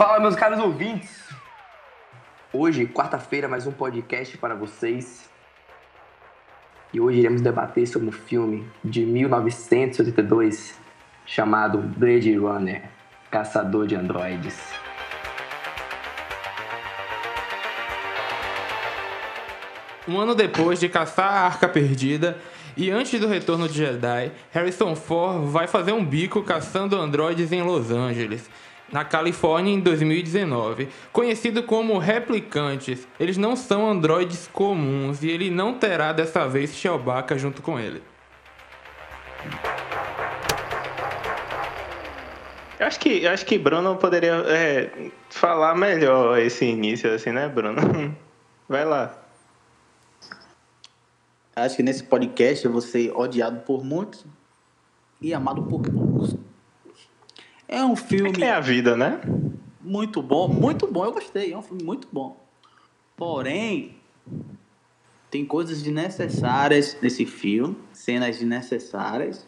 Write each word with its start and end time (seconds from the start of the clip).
Fala, 0.00 0.18
meus 0.18 0.34
caros 0.34 0.58
ouvintes! 0.58 1.28
Hoje, 2.54 2.86
quarta-feira, 2.86 3.46
mais 3.46 3.66
um 3.66 3.70
podcast 3.70 4.38
para 4.38 4.54
vocês. 4.54 5.28
E 6.90 6.98
hoje 6.98 7.18
iremos 7.18 7.42
debater 7.42 7.86
sobre 7.86 8.08
um 8.08 8.12
filme 8.12 8.66
de 8.82 9.04
1982 9.04 10.74
chamado 11.26 11.76
Blade 11.76 12.34
Runner 12.34 12.88
Caçador 13.30 13.86
de 13.86 13.94
Androides. 13.94 14.58
Um 20.08 20.18
ano 20.18 20.34
depois 20.34 20.80
de 20.80 20.88
caçar 20.88 21.30
a 21.30 21.40
Arca 21.44 21.68
Perdida 21.68 22.38
e 22.74 22.90
antes 22.90 23.20
do 23.20 23.28
retorno 23.28 23.68
de 23.68 23.74
Jedi, 23.74 24.32
Harrison 24.50 24.96
Ford 24.96 25.44
vai 25.50 25.66
fazer 25.66 25.92
um 25.92 26.02
bico 26.02 26.42
caçando 26.42 26.96
androides 26.96 27.52
em 27.52 27.62
Los 27.62 27.90
Angeles, 27.90 28.48
na 28.92 29.04
Califórnia 29.04 29.72
em 29.72 29.80
2019. 29.80 30.88
Conhecido 31.12 31.62
como 31.62 31.98
replicantes, 31.98 33.06
eles 33.18 33.36
não 33.36 33.56
são 33.56 33.88
androides 33.88 34.48
comuns 34.52 35.22
e 35.22 35.30
ele 35.30 35.50
não 35.50 35.74
terá 35.74 36.12
dessa 36.12 36.46
vez 36.48 36.74
Chewbacca 36.74 37.38
junto 37.38 37.62
com 37.62 37.78
ele. 37.78 38.02
Eu 42.78 42.86
acho 42.86 42.98
que, 42.98 43.24
eu 43.24 43.30
acho 43.30 43.44
que 43.44 43.58
Bruno 43.58 43.96
poderia 43.96 44.42
é, 44.46 45.10
falar 45.28 45.74
melhor 45.74 46.38
esse 46.38 46.64
início, 46.64 47.12
assim, 47.12 47.30
né, 47.30 47.46
Bruno? 47.48 47.76
Vai 48.66 48.84
lá. 48.84 49.14
Acho 51.54 51.76
que 51.76 51.82
nesse 51.82 52.04
podcast 52.04 52.64
eu 52.64 52.72
vou 52.72 52.80
ser 52.80 53.12
odiado 53.14 53.60
por 53.60 53.84
muitos 53.84 54.24
e 55.20 55.34
amado 55.34 55.62
por 55.64 55.82
poucos. 55.82 56.36
É 57.72 57.84
um 57.84 57.94
filme. 57.94 58.30
É 58.30 58.32
que 58.32 58.42
é 58.42 58.50
a 58.50 58.58
vida, 58.58 58.96
né? 58.96 59.20
Muito 59.80 60.20
bom, 60.20 60.48
muito 60.48 60.88
bom, 60.88 61.04
eu 61.04 61.12
gostei. 61.12 61.52
É 61.52 61.56
um 61.56 61.62
filme 61.62 61.84
muito 61.84 62.08
bom. 62.10 62.36
Porém, 63.16 63.94
tem 65.30 65.46
coisas 65.46 65.80
desnecessárias 65.80 66.96
nesse 67.00 67.24
filme, 67.24 67.76
cenas 67.92 68.38
desnecessárias. 68.38 69.46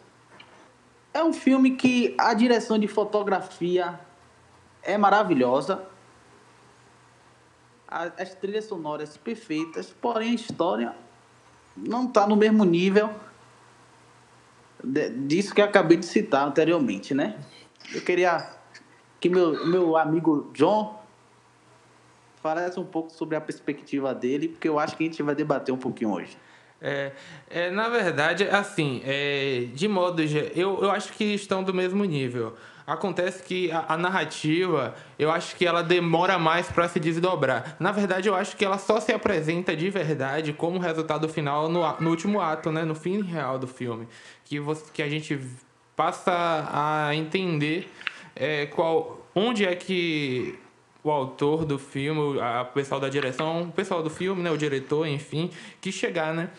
É 1.13 1.21
um 1.21 1.33
filme 1.33 1.71
que 1.71 2.15
a 2.17 2.33
direção 2.33 2.79
de 2.79 2.87
fotografia 2.87 3.99
é 4.81 4.97
maravilhosa. 4.97 5.83
As 7.89 8.33
trilhas 8.35 8.65
sonoras 8.65 9.17
perfeitas, 9.17 9.93
porém 10.01 10.31
a 10.31 10.35
história 10.35 10.95
não 11.75 12.05
está 12.05 12.25
no 12.25 12.37
mesmo 12.37 12.63
nível 12.63 13.13
disso 15.27 15.53
que 15.53 15.61
eu 15.61 15.65
acabei 15.65 15.97
de 15.97 16.05
citar 16.05 16.47
anteriormente, 16.47 17.13
né? 17.13 17.37
Eu 17.93 18.01
queria 18.01 18.49
que 19.19 19.29
meu, 19.29 19.65
meu 19.65 19.97
amigo 19.97 20.51
John 20.53 21.01
falasse 22.41 22.79
um 22.79 22.85
pouco 22.85 23.09
sobre 23.09 23.37
a 23.37 23.41
perspectiva 23.41 24.13
dele, 24.13 24.49
porque 24.49 24.67
eu 24.67 24.77
acho 24.77 24.97
que 24.97 25.03
a 25.03 25.07
gente 25.07 25.23
vai 25.23 25.33
debater 25.33 25.73
um 25.73 25.77
pouquinho 25.77 26.11
hoje. 26.11 26.37
É, 26.81 27.13
é, 27.49 27.71
na 27.71 27.87
verdade, 27.87 28.43
assim, 28.43 29.01
é, 29.05 29.67
de 29.73 29.87
modo 29.87 30.21
eu, 30.21 30.83
eu 30.83 30.91
acho 30.91 31.13
que 31.13 31.23
estão 31.23 31.63
do 31.63 31.73
mesmo 31.73 32.03
nível. 32.03 32.53
Acontece 32.85 33.41
que 33.41 33.71
a, 33.71 33.85
a 33.87 33.97
narrativa, 33.97 34.93
eu 35.17 35.31
acho 35.31 35.55
que 35.55 35.65
ela 35.65 35.81
demora 35.81 36.37
mais 36.37 36.69
para 36.69 36.89
se 36.89 36.99
desdobrar. 36.99 37.77
Na 37.79 37.93
verdade, 37.93 38.27
eu 38.27 38.35
acho 38.35 38.57
que 38.57 38.65
ela 38.65 38.77
só 38.77 38.99
se 38.99 39.13
apresenta 39.13 39.73
de 39.73 39.89
verdade 39.89 40.51
como 40.51 40.77
resultado 40.77 41.29
final 41.29 41.69
no, 41.69 41.81
no 42.01 42.09
último 42.09 42.41
ato, 42.41 42.69
né, 42.69 42.83
no 42.83 42.93
fim 42.93 43.21
real 43.21 43.57
do 43.57 43.67
filme, 43.67 44.05
que 44.43 44.59
você, 44.59 44.83
que 44.91 45.01
a 45.01 45.07
gente 45.07 45.39
passa 45.95 46.69
a 46.71 47.15
entender 47.15 47.89
é, 48.35 48.65
qual, 48.67 49.27
onde 49.35 49.65
é 49.65 49.75
que 49.75 50.57
o 51.03 51.11
autor 51.11 51.65
do 51.65 51.77
filme, 51.77 52.19
o 52.19 52.65
pessoal 52.73 52.99
da 52.99 53.09
direção, 53.09 53.63
o 53.63 53.71
pessoal 53.71 54.01
do 54.01 54.09
filme, 54.09 54.41
né, 54.41 54.49
o 54.49 54.57
diretor, 54.57 55.05
enfim, 55.05 55.51
que 55.81 55.91
chegar, 55.91 56.33
né? 56.33 56.49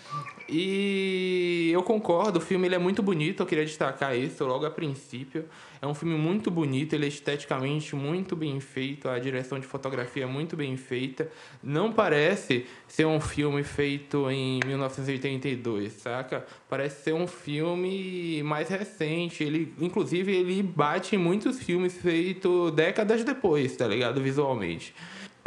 E 0.48 1.70
eu 1.72 1.82
concordo, 1.82 2.38
o 2.38 2.42
filme 2.42 2.68
ele 2.68 2.74
é 2.74 2.78
muito 2.78 3.02
bonito, 3.02 3.42
eu 3.42 3.46
queria 3.46 3.64
destacar 3.64 4.16
isso 4.16 4.44
logo 4.44 4.66
a 4.66 4.70
princípio. 4.70 5.46
É 5.80 5.86
um 5.86 5.94
filme 5.94 6.16
muito 6.16 6.50
bonito, 6.50 6.94
ele 6.94 7.06
é 7.06 7.08
esteticamente 7.08 7.96
muito 7.96 8.36
bem 8.36 8.60
feito, 8.60 9.08
a 9.08 9.18
direção 9.18 9.58
de 9.58 9.66
fotografia 9.66 10.24
é 10.24 10.26
muito 10.26 10.56
bem 10.56 10.76
feita. 10.76 11.30
Não 11.62 11.92
parece 11.92 12.66
ser 12.86 13.06
um 13.06 13.20
filme 13.20 13.62
feito 13.62 14.30
em 14.30 14.60
1982, 14.66 15.92
saca? 15.94 16.46
Parece 16.68 17.04
ser 17.04 17.14
um 17.14 17.26
filme 17.26 18.42
mais 18.42 18.68
recente. 18.68 19.42
Ele, 19.42 19.72
inclusive, 19.80 20.34
ele 20.34 20.62
bate 20.62 21.16
em 21.16 21.18
muitos 21.18 21.58
filmes 21.58 21.96
feitos 21.96 22.70
décadas 22.72 23.24
depois, 23.24 23.74
tá 23.76 23.86
ligado? 23.86 24.20
Visualmente 24.20 24.94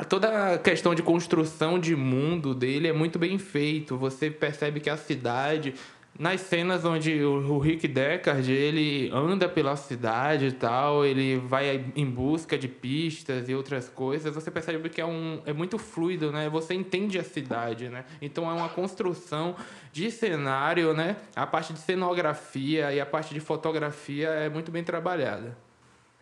toda 0.05 0.53
a 0.53 0.57
questão 0.57 0.93
de 0.93 1.01
construção 1.01 1.79
de 1.79 1.95
mundo 1.95 2.53
dele 2.53 2.87
é 2.87 2.93
muito 2.93 3.17
bem 3.17 3.37
feito. 3.37 3.97
Você 3.97 4.29
percebe 4.29 4.79
que 4.79 4.89
a 4.89 4.97
cidade 4.97 5.73
nas 6.19 6.41
cenas 6.41 6.83
onde 6.83 7.23
o 7.23 7.59
Rick 7.59 7.87
Deckard 7.87 8.51
ele 8.51 9.09
anda 9.13 9.47
pela 9.47 9.75
cidade 9.75 10.47
e 10.47 10.51
tal, 10.51 11.05
ele 11.05 11.37
vai 11.37 11.85
em 11.95 12.05
busca 12.09 12.57
de 12.57 12.67
pistas 12.67 13.47
e 13.47 13.53
outras 13.53 13.87
coisas, 13.87 14.33
você 14.33 14.49
percebe 14.49 14.89
que 14.89 14.99
é, 14.99 15.05
um, 15.05 15.41
é 15.45 15.53
muito 15.53 15.77
fluido, 15.77 16.31
né? 16.31 16.49
Você 16.49 16.73
entende 16.73 17.19
a 17.19 17.23
cidade, 17.23 17.89
né? 17.89 18.03
Então 18.21 18.49
é 18.49 18.53
uma 18.53 18.69
construção 18.69 19.55
de 19.91 20.09
cenário, 20.09 20.93
né? 20.93 21.17
A 21.35 21.45
parte 21.45 21.71
de 21.71 21.79
cenografia 21.79 22.91
e 22.91 22.99
a 22.99 23.05
parte 23.05 23.33
de 23.33 23.39
fotografia 23.39 24.29
é 24.29 24.49
muito 24.49 24.71
bem 24.71 24.83
trabalhada. 24.83 25.66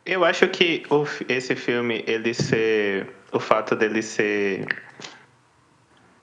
Eu 0.06 0.24
acho 0.24 0.48
que 0.48 0.84
o, 0.90 1.04
esse 1.28 1.56
filme, 1.56 2.04
ele 2.06 2.34
ser. 2.34 3.08
O 3.32 3.40
fato 3.40 3.76
dele 3.76 4.02
ser 4.02 4.66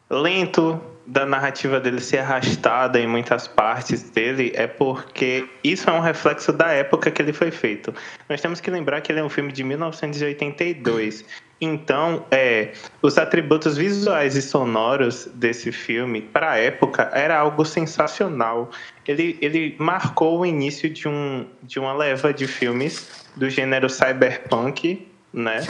lento, 0.08 0.80
da 1.06 1.26
narrativa 1.26 1.80
dele 1.80 2.00
ser 2.00 2.18
arrastada 2.18 2.98
em 2.98 3.06
muitas 3.06 3.48
partes 3.48 4.02
dele, 4.10 4.52
é 4.54 4.66
porque 4.66 5.46
isso 5.64 5.90
é 5.90 5.92
um 5.92 6.00
reflexo 6.00 6.52
da 6.52 6.70
época 6.70 7.10
que 7.10 7.20
ele 7.20 7.32
foi 7.32 7.50
feito. 7.50 7.92
Nós 8.28 8.40
temos 8.40 8.60
que 8.60 8.70
lembrar 8.70 9.00
que 9.00 9.10
ele 9.10 9.20
é 9.20 9.24
um 9.24 9.28
filme 9.28 9.52
de 9.52 9.64
1982. 9.64 11.24
Então, 11.60 12.24
é, 12.30 12.72
os 13.02 13.18
atributos 13.18 13.76
visuais 13.76 14.36
e 14.36 14.42
sonoros 14.42 15.26
desse 15.34 15.70
filme, 15.70 16.22
para 16.22 16.52
a 16.52 16.56
época, 16.56 17.10
era 17.12 17.38
algo 17.38 17.64
sensacional. 17.64 18.70
Ele, 19.06 19.38
ele 19.40 19.76
marcou 19.78 20.40
o 20.40 20.46
início 20.46 20.88
de, 20.88 21.08
um, 21.08 21.46
de 21.62 21.78
uma 21.78 21.92
leva 21.92 22.32
de 22.32 22.46
filmes 22.46 23.21
do 23.36 23.48
gênero 23.48 23.88
cyberpunk, 23.88 25.06
né? 25.32 25.66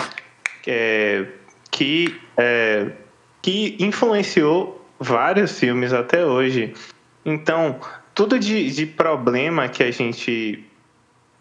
É, 0.66 1.26
que, 1.70 2.20
é, 2.36 2.90
que 3.40 3.76
influenciou 3.80 4.86
vários 4.98 5.58
filmes 5.58 5.92
até 5.92 6.24
hoje. 6.24 6.74
Então, 7.24 7.80
tudo 8.14 8.38
de, 8.38 8.70
de 8.70 8.86
problema 8.86 9.68
que 9.68 9.82
a 9.82 9.90
gente 9.90 10.64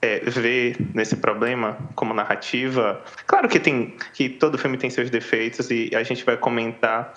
é, 0.02 0.20
vê 0.20 0.76
nesse 0.94 1.18
problema 1.18 1.78
como 1.96 2.14
narrativa, 2.14 3.04
claro 3.28 3.48
que 3.48 3.60
tem 3.60 3.96
que 4.14 4.30
todo 4.30 4.58
filme 4.58 4.78
tem 4.78 4.90
seus 4.90 5.10
defeitos 5.10 5.70
e 5.70 5.92
a 5.94 6.02
gente 6.02 6.24
vai 6.24 6.38
comentar 6.38 7.14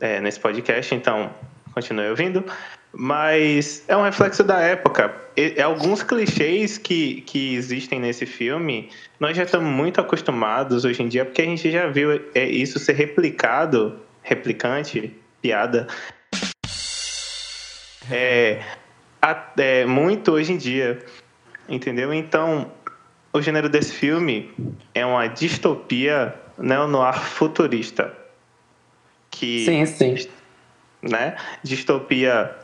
é, 0.00 0.20
nesse 0.20 0.40
podcast, 0.40 0.94
então 0.94 1.30
continue 1.72 2.08
ouvindo 2.08 2.44
mas 2.96 3.84
é 3.88 3.96
um 3.96 4.02
reflexo 4.02 4.44
da 4.44 4.60
época. 4.60 5.14
E, 5.36 5.60
alguns 5.60 6.02
clichês 6.02 6.78
que, 6.78 7.22
que 7.22 7.54
existem 7.54 7.98
nesse 7.98 8.24
filme, 8.24 8.90
nós 9.18 9.36
já 9.36 9.42
estamos 9.42 9.68
muito 9.68 10.00
acostumados 10.00 10.84
hoje 10.84 11.02
em 11.02 11.08
dia, 11.08 11.24
porque 11.24 11.42
a 11.42 11.46
gente 11.46 11.70
já 11.70 11.86
viu 11.88 12.12
é, 12.34 12.44
isso 12.44 12.78
ser 12.78 12.94
replicado, 12.94 13.98
replicante, 14.22 15.12
piada, 15.42 15.88
é, 18.10 18.62
é, 19.58 19.84
muito 19.84 20.32
hoje 20.32 20.52
em 20.52 20.56
dia, 20.56 21.04
entendeu? 21.68 22.12
Então, 22.12 22.70
o 23.32 23.40
gênero 23.42 23.68
desse 23.68 23.92
filme 23.92 24.52
é 24.94 25.04
uma 25.04 25.26
distopia 25.26 26.34
neo-noir 26.56 27.18
futurista. 27.18 28.14
Que, 29.30 29.64
sim, 29.64 29.86
sim. 29.86 30.28
Né? 31.02 31.36
Distopia 31.62 32.56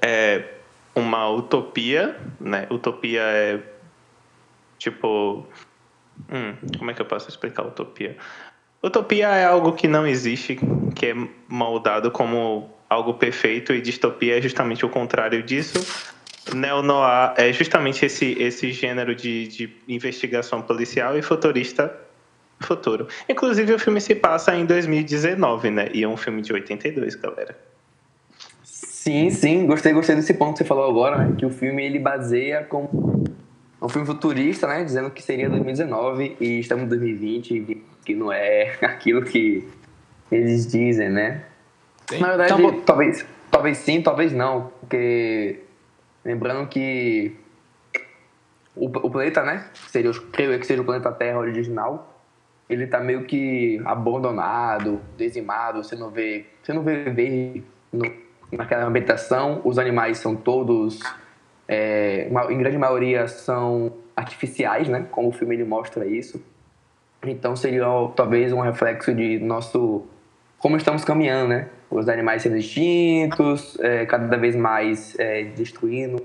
é 0.00 0.44
uma 0.94 1.28
utopia, 1.28 2.16
né? 2.40 2.66
Utopia 2.70 3.22
é 3.22 3.60
tipo. 4.78 5.46
Hum, 6.30 6.54
como 6.78 6.90
é 6.90 6.94
que 6.94 7.00
eu 7.00 7.06
posso 7.06 7.28
explicar 7.28 7.66
utopia? 7.66 8.16
Utopia 8.82 9.28
é 9.28 9.44
algo 9.44 9.72
que 9.72 9.86
não 9.86 10.06
existe, 10.06 10.58
que 10.94 11.06
é 11.06 11.14
moldado 11.48 12.10
como 12.10 12.70
algo 12.88 13.14
perfeito, 13.14 13.72
e 13.72 13.80
distopia 13.80 14.38
é 14.38 14.42
justamente 14.42 14.84
o 14.84 14.88
contrário 14.88 15.42
disso. 15.42 15.78
Neo-noir 16.54 17.34
é 17.36 17.52
justamente 17.52 18.04
esse, 18.04 18.32
esse 18.40 18.72
gênero 18.72 19.14
de, 19.14 19.46
de 19.48 19.76
investigação 19.86 20.62
policial 20.62 21.16
e 21.16 21.22
futurista 21.22 21.94
futuro. 22.60 23.08
Inclusive, 23.28 23.72
o 23.74 23.78
filme 23.78 24.00
se 24.00 24.14
passa 24.14 24.54
em 24.54 24.66
2019, 24.66 25.70
né? 25.70 25.88
E 25.92 26.02
é 26.02 26.08
um 26.08 26.16
filme 26.16 26.42
de 26.42 26.52
82, 26.52 27.14
galera. 27.16 27.56
Sim, 29.00 29.30
sim, 29.30 29.66
gostei, 29.66 29.94
gostei 29.94 30.14
desse 30.14 30.34
ponto 30.34 30.52
que 30.52 30.58
você 30.58 30.64
falou 30.66 30.86
agora, 30.86 31.24
né? 31.24 31.34
que 31.34 31.46
o 31.46 31.48
filme 31.48 31.82
ele 31.82 31.98
baseia 31.98 32.64
com 32.64 32.86
um 33.80 33.88
filme 33.88 34.06
futurista, 34.06 34.66
né? 34.66 34.84
Dizendo 34.84 35.10
que 35.10 35.22
seria 35.22 35.48
2019 35.48 36.36
e 36.38 36.60
estamos 36.60 36.84
em 36.84 36.88
2020, 36.88 37.82
que 38.04 38.14
não 38.14 38.30
é 38.30 38.76
aquilo 38.84 39.22
que 39.22 39.66
eles 40.30 40.66
dizem, 40.66 41.08
né? 41.08 41.44
Sim. 42.10 42.18
Na 42.18 42.28
verdade, 42.28 42.52
Então, 42.52 42.80
talvez, 42.82 43.26
talvez 43.50 43.78
sim, 43.78 44.02
talvez 44.02 44.34
não, 44.34 44.70
porque 44.80 45.60
lembrando 46.22 46.68
que 46.68 47.34
o, 48.76 48.84
o 48.84 49.10
planeta, 49.10 49.42
né? 49.42 49.64
Seria, 49.88 50.10
eu 50.10 50.22
creio 50.30 50.60
que 50.60 50.66
seja 50.66 50.82
o 50.82 50.84
planeta 50.84 51.10
Terra 51.10 51.38
original. 51.38 52.22
Ele 52.68 52.86
tá 52.86 53.00
meio 53.00 53.24
que 53.24 53.80
abandonado, 53.82 55.00
dizimado. 55.16 55.82
Você 55.82 55.96
não 55.96 56.10
vê, 56.10 56.44
você 56.62 56.74
não 56.74 56.82
vê 56.82 57.04
verde 57.04 57.64
no, 57.90 58.04
naquela 58.52 58.84
ambientação. 58.84 59.60
Os 59.64 59.78
animais 59.78 60.18
são 60.18 60.34
todos, 60.36 61.00
é, 61.68 62.28
ma- 62.30 62.52
em 62.52 62.58
grande 62.58 62.78
maioria, 62.78 63.26
são 63.28 63.92
artificiais, 64.16 64.88
né? 64.88 65.06
Como 65.10 65.28
o 65.28 65.32
filme 65.32 65.54
ele 65.54 65.64
mostra 65.64 66.06
isso. 66.06 66.42
Então 67.26 67.54
seria 67.54 67.84
talvez 68.16 68.52
um 68.52 68.60
reflexo 68.60 69.14
de 69.14 69.38
nosso 69.38 70.06
como 70.58 70.76
estamos 70.76 71.04
caminhando, 71.04 71.48
né? 71.48 71.68
Os 71.90 72.08
animais 72.08 72.42
sendo 72.42 72.56
extintos, 72.56 73.78
é, 73.80 74.06
cada 74.06 74.36
vez 74.36 74.54
mais 74.54 75.18
é, 75.18 75.44
destruindo 75.44 76.22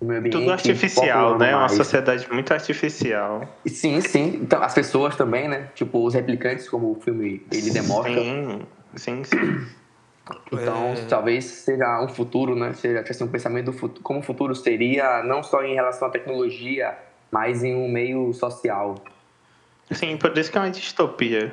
o 0.00 0.04
meio 0.04 0.18
ambiente. 0.20 0.36
Tudo 0.38 0.50
artificial, 0.52 1.38
né? 1.38 1.54
Uma 1.56 1.68
sociedade 1.68 2.28
muito 2.32 2.52
artificial. 2.52 3.48
Sim, 3.66 4.00
sim. 4.00 4.38
Então, 4.42 4.62
as 4.62 4.74
pessoas 4.74 5.16
também, 5.16 5.48
né? 5.48 5.68
Tipo, 5.74 6.04
os 6.04 6.14
replicantes, 6.14 6.68
como 6.68 6.90
o 6.92 7.00
filme 7.00 7.42
ele 7.50 7.70
demonstra. 7.70 8.22
Sim, 8.22 8.60
sim, 8.96 9.24
sim. 9.24 9.66
Então, 10.52 10.92
É. 10.92 11.04
talvez 11.08 11.44
seja 11.44 12.00
um 12.02 12.08
futuro, 12.08 12.54
né? 12.54 12.72
Seja 12.74 13.00
assim, 13.00 13.24
um 13.24 13.28
pensamento 13.28 13.66
do 13.66 13.72
futuro, 13.72 14.02
como 14.02 14.20
o 14.20 14.22
futuro 14.22 14.54
seria, 14.54 15.22
não 15.24 15.42
só 15.42 15.62
em 15.64 15.74
relação 15.74 16.06
à 16.08 16.10
tecnologia, 16.10 16.96
mas 17.30 17.64
em 17.64 17.74
um 17.74 17.88
meio 17.88 18.32
social. 18.32 18.94
Sim, 19.90 20.16
por 20.16 20.36
isso 20.38 20.50
que 20.52 20.58
é 20.58 20.60
uma 20.60 20.70
distopia. 20.70 21.52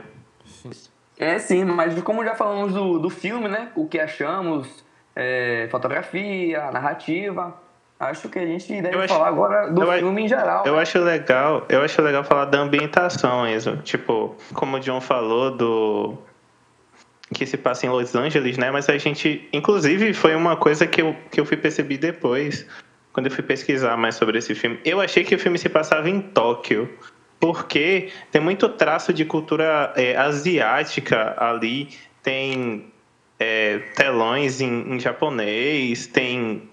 É, 1.18 1.40
sim, 1.40 1.64
mas 1.66 2.00
como 2.04 2.24
já 2.24 2.36
falamos 2.36 2.74
do, 2.74 3.00
do 3.00 3.10
filme, 3.10 3.48
né? 3.48 3.72
O 3.76 3.88
que 3.88 4.00
achamos, 4.00 4.68
é, 5.16 5.68
fotografia, 5.72 6.70
narrativa. 6.72 7.56
Acho 8.00 8.30
que 8.30 8.38
a 8.38 8.46
gente 8.46 8.80
deve 8.80 8.96
Eu 8.96 9.02
acho- 9.02 9.12
falar 9.16 9.30
agora 9.30 9.72
do 9.72 9.82
eu 9.82 9.92
a- 9.92 9.98
filme 9.98 10.22
em 10.26 10.28
geral. 10.28 10.64
Eu 10.68 10.76
né? 10.76 10.82
acho 10.84 11.00
legal, 11.00 11.66
eu 11.68 11.82
acho 11.82 12.00
legal 12.04 12.24
falar 12.24 12.46
da 12.46 12.60
ambientação, 12.60 13.48
Enzo. 13.48 13.78
Tipo, 13.78 14.36
como 14.54 14.78
o 14.78 14.80
John 14.80 15.02
falou 15.02 15.50
do 15.50 16.14
que 17.34 17.46
se 17.46 17.58
passa 17.58 17.86
em 17.86 17.90
Los 17.90 18.16
Angeles, 18.16 18.58
né? 18.58 18.72
Mas 18.72 18.90
a 18.90 18.98
gente, 18.98 19.48
inclusive, 19.52 20.14
foi 20.14 20.36
uma 20.36 20.56
coisa 20.56 20.88
que 20.88 21.02
eu, 21.02 21.16
que 21.32 21.40
eu 21.40 21.46
fui 21.46 21.58
perceber 21.58 21.98
depois, 21.98 22.66
quando 23.12 23.28
eu 23.28 23.32
fui 23.32 23.44
pesquisar 23.44 23.98
mais 23.98 24.16
sobre 24.16 24.38
esse 24.38 24.56
filme. 24.56 24.80
Eu 24.86 25.02
achei 25.02 25.24
que 25.24 25.36
o 25.36 25.40
filme 25.40 25.58
se 25.58 25.68
passava 25.68 26.10
em 26.10 26.22
Tóquio, 26.22 26.90
porque 27.40 28.10
tem 28.32 28.42
muito 28.42 28.70
traço 28.70 29.12
de 29.12 29.26
cultura 29.26 29.94
é, 29.96 30.16
asiática 30.16 31.36
ali, 31.38 31.90
tem 32.24 32.92
é, 33.40 33.80
telões 33.96 34.62
em, 34.62 34.94
em 34.94 35.00
japonês, 35.00 36.08
tem 36.08 36.70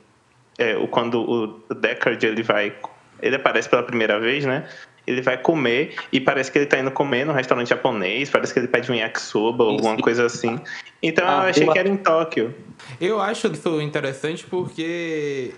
é, 0.58 0.74
quando 0.90 1.20
o 1.20 1.74
Deckard 1.74 2.24
ele 2.24 2.42
vai 2.42 2.72
ele 3.20 3.36
aparece 3.36 3.68
pela 3.68 3.82
primeira 3.82 4.20
vez, 4.20 4.44
né? 4.44 4.68
Ele 5.06 5.20
vai 5.20 5.36
comer 5.36 5.94
e 6.12 6.20
parece 6.20 6.50
que 6.50 6.58
ele 6.58 6.66
tá 6.66 6.78
indo 6.78 6.90
comer 6.90 7.26
no 7.26 7.32
restaurante 7.32 7.68
japonês, 7.68 8.30
parece 8.30 8.52
que 8.52 8.60
ele 8.60 8.68
pede 8.68 8.90
um 8.90 8.94
yakisoba 8.94 9.64
ou 9.64 9.70
alguma 9.70 9.96
coisa 9.96 10.26
assim. 10.26 10.58
Então 11.02 11.24
Ah, 11.26 11.44
eu 11.44 11.50
achei 11.50 11.66
que 11.66 11.78
era 11.78 11.88
em 11.88 11.96
Tóquio. 11.96 12.54
Eu 13.00 13.20
acho 13.20 13.46
isso 13.48 13.80
interessante 13.80 14.44
porque, 14.44 15.52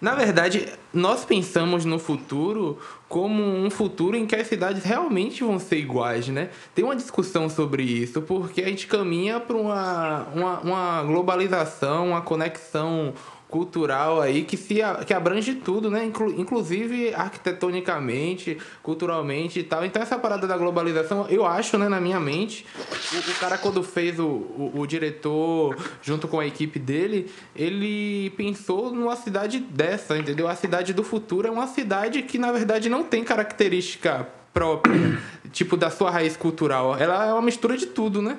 na 0.00 0.14
verdade, 0.14 0.66
nós 0.92 1.24
pensamos 1.24 1.84
no 1.84 1.98
futuro 1.98 2.78
como 3.08 3.42
um 3.42 3.70
futuro 3.70 4.16
em 4.16 4.26
que 4.26 4.36
as 4.36 4.46
cidades 4.46 4.84
realmente 4.84 5.42
vão 5.42 5.58
ser 5.58 5.78
iguais, 5.78 6.28
né? 6.28 6.50
Tem 6.74 6.84
uma 6.84 6.94
discussão 6.94 7.48
sobre 7.48 7.82
isso 7.82 8.20
porque 8.22 8.60
a 8.60 8.68
gente 8.68 8.86
caminha 8.86 9.40
para 9.40 9.56
uma, 9.56 10.26
uma, 10.34 10.60
uma 10.60 11.02
globalização, 11.02 12.08
uma 12.08 12.20
conexão 12.20 13.14
cultural 13.48 14.20
aí 14.20 14.44
que 14.44 14.56
se 14.56 14.80
que 15.06 15.14
abrange 15.14 15.54
tudo, 15.54 15.90
né? 15.90 16.04
Inclu- 16.04 16.38
inclusive 16.38 17.14
arquitetonicamente, 17.14 18.58
culturalmente 18.82 19.60
e 19.60 19.62
tal. 19.62 19.84
Então 19.84 20.02
essa 20.02 20.18
parada 20.18 20.46
da 20.46 20.56
globalização, 20.56 21.26
eu 21.28 21.46
acho, 21.46 21.78
né, 21.78 21.88
na 21.88 22.00
minha 22.00 22.20
mente, 22.20 22.66
o, 23.12 23.30
o 23.30 23.34
cara 23.40 23.56
quando 23.56 23.82
fez 23.82 24.18
o, 24.18 24.26
o, 24.26 24.72
o 24.74 24.86
diretor 24.86 25.76
junto 26.02 26.28
com 26.28 26.40
a 26.40 26.46
equipe 26.46 26.78
dele, 26.78 27.30
ele 27.56 28.30
pensou 28.36 28.92
numa 28.92 29.16
cidade 29.16 29.58
dessa, 29.58 30.18
entendeu? 30.18 30.46
A 30.46 30.54
cidade 30.54 30.92
do 30.92 31.02
futuro 31.02 31.48
é 31.48 31.50
uma 31.50 31.66
cidade 31.66 32.22
que 32.22 32.38
na 32.38 32.52
verdade 32.52 32.88
não 32.88 33.02
tem 33.02 33.24
característica 33.24 34.26
própria, 34.52 35.18
tipo 35.52 35.76
da 35.76 35.90
sua 35.90 36.10
raiz 36.10 36.36
cultural. 36.36 36.96
Ela 36.98 37.26
é 37.26 37.32
uma 37.32 37.42
mistura 37.42 37.76
de 37.76 37.86
tudo, 37.86 38.20
né? 38.20 38.38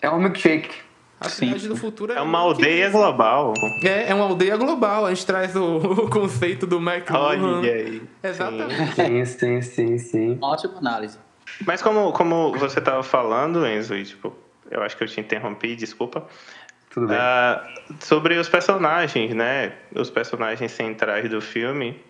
É 0.00 0.08
um 0.10 0.18
milkshake. 0.18 0.87
A 1.20 1.28
Sim. 1.28 1.46
cidade 1.46 1.68
do 1.68 1.76
futuro 1.76 2.12
é 2.12 2.16
É 2.16 2.20
uma 2.20 2.38
que 2.38 2.44
aldeia 2.44 2.84
isso. 2.88 2.92
global. 2.96 3.52
É, 3.82 4.10
é 4.10 4.14
uma 4.14 4.24
aldeia 4.24 4.56
global. 4.56 5.04
A 5.06 5.12
gente 5.12 5.26
traz 5.26 5.56
o, 5.56 5.76
o 5.78 6.08
conceito 6.10 6.66
do 6.66 6.76
McLuhan. 6.78 7.58
Olha 7.58 7.72
aí. 7.72 8.02
Exatamente. 8.22 8.94
Sim, 8.94 9.24
sim, 9.24 9.62
sim, 9.62 9.98
sim. 9.98 10.38
Ótima 10.40 10.78
análise. 10.78 11.18
Mas 11.66 11.82
como, 11.82 12.12
como 12.12 12.52
você 12.56 12.80
tava 12.80 13.02
falando, 13.02 13.66
Enzo, 13.66 13.96
e, 13.96 14.04
tipo, 14.04 14.32
eu 14.70 14.80
acho 14.82 14.96
que 14.96 15.02
eu 15.02 15.08
te 15.08 15.20
interrompi, 15.20 15.74
desculpa. 15.74 16.24
Tudo 16.90 17.08
bem. 17.08 17.16
Ah, 17.18 17.66
sobre 18.00 18.36
os 18.38 18.48
personagens, 18.48 19.34
né? 19.34 19.72
Os 19.94 20.10
personagens 20.10 20.70
centrais 20.70 21.28
do 21.28 21.40
filme. 21.40 22.00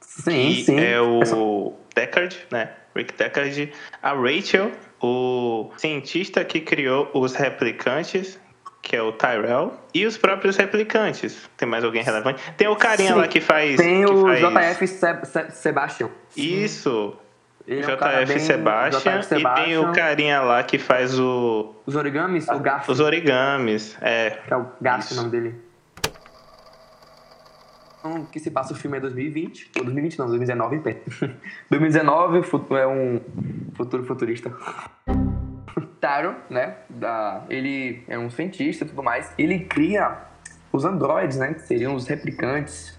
sim, 0.00 0.54
que 0.56 0.64
sim. 0.64 0.78
é 0.80 1.00
o 1.00 1.72
Deckard, 1.94 2.36
né? 2.50 2.70
Rick 2.94 3.14
Deckard, 3.14 3.72
a 4.02 4.12
Rachel, 4.12 4.72
o 5.00 5.70
cientista 5.76 6.44
que 6.44 6.60
criou 6.60 7.10
os 7.14 7.34
replicantes, 7.34 8.38
que 8.82 8.94
é 8.96 9.02
o 9.02 9.12
Tyrell, 9.12 9.72
e 9.92 10.06
os 10.06 10.16
próprios 10.16 10.56
replicantes. 10.56 11.48
Tem 11.56 11.68
mais 11.68 11.82
alguém 11.84 12.02
relevante? 12.02 12.42
Tem 12.56 12.68
o 12.68 12.76
carinha 12.76 13.12
Sim. 13.12 13.18
lá 13.18 13.28
que 13.28 13.40
faz. 13.40 13.76
Tem 13.76 14.04
que 14.04 14.10
o 14.12 14.22
faz... 14.22 14.78
JF 14.78 14.86
Se- 14.86 15.24
Se- 15.24 15.50
Sebastian. 15.50 16.08
Isso. 16.36 17.14
Ele 17.66 17.80
é 17.80 17.96
JF 18.24 18.38
Sebastian, 18.40 19.00
JF 19.20 19.34
e 19.34 19.44
tem 19.44 19.76
o 19.76 19.82
Sebastian. 19.82 19.92
carinha 19.92 20.40
lá 20.40 20.62
que 20.62 20.78
faz 20.78 21.18
o 21.18 21.74
Os 21.84 21.96
origamis, 21.96 22.46
o 22.48 22.60
Garf, 22.60 22.88
os 22.88 23.00
origamis. 23.00 23.96
É. 24.00 24.38
que 24.46 24.54
é 24.54 24.56
o 24.56 24.66
Garf 24.80 25.10
o 25.12 25.16
nome 25.16 25.30
dele. 25.30 25.54
Então, 28.08 28.24
que 28.26 28.38
se 28.38 28.50
passa 28.50 28.72
o 28.72 28.76
filme 28.76 28.98
é 28.98 29.00
2020, 29.00 29.72
ou 29.78 29.84
2020 29.84 30.18
não, 30.18 30.26
2019 30.26 30.76
em 30.76 30.80
pé. 30.80 30.96
2019 31.68 32.42
fu- 32.44 32.64
é 32.76 32.86
um 32.86 33.20
futuro 33.74 34.04
futurista. 34.04 34.52
Taro, 36.00 36.36
né, 36.48 36.76
da, 36.88 37.42
ele 37.50 38.04
é 38.06 38.16
um 38.18 38.30
cientista 38.30 38.84
e 38.84 38.88
tudo 38.88 39.02
mais, 39.02 39.32
ele 39.36 39.60
cria 39.60 40.18
os 40.72 40.84
androides, 40.84 41.36
né, 41.38 41.54
que 41.54 41.62
seriam 41.62 41.94
os 41.94 42.06
replicantes, 42.06 42.96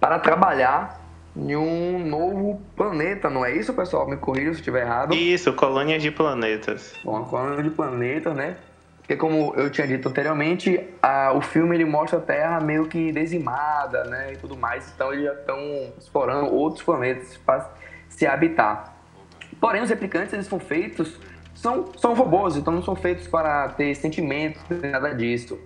para 0.00 0.18
trabalhar 0.18 0.98
em 1.36 1.54
um 1.54 2.06
novo 2.08 2.60
planeta, 2.74 3.28
não 3.28 3.44
é 3.44 3.54
isso, 3.54 3.74
pessoal? 3.74 4.08
Me 4.08 4.16
corrija 4.16 4.46
se 4.46 4.50
eu 4.50 4.60
estiver 4.60 4.82
errado. 4.82 5.14
Isso, 5.14 5.52
colônias 5.52 6.02
de 6.02 6.10
planetas. 6.10 6.94
Uma 7.04 7.24
colônia 7.24 7.62
de 7.62 7.70
planetas, 7.70 8.34
né? 8.34 8.56
Porque 9.08 9.16
como 9.16 9.54
eu 9.56 9.70
tinha 9.70 9.86
dito 9.86 10.06
anteriormente, 10.06 10.86
a- 11.02 11.32
o 11.32 11.40
filme 11.40 11.74
ele 11.74 11.86
mostra 11.86 12.18
a 12.18 12.20
Terra 12.20 12.60
meio 12.60 12.86
que 12.88 13.10
dizimada, 13.10 14.04
né? 14.04 14.34
E 14.34 14.36
tudo 14.36 14.54
mais. 14.54 14.92
Então 14.94 15.10
eles 15.14 15.24
já 15.24 15.32
estão 15.32 15.58
explorando 15.98 16.52
outros 16.54 16.82
planetas 16.84 17.34
para 17.38 17.70
se 18.10 18.26
habitar. 18.26 18.94
Porém, 19.58 19.80
os 19.80 19.88
replicantes 19.88 20.34
eles 20.34 20.46
são 20.46 20.60
feitos 20.60 21.18
são, 21.54 21.86
são 21.96 22.12
robôs, 22.14 22.54
então 22.56 22.70
não 22.72 22.82
são 22.82 22.94
feitos 22.94 23.26
para 23.26 23.70
ter 23.70 23.94
sentimentos, 23.94 24.62
nada 24.92 25.12
disso. 25.14 25.58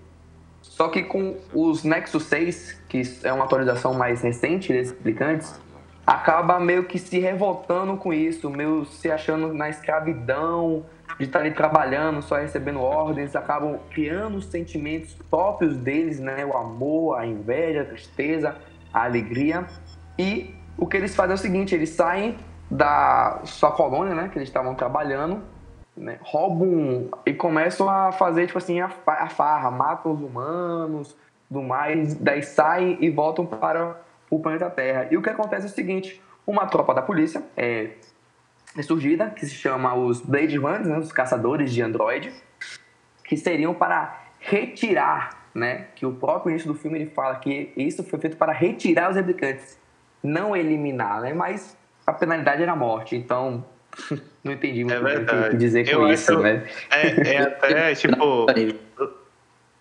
Só 0.63 0.89
que 0.89 1.03
com 1.03 1.37
os 1.53 1.83
Nexus 1.83 2.23
6, 2.27 2.81
que 2.89 3.03
é 3.25 3.33
uma 3.33 3.45
atualização 3.45 3.93
mais 3.93 4.23
recente 4.23 4.73
desses 4.73 4.93
replicantes, 4.93 5.61
acaba 6.07 6.59
meio 6.61 6.85
que 6.85 6.99
se 6.99 7.19
revoltando 7.19 7.97
com 7.97 8.13
isso, 8.13 8.49
meio 8.49 8.85
se 8.87 9.11
achando 9.11 9.53
na 9.53 9.69
escravidão, 9.69 10.87
de 11.19 11.25
estar 11.25 11.41
ali 11.41 11.51
trabalhando, 11.53 12.23
só 12.23 12.37
recebendo 12.37 12.81
ordens, 12.81 13.37
acabam 13.37 13.79
criando 13.91 14.37
os 14.37 14.47
sentimentos 14.47 15.15
próprios 15.31 15.77
deles, 15.77 16.19
né? 16.19 16.45
O 16.45 16.57
amor, 16.57 17.19
a 17.19 17.27
inveja, 17.27 17.83
a 17.83 17.85
tristeza, 17.85 18.57
a 18.93 19.05
alegria. 19.05 19.67
E 20.19 20.55
o 20.77 20.87
que 20.87 20.97
eles 20.97 21.15
fazem 21.15 21.33
é 21.33 21.35
o 21.35 21.39
seguinte, 21.39 21.75
eles 21.75 21.91
saem 21.91 22.37
da 22.71 23.41
sua 23.45 23.73
colônia, 23.73 24.15
né? 24.15 24.29
Que 24.29 24.39
eles 24.39 24.49
estavam 24.49 24.75
trabalhando, 24.75 25.43
né, 25.97 26.19
roubam 26.23 27.09
e 27.27 27.35
começam 27.35 27.89
a 27.89 28.13
fazer, 28.13 28.47
tipo 28.47 28.59
assim, 28.59 28.81
a, 28.81 28.91
a 29.07 29.29
farra, 29.29 29.71
matam 29.71 30.13
os 30.13 30.21
humanos, 30.21 31.17
do 31.51 31.63
mais, 31.63 32.15
daí 32.15 32.43
saem 32.43 32.97
e 33.01 33.11
voltam 33.11 33.45
para 33.45 34.01
o 34.31 34.41
planeta 34.41 34.71
Terra. 34.71 35.09
E 35.11 35.17
o 35.17 35.23
que 35.23 35.29
acontece 35.29 35.67
é 35.67 35.69
o 35.69 35.73
seguinte, 35.73 36.23
uma 36.47 36.67
tropa 36.67 36.95
da 36.95 37.03
polícia 37.03 37.43
é 37.57 37.91
surgida, 38.81 39.29
que 39.31 39.45
se 39.45 39.55
chama 39.55 39.95
os 39.95 40.21
Blade 40.21 40.57
Runners, 40.57 40.87
né, 40.87 40.99
os 40.99 41.13
caçadores 41.13 41.73
de 41.75 41.83
android, 41.83 42.33
que 43.25 43.37
seriam 43.37 43.75
para 43.75 44.23
retirar, 44.41 45.49
né, 45.55 45.87
que 45.95 46.07
o 46.07 46.13
próprio 46.15 46.51
início 46.51 46.73
do 46.73 46.79
filme 46.79 46.99
ele 47.01 47.11
fala 47.11 47.35
que 47.37 47.73
isso 47.77 48.03
foi 48.05 48.19
feito 48.19 48.37
para 48.37 48.53
retirar 48.53 49.11
os 49.11 49.17
replicantes. 49.17 49.77
não 50.23 50.57
eliminar, 50.57 51.21
né? 51.21 51.35
Mas 51.35 51.77
a 52.07 52.13
penalidade 52.13 52.63
era 52.63 52.73
a 52.73 52.77
morte, 52.77 53.17
então 53.17 53.65
não 54.45 54.53
entendi 54.53 54.85
muito 54.85 54.95
É 55.05 55.47
o 55.47 55.51
que 55.51 55.57
dizer 55.57 55.85
com 55.85 55.91
Eu 55.91 56.13
isso, 56.13 56.33
acho- 56.33 56.43
né? 56.43 56.65
É, 56.91 57.33
é 57.35 57.39
até, 57.43 57.93
tipo, 57.97 58.47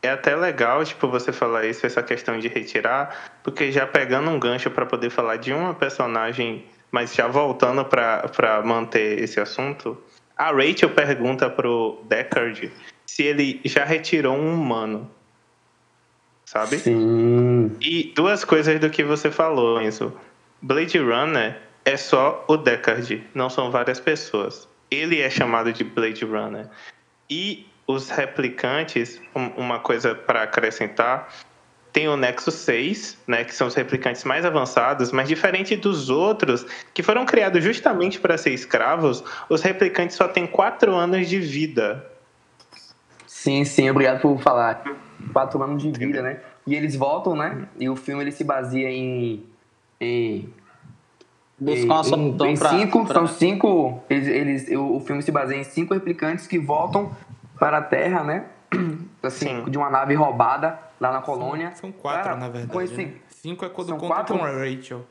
é 0.01 0.09
até 0.09 0.35
legal, 0.35 0.83
tipo, 0.83 1.07
você 1.07 1.31
falar 1.31 1.65
isso, 1.65 1.85
essa 1.85 2.01
questão 2.01 2.39
de 2.39 2.47
retirar, 2.47 3.31
porque 3.43 3.71
já 3.71 3.85
pegando 3.85 4.31
um 4.31 4.39
gancho 4.39 4.69
para 4.71 4.85
poder 4.85 5.11
falar 5.11 5.37
de 5.37 5.53
uma 5.53 5.75
personagem, 5.75 6.65
mas 6.91 7.15
já 7.15 7.27
voltando 7.27 7.85
para 7.85 8.61
manter 8.63 9.19
esse 9.19 9.39
assunto, 9.39 9.97
a 10.37 10.51
Rachel 10.51 10.89
pergunta 10.89 11.49
pro 11.49 12.01
Deckard 12.07 12.71
se 13.05 13.23
ele 13.23 13.61
já 13.65 13.83
retirou 13.85 14.35
um 14.35 14.53
humano. 14.53 15.09
Sabe? 16.45 16.77
Sim. 16.79 17.75
E 17.79 18.11
duas 18.13 18.43
coisas 18.43 18.79
do 18.79 18.89
que 18.89 19.03
você 19.03 19.31
falou, 19.31 19.81
Enzo. 19.81 20.13
Blade 20.61 20.97
Runner 20.97 21.57
é 21.85 21.95
só 21.97 22.43
o 22.47 22.57
Deckard, 22.57 23.23
não 23.33 23.49
são 23.49 23.71
várias 23.71 23.99
pessoas. 23.99 24.67
Ele 24.89 25.21
é 25.21 25.29
chamado 25.29 25.71
de 25.71 25.83
Blade 25.83 26.25
Runner. 26.25 26.67
E 27.29 27.65
os 27.87 28.09
replicantes, 28.09 29.21
um- 29.35 29.47
uma 29.61 29.79
coisa 29.79 30.13
para 30.13 30.43
acrescentar, 30.43 31.29
tem 31.93 32.07
o 32.07 32.15
Nexus 32.15 32.53
6, 32.55 33.17
né, 33.27 33.43
que 33.43 33.53
são 33.53 33.67
os 33.67 33.75
replicantes 33.75 34.23
mais 34.23 34.45
avançados, 34.45 35.11
mas 35.11 35.27
diferente 35.27 35.75
dos 35.75 36.09
outros, 36.09 36.65
que 36.93 37.03
foram 37.03 37.25
criados 37.25 37.63
justamente 37.63 38.19
para 38.19 38.37
ser 38.37 38.51
escravos, 38.53 39.23
os 39.49 39.61
replicantes 39.61 40.15
só 40.15 40.27
têm 40.27 40.47
4 40.47 40.93
anos 40.93 41.27
de 41.27 41.39
vida. 41.39 42.05
Sim, 43.27 43.65
sim, 43.65 43.89
obrigado 43.89 44.21
por 44.21 44.39
falar. 44.41 44.83
Quatro 45.33 45.61
anos 45.63 45.81
de 45.81 45.91
vida, 45.91 46.21
né? 46.21 46.39
E 46.65 46.75
eles 46.75 46.95
voltam, 46.95 47.35
né? 47.35 47.67
E 47.79 47.89
o 47.89 47.95
filme 47.95 48.23
ele 48.23 48.31
se 48.31 48.43
baseia 48.43 48.89
em. 48.89 49.43
em 49.99 50.53
Buscar 51.59 51.85
uma 51.93 51.99
em, 52.01 52.03
solução 52.03 52.47
em 52.47 52.57
pra- 52.57 52.69
cinco, 52.69 53.05
pra- 53.05 53.13
São 53.15 53.27
cinco. 53.27 54.03
Eles, 54.09 54.27
eles, 54.27 54.69
o, 54.77 54.95
o 54.95 54.99
filme 54.99 55.21
se 55.21 55.31
baseia 55.31 55.59
em 55.59 55.63
cinco 55.63 55.93
replicantes 55.93 56.47
que 56.47 56.57
voltam 56.57 57.11
para 57.59 57.77
a 57.79 57.81
Terra, 57.81 58.23
né? 58.23 58.45
Assim, 59.23 59.63
Sim. 59.63 59.69
de 59.69 59.77
uma 59.77 59.89
nave 59.89 60.15
roubada 60.15 60.79
lá 60.99 61.11
na 61.11 61.21
colônia. 61.21 61.71
São 61.75 61.91
quatro, 61.91 62.23
Para- 62.23 62.35
na 62.37 62.49
verdade. 62.49 62.83
esse- 62.85 63.05
né? 63.05 63.13
Cinco 63.29 63.65
é 63.65 63.69
quando 63.69 63.89
são 63.89 63.97
conta 63.97 64.15
quatro? 64.15 64.37
com 64.37 64.43
a 64.45 64.49
Rachel. 64.49 65.05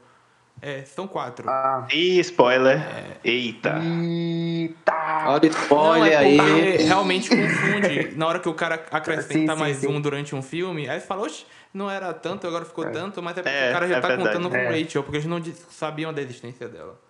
É, 0.63 0.83
são 0.85 1.07
quatro. 1.07 1.49
Ah, 1.49 1.87
E 1.91 2.19
spoiler. 2.21 2.81
Eita. 3.25 3.79
eita! 3.79 4.93
Olha 5.27 5.49
o 5.49 5.53
Não, 5.53 5.61
spoiler 5.63 6.13
é 6.13 6.17
aí. 6.17 6.77
realmente 6.79 7.31
confunde. 7.31 8.15
Na 8.17 8.27
hora 8.27 8.39
que 8.39 8.49
o 8.49 8.55
cara 8.55 8.75
acrescenta 8.91 9.33
Sim, 9.33 9.49
sim, 9.49 9.59
mais 9.59 9.77
sim. 9.79 9.87
um 9.89 10.01
durante 10.01 10.35
um 10.35 10.43
filme, 10.43 10.89
aí 10.89 11.01
você 11.01 11.07
fala, 11.07 11.23
oxe, 11.23 11.47
não 11.73 11.91
era 11.91 12.13
tanto, 12.13 12.47
agora 12.47 12.65
ficou 12.65 12.85
tanto, 12.91 13.23
mas 13.23 13.39
é 13.39 13.43
porque 13.43 13.57
É, 13.57 13.71
o 13.71 13.73
cara 13.73 13.89
já 13.89 13.97
é 13.97 14.01
tá 14.01 14.09
verdade. 14.09 14.29
contando 14.37 14.51
com 14.51 14.57
É. 14.57 14.81
Rachel, 14.83 15.03
porque 15.03 15.17
eles 15.19 15.27
não 15.27 15.43
sabiam 15.71 16.13
da 16.13 16.21
existência 16.21 16.69
dela. 16.69 17.01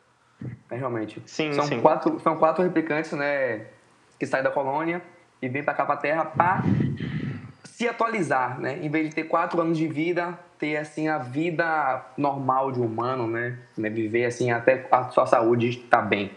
É, 0.71 0.77
realmente. 0.77 1.21
Sim, 1.27 1.53
são, 1.53 1.65
sim. 1.65 1.81
Quatro, 1.81 2.21
são 2.21 2.37
quatro 2.37 2.63
replicantes, 2.63 3.13
né? 3.13 3.67
Que 4.19 4.27
saem 4.27 4.45
da 4.45 4.51
colônia 4.51 5.03
e 5.43 5.49
vêm 5.49 5.63
pra 5.63 5.75
cá 5.75 5.85
pra 5.85 5.97
Terra 5.97 6.25
pra 6.25 6.65
se 7.65 7.89
atualizar, 7.89 8.61
né? 8.61 8.79
Em 8.83 8.89
vez 8.91 9.09
de 9.09 9.15
ter 9.15 9.25
quatro 9.25 9.61
anos 9.61 9.79
de 9.79 9.87
vida, 9.89 10.39
ter, 10.59 10.77
assim, 10.77 11.09
a 11.09 11.19
vida 11.19 12.05
normal 12.17 12.71
de 12.73 12.81
um 12.81 12.85
humano, 12.85 13.27
né? 13.27 13.59
né? 13.77 13.89
Viver, 13.89 14.27
assim, 14.27 14.51
até 14.51 14.87
a 14.91 15.05
sua 15.05 15.27
saúde 15.27 15.69
estar 15.71 16.03
bem. 16.03 16.31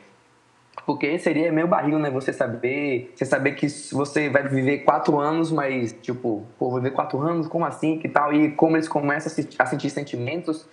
Porque 0.85 1.17
seria 1.19 1.51
meio 1.51 1.67
barril, 1.67 1.99
né? 1.99 2.09
Você 2.09 2.33
saber, 2.33 3.11
você 3.15 3.25
saber 3.25 3.53
que 3.53 3.67
você 3.91 4.29
vai 4.29 4.43
viver 4.47 4.79
quatro 4.79 5.19
anos, 5.19 5.51
mas, 5.51 5.93
tipo, 6.01 6.45
pô, 6.57 6.73
viver 6.75 6.91
quatro 6.91 7.19
anos, 7.21 7.47
como 7.47 7.65
assim, 7.65 7.99
que 7.99 8.09
tal? 8.09 8.33
E 8.33 8.51
como 8.51 8.75
eles 8.75 8.87
começam 8.87 9.31
a, 9.31 9.35
se- 9.35 9.49
a 9.59 9.65
sentir 9.65 9.89
sentimentos, 9.89 10.67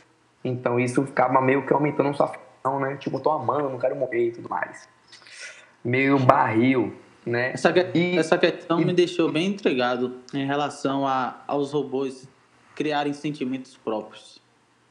então 0.45 0.81
isso 0.81 1.05
ficava 1.05 1.41
meio 1.41 1.65
que 1.67 1.73
aumentando 1.73 2.15
sua 2.15 2.27
aflição, 2.27 2.81
né? 2.81 2.97
Tipo, 2.97 3.21
tô 3.21 3.31
amando, 3.31 3.69
não 3.71 3.79
quero 3.79 3.95
morrer 3.95 4.29
e 4.29 4.33
tudo 4.33 4.49
mais. 4.49 4.89
Meio 5.85 6.19
barril, 6.19 6.95
né? 7.25 7.53
Essa, 7.53 7.73
que- 7.73 7.87
E- 7.95 8.19
essa 8.19 8.37
questão 8.39 8.81
e- 8.81 8.85
me 8.85 8.93
deixou 8.93 9.31
bem 9.31 9.47
intrigado 9.49 10.17
em 10.35 10.47
relação 10.47 11.07
a, 11.07 11.43
aos 11.47 11.73
robôs 11.73 12.29
criarem 12.75 13.13
sentimentos 13.13 13.77
próprios. 13.77 14.41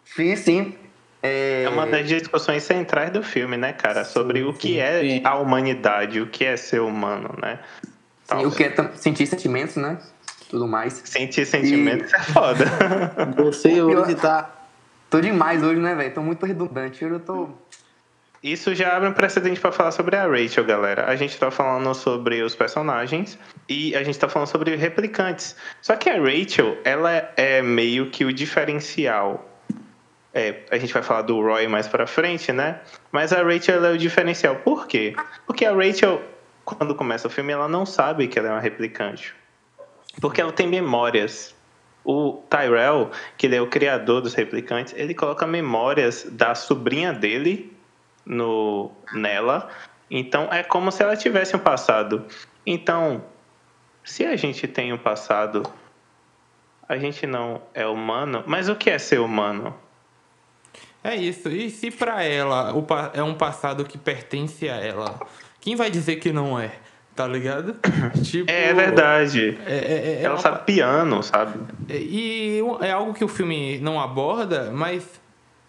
Sim, 0.06 0.36
sim. 0.36 0.76
É, 1.22 1.64
É 1.64 1.70
uma 1.70 1.86
das 1.86 2.08
discussões 2.08 2.64
centrais 2.64 3.12
do 3.12 3.22
filme, 3.22 3.58
né, 3.58 3.74
cara? 3.74 4.06
Sobre 4.06 4.42
o 4.44 4.54
que 4.54 4.80
é 4.80 5.02
sim. 5.02 5.22
a 5.24 5.36
humanidade, 5.38 6.22
o 6.22 6.28
que 6.28 6.46
é 6.46 6.56
ser 6.56 6.80
humano, 6.82 7.36
né? 7.42 7.60
sim, 8.24 8.46
o 8.46 8.52
que 8.52 8.64
é 8.64 8.92
sentir 8.96 9.26
sentimentos, 9.26 9.76
né? 9.76 9.98
Tudo 10.50 10.68
mais. 10.68 11.02
Sentir 11.06 11.46
sentimentos 11.46 12.12
é 12.14 12.20
foda. 12.24 12.66
Você 13.38 13.82
hoje 13.82 14.16
tá. 14.16 14.50
Tô 15.10 15.20
demais 15.20 15.62
hoje, 15.62 15.80
né, 15.80 15.94
velho? 15.94 16.14
Tô 16.14 16.22
muito 16.22 16.46
redundante. 16.46 17.04
Hoje 17.04 17.16
eu 17.16 17.20
tô. 17.20 17.50
Isso 18.42 18.74
já 18.74 18.96
abre 18.96 19.10
um 19.10 19.14
precedente 19.14 19.60
pra 19.60 19.70
falar 19.70 19.92
sobre 19.92 20.16
a 20.16 20.26
Rachel, 20.26 20.64
galera. 20.64 21.06
A 21.08 21.16
gente 21.18 21.38
tá 21.38 21.52
falando 21.52 21.94
sobre 21.94 22.42
os 22.42 22.56
personagens 22.56 23.38
e 23.68 23.94
a 23.96 24.04
gente 24.04 24.18
tá 24.18 24.30
falando 24.30 24.48
sobre 24.48 24.78
replicantes. 24.78 25.58
Só 25.82 25.98
que 25.98 26.10
a 26.10 26.18
Rachel, 26.18 26.78
ela 26.86 27.12
é 27.36 27.62
meio 27.62 28.10
que 28.10 28.24
o 28.24 28.32
diferencial. 28.32 29.46
É, 30.34 30.62
a 30.72 30.78
gente 30.78 30.94
vai 30.94 31.04
falar 31.04 31.24
do 31.24 31.42
Roy 31.42 31.68
mais 31.68 31.90
pra 31.90 32.08
frente, 32.08 32.54
né? 32.54 32.80
Mas 33.12 33.34
a 33.34 33.44
Rachel 33.44 33.84
é 33.84 33.92
o 33.92 33.98
diferencial. 33.98 34.56
Por 34.58 34.88
quê? 34.88 35.16
Porque 35.46 35.66
a 35.66 35.74
Rachel, 35.74 36.22
quando 36.64 36.96
começa 36.96 37.28
o 37.28 37.30
filme, 37.30 37.52
ela 37.52 37.68
não 37.68 37.86
sabe 37.86 38.30
que 38.30 38.40
ela 38.40 38.48
é 38.48 38.52
uma 38.52 38.62
replicante. 38.62 39.36
Porque 40.22 40.40
ela 40.40 40.54
tem 40.54 40.68
memórias. 40.68 41.54
O 42.06 42.42
Tyrell, 42.50 43.12
que 43.38 43.48
ele 43.48 43.58
é 43.58 43.62
o 43.62 43.68
criador 43.68 44.22
dos 44.22 44.34
replicantes, 44.34 44.94
ele 44.96 45.14
coloca 45.14 45.46
memórias 45.46 46.26
da 46.32 46.56
sobrinha 46.56 47.12
dele 47.12 47.78
no 48.26 48.92
nela. 49.14 49.70
Então 50.10 50.48
é 50.52 50.64
como 50.64 50.92
se 50.92 51.04
ela 51.04 51.16
tivesse 51.16 51.56
um 51.56 51.60
passado. 51.60 52.26
Então, 52.66 53.24
se 54.04 54.26
a 54.26 54.36
gente 54.36 54.68
tem 54.68 54.92
um 54.94 54.98
passado, 54.98 55.64
a 56.88 56.98
gente 56.98 57.26
não 57.28 57.62
é 57.74 57.86
humano. 57.86 58.44
Mas 58.48 58.70
o 58.70 58.76
que 58.76 58.90
é 58.90 58.98
ser 58.98 59.20
humano? 59.20 59.76
É 61.04 61.16
isso. 61.16 61.48
E 61.50 61.70
se 61.70 61.92
pra 61.92 62.24
ela 62.24 62.74
é 63.14 63.24
um 63.24 63.34
passado 63.34 63.86
que 63.86 63.98
pertence 63.98 64.68
a 64.68 64.76
ela, 64.76 65.20
quem 65.62 65.76
vai 65.76 65.90
dizer 65.90 66.18
que 66.18 66.32
não 66.32 66.60
é? 66.60 66.72
Tá 67.16 67.28
ligado? 67.28 67.76
tipo, 68.24 68.50
É 68.50 68.74
verdade. 68.74 69.58
É, 69.66 69.76
é- 69.76 70.20
é 70.20 70.24
Ela 70.24 70.36
uma 70.36 70.42
sabe 70.42 70.64
piano, 70.66 71.22
sabe? 71.22 71.60
E 71.90 72.62
é 72.82 72.92
algo 72.92 73.14
que 73.14 73.24
o 73.24 73.28
filme 73.28 73.78
não 73.80 74.00
aborda, 74.00 74.72
mas 74.72 75.20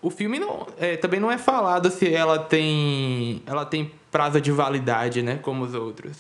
o 0.03 0.11
filme 0.11 0.39
não, 0.39 0.67
é, 0.79 0.97
também 0.97 1.21
não 1.21 1.31
é 1.31 1.37
falado 1.37 1.91
se 1.91 2.13
ela 2.13 2.39
tem 2.39 3.43
ela 3.47 3.65
tem 3.65 3.91
prazo 4.11 4.41
de 4.41 4.51
validade, 4.51 5.23
né, 5.23 5.39
como 5.43 5.65
os 5.65 5.75
outros. 5.75 6.17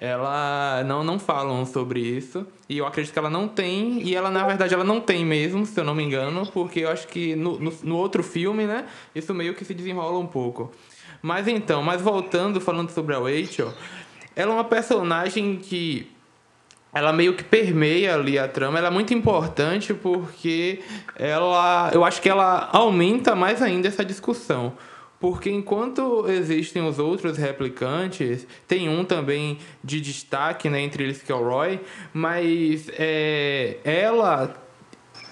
Ela 0.00 0.82
não 0.84 1.04
não 1.04 1.18
falam 1.18 1.64
sobre 1.64 2.00
isso 2.00 2.46
e 2.68 2.78
eu 2.78 2.86
acredito 2.86 3.12
que 3.12 3.18
ela 3.18 3.30
não 3.30 3.48
tem 3.48 4.02
e 4.02 4.14
ela 4.14 4.30
na 4.30 4.44
verdade 4.44 4.74
ela 4.74 4.84
não 4.84 5.00
tem 5.00 5.24
mesmo, 5.24 5.64
se 5.64 5.78
eu 5.78 5.84
não 5.84 5.94
me 5.94 6.02
engano, 6.02 6.46
porque 6.52 6.80
eu 6.80 6.90
acho 6.90 7.06
que 7.08 7.34
no, 7.34 7.58
no, 7.58 7.72
no 7.82 7.96
outro 7.96 8.22
filme, 8.22 8.66
né, 8.66 8.86
isso 9.14 9.32
meio 9.32 9.54
que 9.54 9.64
se 9.64 9.72
desenrola 9.72 10.18
um 10.18 10.26
pouco. 10.26 10.70
Mas 11.22 11.48
então, 11.48 11.82
mas 11.82 12.02
voltando 12.02 12.60
falando 12.60 12.90
sobre 12.90 13.14
a 13.14 13.18
Rachel, 13.18 13.72
ela 14.36 14.50
é 14.50 14.54
uma 14.54 14.64
personagem 14.64 15.56
que 15.56 16.13
ela 16.94 17.12
meio 17.12 17.34
que 17.34 17.42
permeia 17.42 18.14
ali 18.14 18.38
a 18.38 18.46
trama. 18.46 18.78
Ela 18.78 18.88
é 18.88 18.90
muito 18.90 19.12
importante 19.12 19.92
porque 19.92 20.80
ela, 21.16 21.90
eu 21.92 22.04
acho 22.04 22.22
que 22.22 22.28
ela 22.28 22.68
aumenta 22.72 23.34
mais 23.34 23.60
ainda 23.60 23.88
essa 23.88 24.04
discussão. 24.04 24.74
Porque 25.18 25.50
enquanto 25.50 26.26
existem 26.28 26.86
os 26.86 26.98
outros 26.98 27.36
replicantes, 27.36 28.46
tem 28.68 28.88
um 28.88 29.04
também 29.04 29.58
de 29.82 30.00
destaque, 30.00 30.68
né, 30.68 30.80
entre 30.80 31.02
eles 31.02 31.22
que 31.22 31.32
é 31.32 31.34
o 31.34 31.42
Roy, 31.42 31.80
mas 32.12 32.90
é, 32.98 33.78
ela 33.84 34.54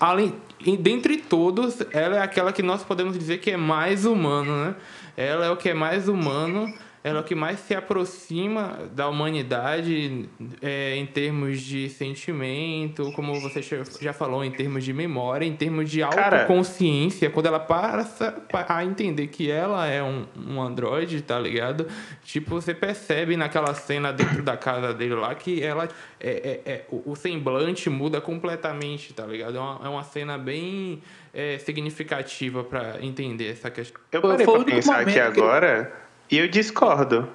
além 0.00 0.35
dentre 0.81 1.16
todos, 1.16 1.78
ela 1.92 2.16
é 2.16 2.23
aquela 2.23 2.52
que 2.52 2.62
nós 2.62 2.83
podemos 2.83 3.16
dizer 3.16 3.38
que 3.38 3.50
é 3.50 3.57
mais 3.57 4.04
humano, 4.04 4.64
né? 4.64 4.75
Ela 5.16 5.47
é 5.47 5.50
o 5.50 5.57
que 5.57 5.69
é 5.69 5.75
mais 5.75 6.09
humano, 6.09 6.73
ela 7.04 7.18
é 7.18 7.21
o 7.21 7.25
que 7.25 7.35
mais 7.35 7.59
se 7.61 7.75
aproxima 7.75 8.78
da 8.94 9.09
humanidade 9.09 10.28
é, 10.61 10.94
em 10.97 11.06
termos 11.06 11.61
de 11.61 11.88
sentimento, 11.88 13.11
como 13.12 13.40
você 13.40 13.61
já- 14.00 14.12
falou, 14.12 14.44
em 14.44 14.50
termos 14.50 14.85
de 14.85 14.92
memória, 14.92 15.44
em 15.44 15.54
termos 15.56 15.90
de 15.90 16.00
Cara- 16.00 16.42
autoconsciência, 16.42 17.28
quando 17.30 17.47
ela 17.47 17.59
passa 17.61 18.42
a 18.68 18.85
entender 18.85 19.26
que 19.28 19.50
ela 19.50 19.87
é 19.87 20.02
um, 20.02 20.25
um 20.37 20.61
androide, 20.61 21.21
tá 21.23 21.38
ligado? 21.38 21.87
Tipo, 22.23 22.54
você 22.61 22.73
percebe 22.75 23.37
naquela 23.37 23.75
cena 23.75 24.12
dentro 24.12 24.42
da 24.42 24.56
casa 24.56 24.94
dele 24.94 25.14
lá 25.14 25.35
que 25.35 25.62
ela 25.62 25.88
é, 26.21 26.61
é- 26.64 26.73
é- 26.73 26.85
o, 26.90 27.12
o 27.12 27.16
semblante 27.16 27.90
muda 27.90 28.21
completamente, 28.21 29.12
tá 29.12 29.26
ligado? 29.26 29.56
É 29.56 29.61
uma, 29.61 29.80
é 29.85 29.88
uma 29.88 30.04
cena 30.04 30.38
bem 30.38 31.02
é, 31.35 31.59
significativa 31.59 32.62
pra 32.62 32.97
entender 33.00 33.50
essa 33.50 33.71
questão. 33.71 34.00
Eu 34.12 34.21
parei 34.23 34.44
pra 34.44 34.54
único 34.54 34.71
pensar 34.71 35.00
aqui 35.00 35.11
momento 35.18 35.32
que- 35.35 35.40
agora 35.40 36.01
e 36.33 36.39
eu 36.39 36.49
discordo. 36.49 37.29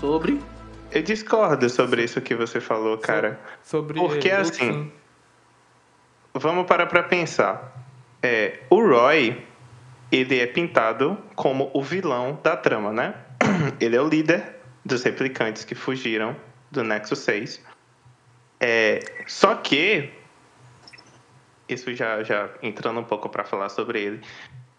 Sobre. 0.00 0.40
eu 0.92 1.02
discordo 1.02 1.68
sobre 1.68 2.04
isso 2.04 2.20
que 2.20 2.36
você 2.36 2.60
falou, 2.60 2.96
cara. 2.98 3.40
Sobre 3.64 3.98
Porque 3.98 4.28
Luke, 4.28 4.30
assim, 4.30 4.92
vamos 6.32 6.66
parar 6.66 6.86
pra 6.86 7.02
pensar. 7.02 7.84
É, 8.22 8.60
o 8.70 8.80
Roy, 8.80 9.44
ele 10.12 10.38
é 10.38 10.46
pintado 10.46 11.18
como 11.34 11.68
o 11.74 11.82
vilão 11.82 12.38
da 12.44 12.56
trama, 12.56 12.92
né? 12.92 13.14
Ele 13.80 13.96
é 13.96 14.00
o 14.00 14.08
líder 14.08 14.56
dos 14.84 15.02
replicantes 15.02 15.64
que 15.64 15.74
fugiram 15.74 16.34
do 16.70 16.82
Nexus 16.82 17.18
6. 17.18 17.60
É, 18.60 19.00
só 19.26 19.56
que, 19.56 20.10
isso 21.68 21.94
já, 21.94 22.22
já 22.22 22.48
entrando 22.62 23.00
um 23.00 23.04
pouco 23.04 23.28
pra 23.28 23.44
falar 23.44 23.68
sobre 23.68 24.02
ele. 24.02 24.20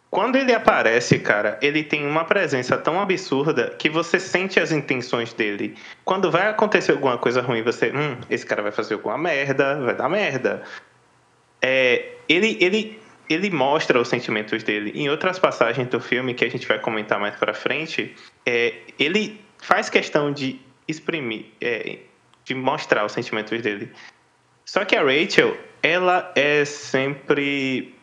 Quando 0.10 0.38
ele 0.38 0.54
aparece, 0.54 1.20
cara, 1.20 1.60
ele 1.62 1.84
tem 1.84 2.06
uma 2.06 2.24
presença 2.24 2.78
tão 2.78 3.02
absurda 3.02 3.76
que 3.78 3.90
você 3.90 4.18
sente 4.18 4.60
as 4.60 4.72
intenções 4.72 5.34
dele. 5.34 5.76
Quando 6.06 6.32
vai 6.32 6.48
acontecer 6.48 6.94
alguma 6.94 7.18
coisa 7.18 7.42
ruim, 7.42 7.62
você, 7.62 7.92
hum, 7.92 8.18
esse 8.30 8.46
cara 8.46 8.62
vai 8.62 8.72
fazer 8.72 8.94
alguma 8.94 9.18
merda, 9.18 9.76
vai 9.82 9.94
dar 9.94 10.08
merda. 10.08 10.64
É, 11.62 12.14
ele, 12.30 12.58
ele, 12.62 12.98
ele 13.30 13.50
mostra 13.50 14.00
os 14.00 14.08
sentimentos 14.08 14.64
dele. 14.64 14.94
Em 14.96 15.10
outras 15.10 15.38
passagens 15.38 15.88
do 15.90 16.00
filme, 16.00 16.34
que 16.34 16.46
a 16.46 16.50
gente 16.50 16.66
vai 16.66 16.80
comentar 16.80 17.20
mais 17.20 17.36
pra 17.36 17.54
frente, 17.54 18.16
é, 18.46 18.74
ele 18.98 19.42
faz 19.58 19.90
questão 19.90 20.32
de 20.32 20.62
exprimir, 20.88 21.48
é, 21.60 21.98
de 22.46 22.56
mostrar 22.56 23.06
os 23.06 23.12
sentimentos 23.12 23.62
dele. 23.62 23.92
Só 24.64 24.86
que 24.86 24.96
a 24.96 25.02
Rachel, 25.04 25.58
ela 25.86 26.32
é 26.34 26.66
sempre 26.66 27.94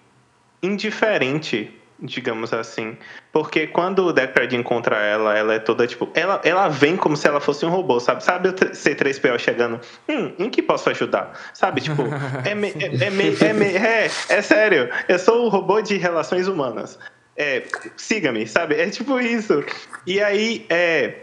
indiferente, 0.63 1.77
digamos 1.99 2.53
assim. 2.53 2.97
Porque 3.33 3.67
quando 3.67 4.07
o 4.07 4.13
Deckard 4.13 4.55
encontra 4.55 4.99
ela, 4.99 5.37
ela 5.37 5.55
é 5.55 5.59
toda 5.59 5.85
tipo. 5.85 6.09
Ela, 6.15 6.41
ela 6.45 6.69
vem 6.69 6.97
como 6.97 7.17
se 7.17 7.27
ela 7.27 7.41
fosse 7.41 7.67
um 7.67 7.71
robô, 7.71 7.99
sabe? 7.99 8.23
Sabe 8.23 8.51
o 8.51 8.53
C3PO 8.53 9.37
chegando? 9.37 9.81
Hum, 10.09 10.33
em 10.39 10.49
que 10.49 10.63
posso 10.63 10.91
ajudar? 10.91 11.33
Sabe? 11.53 11.81
Tipo, 11.81 12.05
é, 12.49 12.55
me, 12.55 12.69
é, 12.69 13.07
é, 13.07 13.11
me, 13.11 13.37
é, 13.41 13.53
me, 13.53 13.67
é, 13.77 14.09
é 14.29 14.43
sério. 14.43 14.89
Eu 15.09 15.19
sou 15.19 15.47
o 15.47 15.49
robô 15.49 15.81
de 15.81 15.97
relações 15.97 16.47
humanas. 16.47 16.97
É, 17.37 17.65
siga-me, 17.97 18.47
sabe? 18.47 18.77
É 18.77 18.89
tipo 18.91 19.19
isso. 19.19 19.65
E 20.07 20.21
aí, 20.21 20.65
é. 20.71 21.15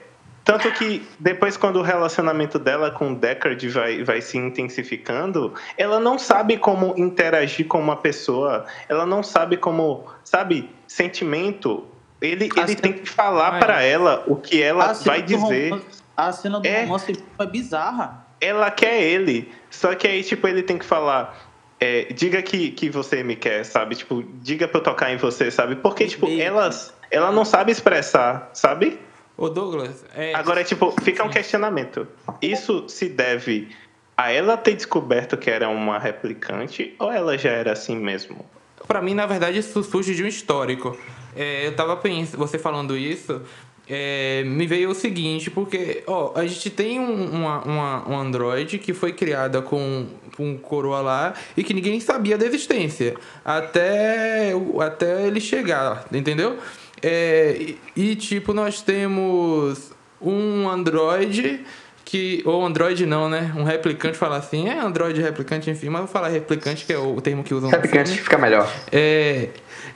Tanto 0.43 0.71
que 0.71 1.07
depois, 1.19 1.55
quando 1.57 1.77
o 1.77 1.81
relacionamento 1.81 2.57
dela 2.57 2.89
com 2.89 3.11
o 3.11 3.15
Deckard 3.15 3.67
vai, 3.69 4.03
vai 4.03 4.21
se 4.21 4.37
intensificando, 4.37 5.53
ela 5.77 5.99
não 5.99 6.17
sabe 6.17 6.57
como 6.57 6.93
interagir 6.97 7.67
com 7.67 7.79
uma 7.79 7.95
pessoa. 7.97 8.65
Ela 8.87 9.05
não 9.05 9.21
sabe 9.21 9.57
como, 9.57 10.05
sabe, 10.23 10.69
sentimento. 10.87 11.85
Ele, 12.21 12.49
ele 12.57 12.75
tem 12.75 12.93
que 12.93 13.09
falar 13.09 13.59
para 13.59 13.81
ela 13.81 14.23
o 14.27 14.35
que 14.35 14.61
ela 14.61 14.93
vai 14.93 15.21
dizer. 15.21 15.81
a 16.17 16.31
cena 16.31 16.59
do 16.59 16.67
É. 16.67 16.81
romance 16.83 17.13
é 17.39 17.45
bizarra. 17.45 18.25
Ela 18.41 18.71
quer 18.71 19.01
ele. 19.01 19.51
Só 19.69 19.93
que 19.95 20.07
aí, 20.07 20.23
tipo, 20.23 20.47
ele 20.47 20.63
tem 20.63 20.77
que 20.77 20.85
falar. 20.85 21.47
é, 21.81 22.11
diga 22.11 22.41
que, 22.41 22.71
que 22.71 22.89
você 22.89 23.23
me 23.23 23.37
quer, 23.37 23.63
sabe? 23.63 23.95
Tipo, 23.95 24.21
diga 24.41 24.67
pra 24.67 24.79
eu 24.79 24.83
tocar 24.83 25.13
em 25.13 25.17
você, 25.17 25.49
sabe? 25.49 25.77
Porque, 25.77 26.07
tipo, 26.07 26.25
Beijo. 26.25 26.41
elas, 26.41 26.93
ela 27.09 27.31
não 27.31 27.45
sabe 27.45 27.71
expressar, 27.71 28.49
sabe? 28.53 28.99
Ô 29.41 29.49
Douglas, 29.49 30.03
é, 30.15 30.33
Agora, 30.35 30.63
tipo, 30.63 30.93
fica 31.01 31.23
um 31.23 31.29
questionamento. 31.29 32.05
Isso 32.41 32.83
se 32.89 33.07
deve 33.07 33.69
a 34.17 34.31
ela 34.31 34.57
ter 34.57 34.75
descoberto 34.75 35.37
que 35.37 35.49
era 35.49 35.69
uma 35.69 35.97
replicante 35.97 36.93
ou 36.99 37.09
ela 37.11 37.37
já 37.37 37.51
era 37.51 37.71
assim 37.71 37.95
mesmo? 37.97 38.45
Pra 38.85 39.01
mim, 39.01 39.13
na 39.13 39.25
verdade, 39.25 39.57
isso 39.59 39.81
surge 39.83 40.13
de 40.13 40.23
um 40.23 40.27
histórico. 40.27 40.97
É, 41.35 41.65
eu 41.67 41.73
tava 41.75 41.95
pensando, 41.95 42.37
você 42.37 42.57
falando 42.59 42.97
isso, 42.97 43.41
é, 43.87 44.43
me 44.45 44.67
veio 44.67 44.89
o 44.89 44.95
seguinte, 44.95 45.49
porque, 45.49 46.03
ó, 46.05 46.33
a 46.35 46.45
gente 46.45 46.69
tem 46.69 46.99
um, 46.99 47.25
uma, 47.31 47.61
uma- 47.63 48.09
um 48.09 48.19
Android 48.19 48.77
que 48.77 48.93
foi 48.93 49.13
criada 49.13 49.61
com, 49.61 50.07
com 50.35 50.51
um 50.51 50.57
coroa 50.57 50.99
lá 51.01 51.33
e 51.55 51.63
que 51.63 51.73
ninguém 51.73 51.99
sabia 52.01 52.37
da 52.37 52.45
existência. 52.45 53.15
Até, 53.45 54.51
até 54.81 55.25
ele 55.27 55.39
chegar, 55.39 56.05
entendeu? 56.11 56.57
É, 57.01 57.55
e, 57.59 57.79
e, 57.95 58.15
tipo, 58.15 58.53
nós 58.53 58.81
temos 58.81 59.91
um 60.21 60.69
Android 60.69 61.65
que. 62.09 62.41
Ou 62.45 62.65
Android 62.65 63.05
não, 63.05 63.29
né? 63.29 63.53
Um 63.55 63.63
replicante 63.63 64.17
fala 64.17 64.37
assim, 64.37 64.67
é 64.67 64.79
Android 64.79 65.21
replicante, 65.21 65.69
enfim, 65.69 65.89
mas 65.89 66.01
vou 66.01 66.07
falar 66.09 66.29
replicante, 66.29 66.85
que 66.85 66.93
é 66.93 66.97
o 66.97 67.19
termo 67.21 67.43
que 67.43 67.53
usam 67.53 67.69
Replicante 67.69 68.09
filme. 68.09 68.23
fica 68.23 68.37
melhor. 68.37 68.67
É, 68.91 69.49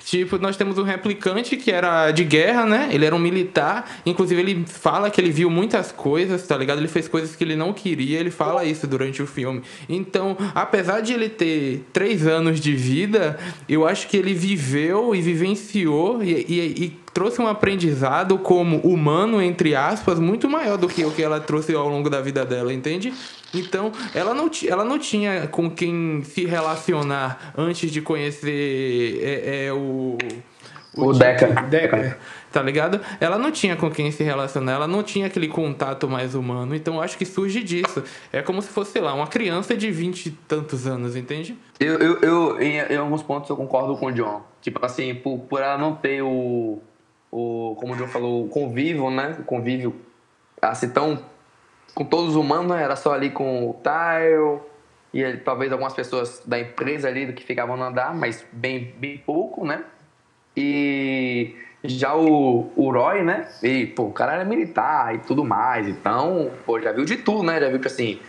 tipo, 0.06 0.38
nós 0.38 0.56
temos 0.56 0.78
um 0.78 0.84
replicante 0.84 1.58
que 1.58 1.71
era 1.71 2.12
de 2.12 2.23
guerra, 2.23 2.65
né? 2.65 2.89
Ele 2.91 3.06
era 3.06 3.15
um 3.15 3.19
militar. 3.19 3.99
Inclusive, 4.06 4.39
ele 4.41 4.65
fala 4.67 5.10
que 5.10 5.19
ele 5.19 5.32
viu 5.32 5.49
muitas 5.49 5.91
coisas, 5.91 6.45
tá 6.47 6.56
ligado? 6.58 6.78
Ele 6.80 6.88
fez 6.88 7.08
coisas 7.08 7.36
que 7.36 7.43
ele 7.43 7.56
não 7.56 7.73
queria, 7.73 8.19
ele 8.19 8.32
fala 8.32 8.63
isso 8.63 8.86
durante 8.86 9.21
o 9.21 9.28
filme. 9.28 9.62
Então, 9.89 10.38
apesar 10.54 11.02
de 11.02 11.13
ele 11.13 11.30
ter 11.30 11.84
três 11.91 12.28
anos 12.28 12.60
de 12.60 12.76
vida, 12.76 13.39
eu 13.67 13.88
acho 13.88 14.08
que 14.08 14.17
ele 14.17 14.34
viveu 14.34 15.15
e 15.15 15.21
vivenciou 15.21 16.23
e, 16.23 16.32
e- 16.32 16.84
e 16.86 17.03
trouxe 17.13 17.41
um 17.41 17.47
aprendizado 17.47 18.38
como 18.38 18.78
humano, 18.78 19.41
entre 19.41 19.76
aspas, 19.76 20.19
muito 20.19 20.49
maior 20.49 20.78
do 20.78 20.88
que 20.88 21.06
o 21.06 21.12
que 21.12 21.21
ela 21.21 21.39
trouxe 21.39 21.73
ao 21.76 21.88
longo 21.88 22.10
da 22.10 22.19
vida 22.21 22.43
dela, 22.45 22.73
entende? 22.73 23.13
Então, 23.54 23.91
ela 24.15 24.34
não, 24.34 24.49
ela 24.67 24.84
não 24.84 24.97
tinha 24.97 25.47
com 25.47 25.69
quem 25.69 26.23
se 26.23 26.45
relacionar 26.45 27.54
antes 27.58 27.91
de 27.91 28.02
conhecer 28.02 29.19
é, 29.21 29.65
é, 29.67 29.73
o. 29.73 30.17
O 30.95 31.12
tio- 31.12 31.19
Deca. 31.19 31.47
Deca, 31.69 32.17
Tá 32.52 32.62
ligado? 32.62 33.02
Ela 33.19 33.36
não 33.39 33.49
tinha 33.52 33.76
com 33.76 33.89
quem 33.89 34.12
se 34.12 34.23
relacionar, 34.23 34.73
ela 34.73 34.88
não 34.88 35.02
tinha 35.02 35.26
aquele 35.26 35.47
contato 35.47 36.08
mais 36.08 36.36
humano. 36.36 36.76
Então, 36.76 36.95
eu 36.95 37.02
acho 37.02 37.17
que 37.17 37.26
surge 37.26 37.63
disso. 37.63 38.04
É 38.32 38.43
como 38.43 38.62
se 38.62 38.67
fosse, 38.69 38.91
sei 38.91 39.02
lá, 39.02 39.12
uma 39.12 39.26
criança 39.26 39.76
de 39.76 39.89
vinte 39.89 40.28
e 40.28 40.32
tantos 40.32 40.86
anos, 40.86 41.15
entende? 41.15 41.58
Eu, 41.80 41.97
eu, 41.97 42.19
eu 42.21 42.62
em, 42.62 42.78
em 42.78 42.95
alguns 42.95 43.23
pontos 43.23 43.49
eu 43.49 43.56
concordo 43.56 43.97
com 43.97 44.06
o 44.06 44.12
John. 44.12 44.43
Tipo 44.62 44.86
assim, 44.86 45.15
por, 45.15 45.39
por 45.39 45.62
ela 45.62 45.80
não 45.80 45.95
ter 45.95 46.21
o, 46.21 46.80
o. 47.34 47.76
Como 47.76 47.93
o 47.93 47.98
John 47.98 48.08
falou, 48.08 48.46
o 48.46 48.48
convívio, 48.48 49.10
né? 49.10 49.36
O 49.39 49.43
convívio 49.43 49.96
assim 50.62 50.89
tão. 50.89 51.19
com 51.96 52.06
todos 52.06 52.32
os 52.32 52.36
humanos, 52.36 52.67
né? 52.76 52.84
Era 52.84 52.96
só 52.96 53.13
ali 53.13 53.32
com 53.32 53.69
o 53.69 53.76
Tile 53.82 54.60
e 55.13 55.38
talvez 55.38 55.72
algumas 55.72 55.93
pessoas 55.93 56.41
da 56.46 56.60
empresa 56.60 57.08
ali 57.08 57.32
que 57.34 57.43
ficavam 57.43 57.78
no 57.78 57.84
andar, 57.84 58.15
mas 58.15 58.46
bem, 58.52 58.93
bem 58.98 59.17
pouco, 59.17 59.65
né? 59.65 59.84
E 60.56 61.56
já 61.84 62.15
o, 62.15 62.72
o 62.76 62.91
Roy, 62.91 63.24
né? 63.24 63.48
E, 63.62 63.88
pô, 63.88 64.04
o 64.04 64.12
cara 64.12 64.34
era 64.34 64.46
militar 64.46 65.13
e 65.15 65.19
tudo 65.19 65.43
mais. 65.43 65.88
Então, 65.88 66.52
pô, 66.65 66.80
já 66.80 66.91
viu 66.91 67.06
de 67.06 67.17
tudo, 67.17 67.43
né? 67.43 67.60
Já 67.60 67.69
viu 67.69 67.80
que 67.80 67.88
assim, 67.88 68.19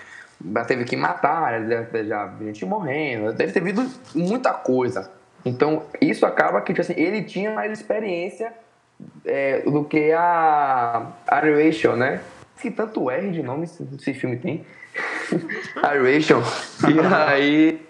já 0.54 0.64
teve 0.64 0.84
que 0.84 0.96
matar, 0.96 1.66
já, 1.66 2.02
já 2.02 2.26
viu 2.26 2.48
gente 2.48 2.66
morrendo, 2.66 3.32
deve 3.32 3.52
ter 3.52 3.62
visto 3.62 3.82
muita 4.14 4.52
coisa. 4.52 5.10
Então, 5.44 5.84
isso 6.00 6.24
acaba 6.24 6.60
que, 6.60 6.72
tipo 6.72 6.80
assim, 6.80 7.00
ele 7.00 7.22
tinha 7.22 7.52
mais 7.54 7.70
experiência 7.72 8.52
é, 9.24 9.60
do 9.60 9.84
que 9.84 10.12
a, 10.12 11.06
a 11.26 11.40
Rachel, 11.40 11.96
né? 11.96 12.20
Que 12.60 12.70
tanto 12.70 13.10
R 13.10 13.30
de 13.30 13.42
nome 13.42 13.64
esse, 13.64 14.14
filme 14.14 14.36
tem. 14.36 14.64
a 15.82 15.88
Rachel. 15.88 16.42
E 16.88 17.00
aí. 17.14 17.80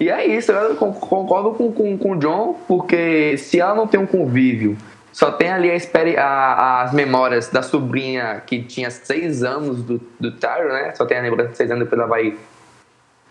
E 0.00 0.08
é 0.08 0.24
isso, 0.26 0.52
eu 0.52 0.76
con- 0.76 0.92
concordo 0.92 1.52
com, 1.54 1.72
com, 1.72 1.98
com 1.98 2.12
o 2.12 2.16
John, 2.18 2.54
porque 2.68 3.36
se 3.36 3.58
ela 3.58 3.74
não 3.74 3.88
tem 3.88 3.98
um 3.98 4.06
convívio, 4.06 4.76
só 5.12 5.32
tem 5.32 5.50
ali 5.50 5.70
a, 6.16 6.24
a- 6.24 6.82
as 6.82 6.92
memórias 6.92 7.48
da 7.48 7.62
sobrinha 7.62 8.40
que 8.46 8.62
tinha 8.62 8.90
seis 8.92 9.42
anos 9.42 9.82
do, 9.82 10.00
do 10.20 10.30
Tyro, 10.36 10.68
né? 10.68 10.94
Só 10.94 11.04
tem 11.04 11.18
a 11.18 11.22
lembrança 11.22 11.50
de 11.50 11.56
seis 11.56 11.70
anos, 11.72 11.82
depois 11.82 11.98
ela 12.00 12.08
vai, 12.08 12.36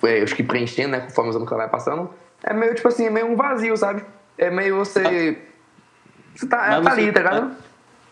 é, 0.04 0.22
acho 0.22 0.36
que 0.36 0.44
preenchendo, 0.44 0.90
né? 0.90 1.00
Conforme 1.00 1.30
os 1.30 1.36
anos 1.38 1.48
que 1.48 1.54
ela 1.54 1.64
vai 1.64 1.72
passando. 1.72 2.10
É 2.44 2.54
meio, 2.54 2.76
tipo 2.76 2.90
assim, 2.90 3.06
é 3.06 3.10
meio 3.10 3.28
um 3.28 3.36
vazio, 3.38 3.78
sabe? 3.78 4.04
É 4.38 4.50
meio 4.52 4.76
você... 4.76 5.38
Você 6.38 6.48
tá, 6.48 6.68
ela 6.68 6.82
Mas 6.82 6.84
tá 6.86 6.92
você- 6.96 7.02
ali, 7.02 7.12
tá 7.12 7.20
ligado? 7.20 7.56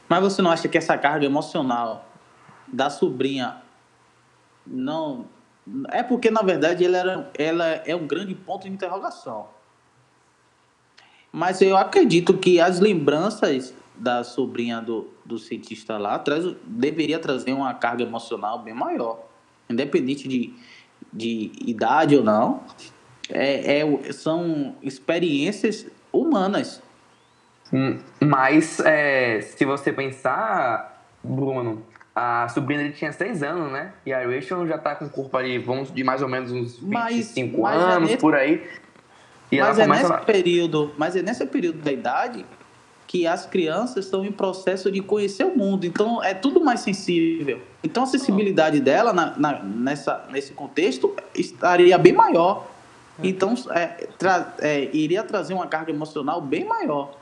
Mas 0.10 0.22
você 0.22 0.42
não 0.42 0.52
acha 0.52 0.68
que 0.68 0.78
essa 0.78 0.98
carga 0.98 1.26
emocional 1.26 2.06
da 2.68 2.90
sobrinha 2.90 3.58
não. 4.66 5.26
É 5.90 6.04
porque, 6.04 6.30
na 6.30 6.42
verdade, 6.42 6.84
ela, 6.86 6.98
era, 6.98 7.32
ela 7.38 7.66
é 7.86 7.96
um 7.96 8.06
grande 8.06 8.34
ponto 8.36 8.64
de 8.64 8.70
interrogação. 8.74 9.48
Mas 11.32 11.62
eu 11.62 11.76
acredito 11.76 12.38
que 12.38 12.60
as 12.60 12.80
lembranças 12.80 13.74
da 13.96 14.24
sobrinha 14.24 14.80
do, 14.82 15.08
do 15.26 15.38
cientista 15.38 15.98
lá 15.98 16.18
traz, 16.20 16.46
deveria 16.66 17.20
trazer 17.20 17.54
uma 17.54 17.74
carga 17.74 18.04
emocional 18.04 18.60
bem 18.60 18.74
maior. 18.74 19.20
Independente 19.70 20.28
de, 20.28 20.54
de 21.12 21.52
idade 21.62 22.16
ou 22.16 22.24
não. 22.24 22.62
É, 23.30 23.80
é, 23.80 24.14
são 24.14 24.76
experiências 24.84 25.88
humanas. 26.14 26.82
Mas, 28.20 28.80
é, 28.80 29.42
se 29.42 29.66
você 29.66 29.92
pensar, 29.92 31.04
Bruno, 31.24 31.84
a 32.16 32.48
sobrinha 32.50 32.82
dele 32.84 32.94
tinha 32.94 33.12
6 33.12 33.44
anos, 33.44 33.72
né? 33.72 33.92
E 34.06 34.14
a 34.14 34.26
Rachel 34.26 34.66
já 34.68 34.78
tá 34.78 34.96
com 34.96 35.06
o 35.06 35.10
corpo 35.10 35.36
ali, 35.38 35.58
vamos 35.58 35.94
de 35.94 36.04
mais 36.04 36.22
ou 36.22 36.30
menos 36.30 36.52
uns 36.52 36.80
Mas- 36.80 37.16
25 37.16 37.62
mas 37.62 37.82
é 37.82 37.84
anos, 37.86 38.10
nesse- 38.10 38.22
por 38.22 38.36
aí. 38.36 38.66
E 39.52 39.60
mas 39.60 39.78
ela 39.80 39.96
é 39.96 39.98
nesse 39.98 40.10
lá. 40.12 40.18
período, 40.20 40.94
mas 40.98 41.16
é 41.16 41.22
nesse 41.22 41.46
período 41.46 41.80
da 41.80 41.92
idade 41.92 42.46
que 43.08 43.28
as 43.28 43.46
crianças 43.46 44.06
estão 44.06 44.26
em 44.26 44.32
processo 44.32 44.92
de 44.92 45.00
conhecer 45.02 45.44
o 45.46 45.56
mundo, 45.56 45.86
então 45.86 46.24
é 46.24 46.34
tudo 46.34 46.60
mais 46.64 46.80
sensível. 46.80 47.62
Então 47.84 48.04
a 48.04 48.06
sensibilidade 48.08 48.80
dela 48.80 49.14
na, 49.14 49.38
na, 49.38 49.60
nessa, 49.64 50.26
nesse 50.32 50.54
contexto 50.54 51.16
estaria 51.36 51.98
bem 52.00 52.14
maior. 52.14 52.66
Então 53.24 53.54
é, 53.72 54.08
tra, 54.18 54.54
é, 54.60 54.90
iria 54.92 55.24
trazer 55.24 55.54
uma 55.54 55.68
carga 55.68 55.92
emocional 55.92 56.42
bem 56.42 56.66
maior. 56.66 57.14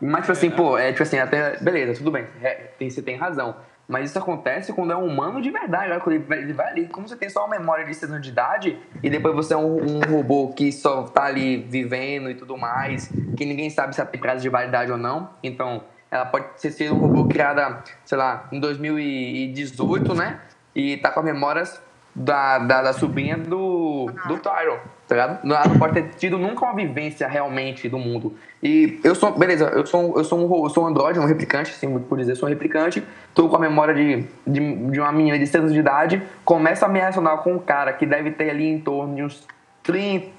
Mas, 0.00 0.20
tipo 0.22 0.32
assim, 0.32 0.50
pô, 0.50 0.78
é 0.78 0.90
tipo 0.90 1.02
assim, 1.02 1.18
até. 1.18 1.56
Beleza, 1.58 1.98
tudo 1.98 2.10
bem, 2.10 2.26
é, 2.42 2.70
tem, 2.78 2.90
você 2.90 3.02
tem 3.02 3.16
razão. 3.16 3.56
Mas 3.88 4.10
isso 4.10 4.18
acontece 4.18 4.72
quando 4.74 4.92
é 4.92 4.96
um 4.96 5.06
humano 5.06 5.40
de 5.40 5.50
verdade. 5.50 5.98
Quando 6.00 6.16
ele 6.16 6.24
vai, 6.24 6.38
ele 6.38 6.52
vai 6.52 6.68
ali, 6.68 6.86
como 6.88 7.08
você 7.08 7.16
tem 7.16 7.30
só 7.30 7.46
uma 7.46 7.58
memória 7.58 7.86
de 7.86 7.94
6 7.94 8.12
anos 8.12 8.22
de 8.22 8.30
idade, 8.30 8.78
e 9.02 9.08
depois 9.08 9.34
você 9.34 9.54
é 9.54 9.56
um, 9.56 9.96
um, 9.96 10.00
robô 10.00 10.52
que 10.52 10.70
só 10.70 11.04
tá 11.04 11.24
ali 11.24 11.56
vivendo 11.56 12.30
e 12.30 12.34
tudo 12.34 12.56
mais, 12.58 13.10
que 13.34 13.46
ninguém 13.46 13.70
sabe 13.70 13.94
se 13.94 14.04
tem 14.04 14.20
prazo 14.20 14.42
de 14.42 14.48
validade 14.50 14.92
ou 14.92 14.98
não. 14.98 15.30
Então, 15.42 15.82
ela 16.10 16.26
pode 16.26 16.46
ser 16.60 16.92
um 16.92 16.98
robô 16.98 17.26
criada, 17.26 17.82
sei 18.04 18.18
lá, 18.18 18.46
em 18.52 18.60
2018, 18.60 20.14
né? 20.14 20.38
E 20.74 20.98
tá 20.98 21.10
com 21.10 21.20
as 21.20 21.26
memórias 21.26 21.82
da, 22.14 22.58
da, 22.58 22.82
da 22.82 22.92
sobrinha 22.92 23.38
do, 23.38 24.10
do 24.26 24.38
Tyron, 24.38 24.78
tá 25.08 25.14
ligado? 25.14 25.44
Ela 25.44 25.68
não 25.68 25.78
pode 25.78 25.94
ter 25.94 26.10
tido 26.16 26.38
nunca 26.38 26.66
uma 26.66 26.74
vivência 26.74 27.26
realmente 27.26 27.88
do 27.88 27.98
mundo. 27.98 28.36
E 28.62 29.00
eu 29.02 29.14
sou, 29.14 29.32
beleza, 29.32 29.64
eu 29.64 29.86
sou, 29.86 30.18
eu 30.18 30.24
sou 30.24 30.38
um, 30.38 30.64
eu 30.64 30.68
sou 30.68 30.84
um 30.84 30.86
androide, 30.86 31.18
um 31.18 31.24
replicante, 31.24 31.70
assim 31.70 31.98
por 31.98 32.18
dizer, 32.18 32.34
sou 32.34 32.46
um 32.46 32.50
replicante, 32.50 33.02
tô 33.34 33.48
com 33.48 33.56
a 33.56 33.58
memória 33.58 33.94
de, 33.94 34.24
de, 34.46 34.90
de 34.90 35.00
uma 35.00 35.10
menina 35.10 35.38
de 35.38 35.46
6 35.46 35.62
anos 35.62 35.72
de 35.72 35.80
idade, 35.80 36.22
começo 36.44 36.84
a 36.84 36.88
me 36.88 36.98
relacionar 36.98 37.38
com 37.38 37.54
um 37.54 37.58
cara 37.58 37.92
que 37.94 38.04
deve 38.04 38.32
ter 38.32 38.50
ali 38.50 38.68
em 38.68 38.78
torno 38.78 39.16
de 39.16 39.22
uns 39.22 39.46
30 39.82 40.38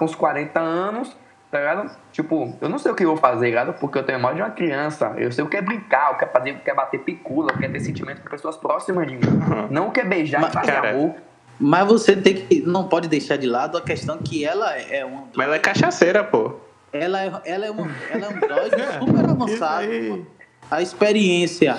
uns 0.00 0.14
40 0.14 0.60
anos, 0.60 1.16
tá 1.50 1.58
ligado? 1.58 1.90
Tipo, 2.12 2.56
eu 2.60 2.68
não 2.68 2.78
sei 2.78 2.92
o 2.92 2.94
que 2.94 3.02
eu 3.02 3.08
vou 3.08 3.16
fazer, 3.16 3.46
ligado? 3.46 3.72
Porque 3.74 3.98
eu 3.98 4.04
tenho 4.04 4.16
a 4.16 4.18
memória 4.18 4.36
de 4.36 4.42
uma 4.42 4.50
criança, 4.50 5.12
eu 5.16 5.32
sei 5.32 5.42
o 5.42 5.48
que 5.48 5.56
é 5.56 5.62
brincar, 5.62 6.12
o 6.12 6.18
que 6.18 6.24
é 6.24 6.28
fazer, 6.28 6.52
o 6.52 6.58
que 6.60 6.70
é 6.70 6.74
bater 6.74 7.00
picula, 7.00 7.48
o 7.52 7.58
que 7.58 7.64
é 7.64 7.68
ter 7.68 7.80
sentimento 7.80 8.22
com 8.22 8.28
pessoas 8.28 8.56
próximas 8.56 9.08
de 9.08 9.14
mim. 9.14 9.22
Não 9.70 9.88
o 9.88 9.90
que 9.90 10.00
é 10.00 10.04
beijar 10.04 10.40
Mas, 10.40 10.50
e 10.50 10.52
fazer 10.52 10.72
cara, 10.72 10.90
amor. 10.90 11.14
Mas 11.58 11.86
você 11.86 12.16
tem 12.16 12.34
que, 12.34 12.60
não 12.60 12.88
pode 12.88 13.08
deixar 13.08 13.36
de 13.36 13.46
lado 13.46 13.78
a 13.78 13.80
questão 13.80 14.18
que 14.18 14.44
ela 14.44 14.76
é 14.76 15.04
uma. 15.04 15.24
Mas 15.34 15.46
ela 15.46 15.56
é 15.56 15.58
cachaceira, 15.58 16.24
pô. 16.24 16.54
Ela 16.92 17.22
é, 17.22 17.32
ela 17.44 17.66
é, 17.66 17.70
um, 17.70 17.90
ela 18.10 18.26
é 18.26 18.28
um 18.28 18.36
Android 18.36 18.76
super 19.00 19.30
avançado. 19.30 20.26
A 20.70 20.80
experiência 20.80 21.76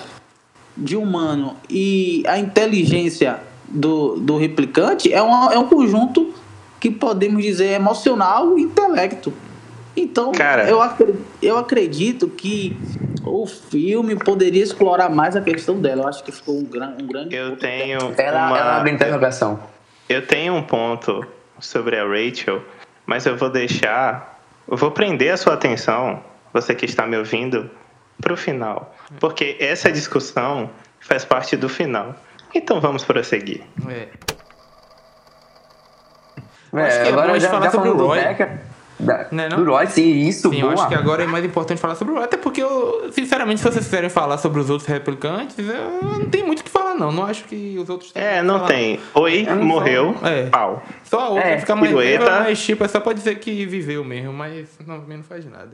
de 0.76 0.96
humano 0.96 1.56
e 1.70 2.24
a 2.28 2.38
inteligência 2.38 3.40
do, 3.68 4.18
do 4.18 4.38
replicante 4.38 5.12
é, 5.12 5.22
uma, 5.22 5.54
é 5.54 5.58
um 5.58 5.68
conjunto 5.68 6.34
que 6.80 6.92
podemos 6.92 7.44
dizer 7.44 7.72
emocional 7.72 8.58
e 8.58 8.64
intelecto. 8.64 9.34
Então, 9.96 10.32
Cara, 10.32 10.70
eu, 10.70 10.82
acredito, 10.82 11.26
eu 11.42 11.58
acredito 11.58 12.28
que 12.28 12.78
o 13.24 13.46
filme 13.46 14.16
poderia 14.16 14.64
explorar 14.64 15.10
mais 15.10 15.36
a 15.36 15.42
questão 15.42 15.80
dela. 15.80 16.04
Eu 16.04 16.08
acho 16.10 16.24
que 16.24 16.32
ficou 16.32 16.58
um, 16.58 16.64
gran, 16.66 16.96
um 17.02 17.08
grande. 17.08 17.36
Eu 17.36 17.56
tenho. 17.56 18.14
Ela, 18.18 18.48
uma, 18.48 18.58
ela 18.58 18.78
abre 18.78 18.92
interrogação. 18.92 19.60
Eu 20.10 20.26
tenho 20.26 20.54
um 20.54 20.62
ponto 20.62 21.26
sobre 21.60 21.98
a 21.98 22.04
Rachel, 22.06 22.62
mas 23.06 23.26
eu 23.26 23.38
vou 23.38 23.50
deixar 23.50 24.36
eu 24.68 24.78
vou 24.78 24.92
prender 24.92 25.32
a 25.32 25.38
sua 25.38 25.54
atenção, 25.54 26.24
você 26.52 26.74
que 26.74 26.86
está 26.86 27.06
me 27.06 27.16
ouvindo, 27.16 27.70
para 28.20 28.34
o 28.34 28.38
final. 28.38 28.96
Porque 29.20 29.58
essa 29.60 29.92
discussão 29.92 30.70
faz 31.00 31.24
parte 31.24 31.56
do 31.56 31.70
final. 31.70 32.16
Então 32.54 32.82
vamos 32.82 33.04
prosseguir. 33.04 33.64
É. 33.88 34.08
É, 36.74 37.08
agora 37.08 37.32
a 37.32 37.40
gente 37.40 37.50
falar 37.50 37.72
sobre 37.72 37.90
o 37.90 37.96
Roy. 37.96 38.20
Becker, 38.20 38.60
da, 39.00 39.28
né, 39.32 39.50
do 39.50 39.64
Roy, 39.64 39.88
sim, 39.88 40.28
isso, 40.28 40.50
sim, 40.50 40.62
boa. 40.62 40.74
eu 40.74 40.80
acho 40.80 40.88
que 40.88 40.96
agora 40.96 41.24
é 41.24 41.28
mais 41.28 41.44
importante 41.44 41.82
falar 41.82 41.96
sobre 41.96 42.14
o 42.14 42.18
Roy, 42.18 42.26
até 42.26 42.38
porque, 42.38 42.64
eu, 42.64 43.12
sinceramente, 43.12 43.60
se 43.60 43.70
vocês 43.70 43.84
quiserem 43.84 44.10
falar 44.10 44.38
sobre 44.38 44.62
os 44.62 44.70
outros 44.70 44.88
replicantes, 44.88 45.58
não 46.02 46.26
tem 46.30 46.44
muito 46.44 46.62
o 46.62 46.64
que 46.64 46.70
falar, 46.70 46.96
não. 46.96 47.12
Não 47.12 47.26
acho 47.26 47.44
que 47.44 47.78
os 47.78 47.90
outros 47.90 48.12
É, 48.16 48.42
não 48.42 48.56
falar. 48.56 48.68
tem. 48.68 49.00
Oi, 49.14 49.46
morreu, 49.56 50.16
é. 50.24 50.48
pau. 50.48 50.82
Só 51.04 51.20
a 51.20 51.30
outra 51.30 51.50
é, 51.50 51.60
fica 51.60 51.76
mais 51.76 51.92
viva, 51.92 52.40
mas 52.42 52.64
tipo, 52.64 52.84
é 52.84 52.88
só 52.88 53.00
pra 53.00 53.14
dizer 53.14 53.40
que 53.40 53.66
viveu 53.66 54.04
mesmo, 54.04 54.32
mas 54.32 54.70
não, 54.86 55.00
não 55.00 55.24
faz 55.24 55.46
nada. 55.46 55.72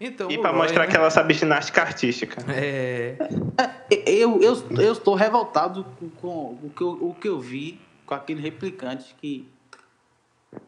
Então, 0.00 0.30
e 0.30 0.38
pra 0.38 0.50
Roy, 0.50 0.60
mostrar 0.60 0.84
né? 0.84 0.90
que 0.90 0.96
ela 0.96 1.10
sabe 1.10 1.34
ginástica 1.34 1.80
artística. 1.80 2.44
É. 2.48 3.16
é 3.58 4.02
eu, 4.06 4.40
eu, 4.40 4.62
eu 4.78 4.92
estou 4.92 5.14
revoltado 5.14 5.84
com, 5.98 6.08
com 6.10 6.58
o, 6.62 6.70
que 6.74 6.82
eu, 6.82 6.88
o 6.88 7.16
que 7.20 7.28
eu 7.28 7.40
vi 7.40 7.80
com 8.06 8.14
aquele 8.14 8.40
replicante 8.40 9.14
que. 9.20 9.48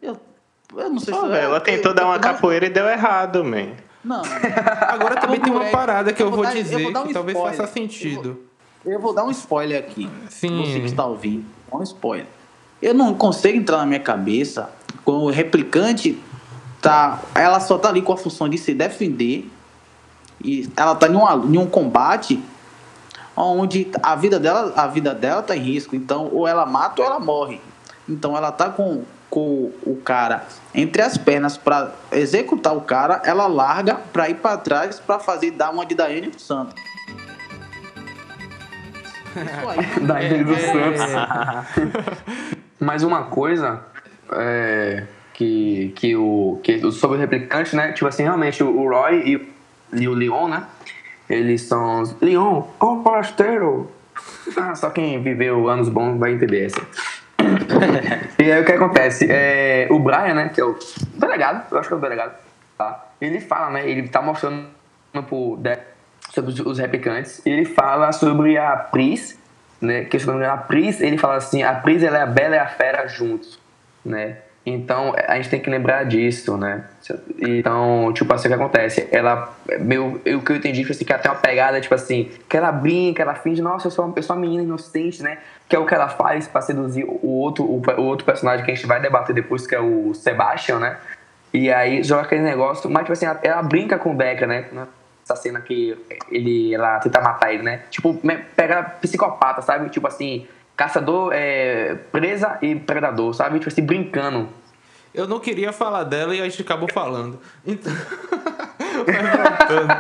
Eu 0.03 0.18
eu 0.74 0.90
não 0.90 0.98
sei 0.98 1.14
oh, 1.14 1.26
se. 1.26 1.33
ela 1.33 1.61
tentou 1.61 1.94
dar 1.94 2.07
uma 2.07 2.18
capoeira 2.18 2.66
e 2.66 2.70
deu 2.70 2.88
errado, 2.88 3.44
man. 3.44 3.68
Não. 4.05 4.22
Agora 4.88 5.16
também 5.16 5.40
tem 5.40 5.52
uma 5.52 5.66
parada 5.66 6.12
que 6.12 6.22
eu, 6.22 6.31
vou, 6.31 6.46
dizer 6.46 6.76
que 6.76 6.87
um 6.87 7.12
talvez 7.12 7.38
faça 7.38 7.66
sentido. 7.66 8.29
Eu 8.29 8.35
vou, 8.85 8.92
eu 8.92 9.00
vou, 9.00 9.14
dar 9.14 9.24
um 9.24 9.31
spoiler 9.31 9.79
aqui. 9.79 10.09
Sim. 10.29 10.64
Você 10.64 10.81
que 10.81 10.87
está 10.87 11.05
ouvindo. 11.05 11.44
Um 11.72 11.83
spoiler. 11.83 12.26
Eu 12.81 12.94
não 12.94 13.14
consigo 13.14 13.57
entrar 13.57 13.79
na 13.79 13.87
minha 13.87 14.00
cabeça 14.00 14.70
com 15.05 15.12
o 15.12 15.31
replicante 15.31 16.18
tá. 16.81 17.20
Ela 17.35 17.59
só 17.59 17.79
tá 17.79 17.88
ali 17.88 18.02
com 18.02 18.12
a 18.12 18.16
função 18.16 18.48
de 18.48 18.59
se 18.59 18.74
defender. 18.74 19.50
E 20.42 20.70
ela 20.76 20.94
tá 20.94 21.09
em, 21.09 21.16
uma, 21.16 21.35
em 21.35 21.59
um 21.59 21.66
combate 21.66 22.40
onde 23.35 23.88
a 24.02 24.14
vida 24.14 24.38
dela, 24.38 24.72
a 24.76 24.87
vida 24.87 25.14
dela 25.14 25.42
tá 25.42 25.57
em 25.57 25.61
risco. 25.61 25.96
Então, 25.96 26.29
ou 26.33 26.46
ela 26.46 26.64
mata 26.64 27.02
ou 27.02 27.07
ela 27.07 27.18
morre. 27.18 27.61
Então 28.09 28.37
ela 28.37 28.52
tá 28.52 28.70
com, 28.70 29.02
com 29.30 29.72
o 29.84 29.96
cara 29.96 30.46
entre 30.74 31.02
as 31.02 31.16
pernas 31.16 31.56
para 31.56 31.92
executar 32.12 32.76
o 32.76 32.80
cara, 32.80 33.22
ela 33.24 33.46
larga 33.46 33.96
para 34.12 34.28
ir 34.28 34.36
para 34.36 34.56
trás 34.58 35.00
para 35.00 35.18
fazer 35.18 35.50
dar 35.52 35.70
uma 35.70 35.84
de 35.84 35.94
Daiane 35.94 36.28
do 36.28 36.40
Santos. 36.40 36.74
Daiane 40.02 40.44
do 40.44 40.56
Santos. 40.56 41.02
Mais 42.80 43.02
uma 43.02 43.24
coisa 43.24 43.80
é, 44.32 45.04
que, 45.32 45.92
que, 45.96 46.16
o, 46.16 46.60
que 46.62 46.90
sobre 46.92 47.16
o 47.16 47.20
replicante, 47.20 47.74
né? 47.74 47.92
Tipo 47.92 48.06
assim, 48.06 48.22
realmente 48.22 48.62
o 48.62 48.88
Roy 48.88 49.22
e, 49.92 50.00
e 50.00 50.08
o 50.08 50.14
Leon, 50.14 50.48
né? 50.48 50.64
Eles 51.28 51.62
são. 51.62 52.02
Leon, 52.20 52.62
ó, 52.78 52.92
oh, 52.92 53.02
forasteiro! 53.02 53.90
Ah, 54.56 54.74
só 54.76 54.90
quem 54.90 55.22
viveu 55.22 55.68
anos 55.68 55.88
bons 55.88 56.18
vai 56.18 56.32
entender 56.32 56.66
essa. 56.66 56.80
e 58.38 58.52
aí 58.52 58.61
o 58.61 58.64
que 58.64 58.72
acontece? 58.72 59.26
É, 59.31 59.87
o 59.90 59.98
Brian, 59.98 60.35
né, 60.35 60.48
que 60.48 60.61
é 60.61 60.64
o 60.64 60.79
delegado, 61.14 61.64
eu 61.70 61.79
acho 61.79 61.88
que 61.88 61.94
é 61.94 61.96
o 61.96 62.00
delegado, 62.00 62.35
tá? 62.76 63.07
Ele 63.20 63.40
fala, 63.40 63.70
né, 63.70 63.88
ele 63.88 64.09
tá 64.09 64.22
mostrando 64.22 64.68
pro 65.29 65.59
sobre 66.31 66.62
os 66.62 66.79
replicantes, 66.79 67.44
ele 67.46 67.64
fala 67.64 68.12
sobre 68.12 68.59
a 68.59 68.76
Pris, 68.76 69.38
né, 69.81 70.05
que 70.05 70.18
se 70.18 70.29
a 70.31 70.57
Pris, 70.57 71.00
ele 71.00 71.18
fala 71.18 71.37
assim, 71.37 71.62
a 71.62 71.74
Pris 71.74 72.02
ela 72.02 72.18
é 72.18 72.22
a 72.22 72.26
bela 72.26 72.57
e 72.57 72.59
a 72.59 72.66
fera 72.66 73.07
juntos, 73.07 73.59
né? 74.05 74.38
Então, 74.68 75.14
a 75.29 75.37
gente 75.37 75.48
tem 75.48 75.61
que 75.61 75.70
lembrar 75.70 76.05
disso, 76.05 76.57
né? 76.57 76.85
Então, 77.38 78.12
tipo 78.12 78.35
assim, 78.35 78.48
o 78.48 78.50
que 78.50 78.55
acontece? 78.57 79.09
Ela, 79.12 79.57
meu, 79.79 80.20
eu, 80.24 80.42
que 80.42 80.50
eu 80.50 80.57
entendi, 80.57 80.81
tipo 80.81 80.90
assim, 80.90 81.05
que 81.05 81.14
tem 81.14 81.31
uma 81.31 81.38
pegada, 81.38 81.81
tipo 81.81 81.94
assim, 81.94 82.33
que 82.48 82.57
ela 82.57 82.72
brinca, 82.72 83.22
ela 83.22 83.37
finge, 83.37 83.62
nossa, 83.62 83.87
eu 83.87 83.92
sou, 83.92 84.05
uma 84.05 84.37
menina 84.37 84.64
inocente, 84.64 85.22
né? 85.22 85.38
Que 85.68 85.76
é 85.76 85.79
o 85.79 85.87
que 85.87 85.94
ela 85.94 86.09
faz 86.09 86.48
pra 86.48 86.61
seduzir 86.61 87.05
o 87.05 87.29
outro, 87.29 87.64
o, 87.64 87.81
o 87.81 88.02
outro 88.02 88.26
personagem 88.26 88.64
que 88.64 88.72
a 88.72 88.74
gente 88.74 88.88
vai 88.88 89.00
debater 89.00 89.33
depois, 89.33 89.68
que 89.68 89.74
é 89.74 89.81
o 89.81 90.12
Sebastian, 90.14 90.81
né? 90.81 90.96
E 91.55 91.72
aí 91.72 92.02
joga 92.02 92.22
aquele 92.22 92.42
negócio, 92.42 92.90
mas, 92.90 93.05
tipo 93.05 93.12
assim, 93.12 93.26
ela, 93.26 93.38
ela 93.44 93.62
brinca 93.62 93.96
com 93.96 94.11
o 94.11 94.14
Becker, 94.14 94.48
né? 94.48 94.64
Essa 95.22 95.37
cena 95.37 95.61
que 95.61 95.96
ele, 96.29 96.74
ela 96.74 96.98
tenta 96.98 97.20
matar 97.20 97.55
ele, 97.55 97.62
né? 97.62 97.83
Tipo, 97.88 98.20
pega 98.57 98.83
psicopata, 98.83 99.62
sabe? 99.62 99.88
Tipo 99.90 100.09
assim, 100.09 100.44
caçador, 100.76 101.32
é, 101.32 101.94
presa 102.12 102.58
e 102.60 102.74
predador, 102.74 103.32
sabe? 103.34 103.58
Tipo 103.58 103.70
assim, 103.70 103.82
brincando. 103.82 104.48
Eu 105.14 105.26
não 105.26 105.40
queria 105.40 105.72
falar 105.72 106.04
dela 106.04 106.34
e 106.34 106.40
a 106.40 106.48
gente 106.48 106.60
acabou 106.60 106.88
falando. 106.92 107.40
Então. 107.66 107.92
voltando. 109.06 109.92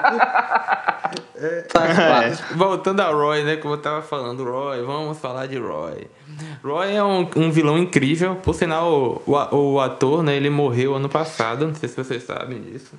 É, 1.38 2.54
voltando 2.54 3.00
a 3.00 3.10
Roy, 3.10 3.42
né? 3.42 3.56
Como 3.56 3.74
eu 3.74 3.78
tava 3.78 4.02
falando, 4.02 4.44
Roy, 4.44 4.82
vamos 4.82 5.18
falar 5.18 5.46
de 5.46 5.58
Roy. 5.58 6.06
Roy 6.62 6.94
é 6.94 7.02
um, 7.02 7.28
um 7.36 7.50
vilão 7.50 7.78
incrível. 7.78 8.36
Por 8.36 8.54
sinal, 8.54 8.92
o, 8.92 9.22
o, 9.26 9.72
o, 9.74 9.80
ator, 9.80 10.22
né? 10.22 10.36
Ele 10.36 10.50
morreu 10.50 10.94
ano 10.94 11.08
passado. 11.08 11.66
Não 11.66 11.74
sei 11.74 11.88
se 11.88 11.96
vocês 11.96 12.22
sabem 12.22 12.60
disso. 12.60 12.94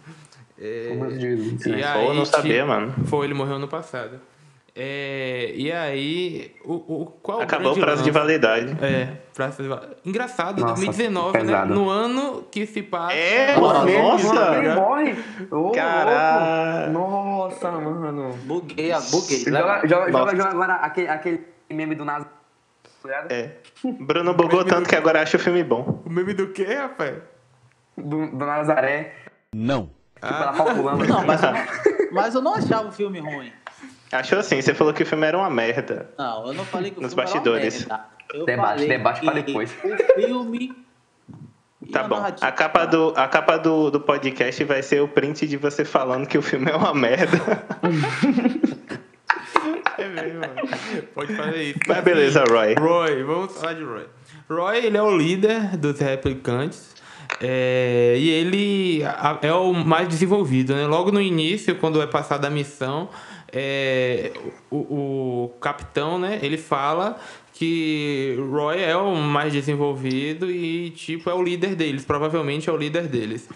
É, 0.60 0.96
Como 0.98 1.12
diz, 1.12 1.66
e 1.68 1.84
aí, 1.84 2.06
eu 2.06 2.14
não 2.16 2.26
sabia, 2.26 2.66
mano. 2.66 2.94
Foi, 3.06 3.28
ele 3.28 3.36
morreu 3.36 3.58
ano 3.58 3.68
passado. 3.68 4.20
É, 4.80 5.54
e 5.56 5.72
aí, 5.72 6.56
o, 6.64 6.74
o, 6.74 7.06
qual 7.24 7.42
Acabou 7.42 7.74
o 7.74 7.80
prazo 7.80 8.04
de 8.04 8.12
validade. 8.12 8.78
É, 8.80 9.08
prazo 9.34 9.64
de 9.64 9.68
validade. 9.68 9.96
Engraçado, 10.06 10.62
Nossa, 10.62 10.76
2019, 10.76 11.44
né? 11.44 11.66
No 11.66 11.90
ano 11.90 12.44
que 12.52 12.68
se 12.68 12.84
passa. 12.84 13.16
É, 13.16 13.60
nossa! 13.60 14.56
Ele 14.56 14.76
morre! 14.76 15.16
Oh, 15.50 15.72
Caralho! 15.72 16.94
Nossa, 16.94 17.72
mano. 17.72 18.34
Buguei, 18.44 18.92
buguei. 19.10 19.40
Joga, 19.40 19.88
joga, 19.88 20.12
joga, 20.12 20.36
joga 20.36 20.50
agora 20.50 20.74
aquele, 20.76 21.08
aquele 21.08 21.48
meme 21.72 21.96
do 21.96 22.06
Nas. 22.06 22.24
É. 23.30 23.50
Bruno 23.84 24.36
bugou 24.36 24.64
tanto 24.64 24.88
que 24.88 24.96
agora 24.96 25.24
acha 25.24 25.38
o 25.38 25.40
filme 25.40 25.64
bom. 25.64 26.04
O 26.06 26.10
meme 26.10 26.36
do 26.36 26.50
quê, 26.50 26.76
rapaz? 26.76 27.16
Do, 27.98 28.28
do 28.28 28.46
Nazaré. 28.46 29.16
Não. 29.56 29.90
Tipo, 30.14 30.28
ah. 30.28 30.42
ela 30.44 30.54
calculando. 30.54 31.08
Não, 31.08 31.26
mas, 31.26 31.42
Mas 32.12 32.36
eu 32.36 32.42
não 32.42 32.54
achava 32.54 32.90
o 32.90 32.92
filme 32.92 33.20
ruim. 33.20 33.52
Achou 34.12 34.40
assim, 34.40 34.62
você 34.62 34.74
falou 34.74 34.94
que 34.94 35.04
o 35.04 35.06
filme 35.06 35.26
era 35.28 35.38
uma 35.38 35.50
merda. 35.50 36.10
Não, 36.18 36.48
eu 36.48 36.54
não 36.54 36.66
falei 36.66 36.92
que 36.92 37.00
o 37.00 37.02
Nos 37.02 37.14
filme 37.14 37.24
bastidores. 37.26 37.82
era 37.86 37.88
uma 37.88 37.98
merda. 37.98 38.18
Eu 38.34 38.46
Debate, 38.46 38.70
falei 38.74 38.88
debate 38.88 39.22
que 39.22 39.32
depois. 39.32 39.72
O 39.72 40.16
filme. 40.20 40.76
Tá 41.92 42.04
bom. 42.04 42.22
A 42.42 42.52
capa, 42.52 42.86
do, 42.86 43.14
a 43.16 43.28
capa 43.28 43.58
do, 43.58 43.90
do 43.90 44.00
podcast 44.02 44.62
vai 44.66 44.82
ser 44.84 45.02
o 45.02 45.08
print 45.08 45.48
de 45.48 45.56
você 45.58 45.86
falando 45.86 46.28
que 46.28 46.38
o 46.38 46.42
filme 46.42 46.70
é 46.70 46.76
uma 46.76 46.94
merda. 46.94 47.38
É 49.98 50.08
mesmo. 50.08 50.42
Pode 51.14 51.36
fazer 51.36 51.64
isso. 51.64 51.80
Mas 51.88 52.04
beleza, 52.04 52.44
Roy. 52.44 52.76
Roy, 52.76 53.24
vamos 53.24 53.54
falar 53.58 53.74
de 53.74 53.84
Roy. 53.84 54.06
Roy, 54.50 54.86
ele 54.86 54.98
é 54.98 55.02
o 55.02 55.16
líder 55.16 55.78
dos 55.78 56.00
replicantes. 56.00 56.96
é, 57.42 58.16
e 58.18 58.30
ele 58.30 59.02
é 59.42 59.54
o 59.54 59.74
mais 59.74 60.08
desenvolvido, 60.08 60.76
né? 60.76 60.86
Logo 60.86 61.12
no 61.12 61.22
início, 61.22 61.76
quando 61.76 62.02
é 62.02 62.08
passada 62.08 62.48
a 62.48 62.50
missão, 62.50 63.10
é, 63.52 64.32
o, 64.70 64.78
o 64.78 65.50
capitão, 65.60 66.20
né? 66.20 66.40
Ele 66.42 66.58
fala 66.58 67.20
que 67.54 68.38
Roy 68.52 68.82
é 68.82 68.96
o 68.96 69.16
mais 69.16 69.52
desenvolvido 69.52 70.52
e, 70.52 70.92
tipo, 70.92 71.30
é 71.30 71.34
o 71.34 71.42
líder 71.42 71.76
deles. 71.76 72.06
Provavelmente 72.06 72.70
é 72.70 72.74
o 72.74 72.78
líder 72.78 73.08
deles. 73.08 73.50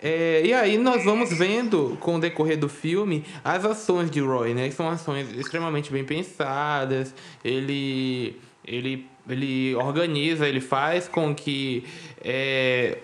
É, 0.00 0.42
e 0.44 0.52
aí 0.52 0.78
nós 0.78 1.04
vamos 1.04 1.36
vendo, 1.36 1.96
com 1.98 2.16
o 2.16 2.20
decorrer 2.20 2.56
do 2.56 2.68
filme, 2.68 3.24
as 3.42 3.64
ações 3.64 4.10
de 4.10 4.20
Roy, 4.20 4.54
né? 4.54 4.68
Que 4.68 4.74
são 4.74 4.88
ações 4.88 5.32
extremamente 5.36 5.90
bem 5.90 6.04
pensadas. 6.04 7.12
Ele, 7.44 8.36
ele, 8.64 9.06
ele 9.28 9.74
organiza, 9.74 10.48
ele 10.48 10.60
faz 10.60 11.08
com 11.08 11.34
que 11.34 11.84
é, 12.22 12.98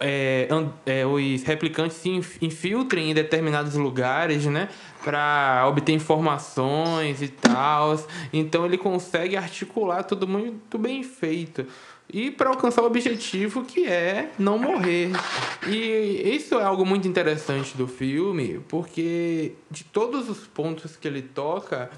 é, 0.00 0.48
é, 0.86 1.06
os 1.06 1.42
replicantes 1.42 1.96
se 1.96 2.08
inf- 2.08 2.42
infiltrem 2.42 3.10
em 3.10 3.14
determinados 3.14 3.74
lugares, 3.74 4.46
né? 4.46 4.68
Para 5.04 5.64
obter 5.68 5.92
informações 5.92 7.22
e 7.22 7.28
tal. 7.28 7.98
Então 8.32 8.64
ele 8.64 8.78
consegue 8.78 9.36
articular 9.36 10.02
tudo 10.02 10.26
muito 10.26 10.78
bem 10.78 11.02
feito. 11.02 11.66
E 12.10 12.30
para 12.30 12.48
alcançar 12.48 12.82
o 12.82 12.86
objetivo 12.86 13.64
que 13.64 13.86
é 13.86 14.30
não 14.38 14.58
morrer. 14.58 15.10
E 15.66 16.34
isso 16.34 16.54
é 16.54 16.64
algo 16.64 16.86
muito 16.86 17.06
interessante 17.06 17.76
do 17.76 17.86
filme, 17.86 18.60
porque 18.68 19.52
de 19.70 19.84
todos 19.84 20.28
os 20.28 20.46
pontos 20.46 20.96
que 20.96 21.06
ele 21.06 21.20
toca, 21.20 21.90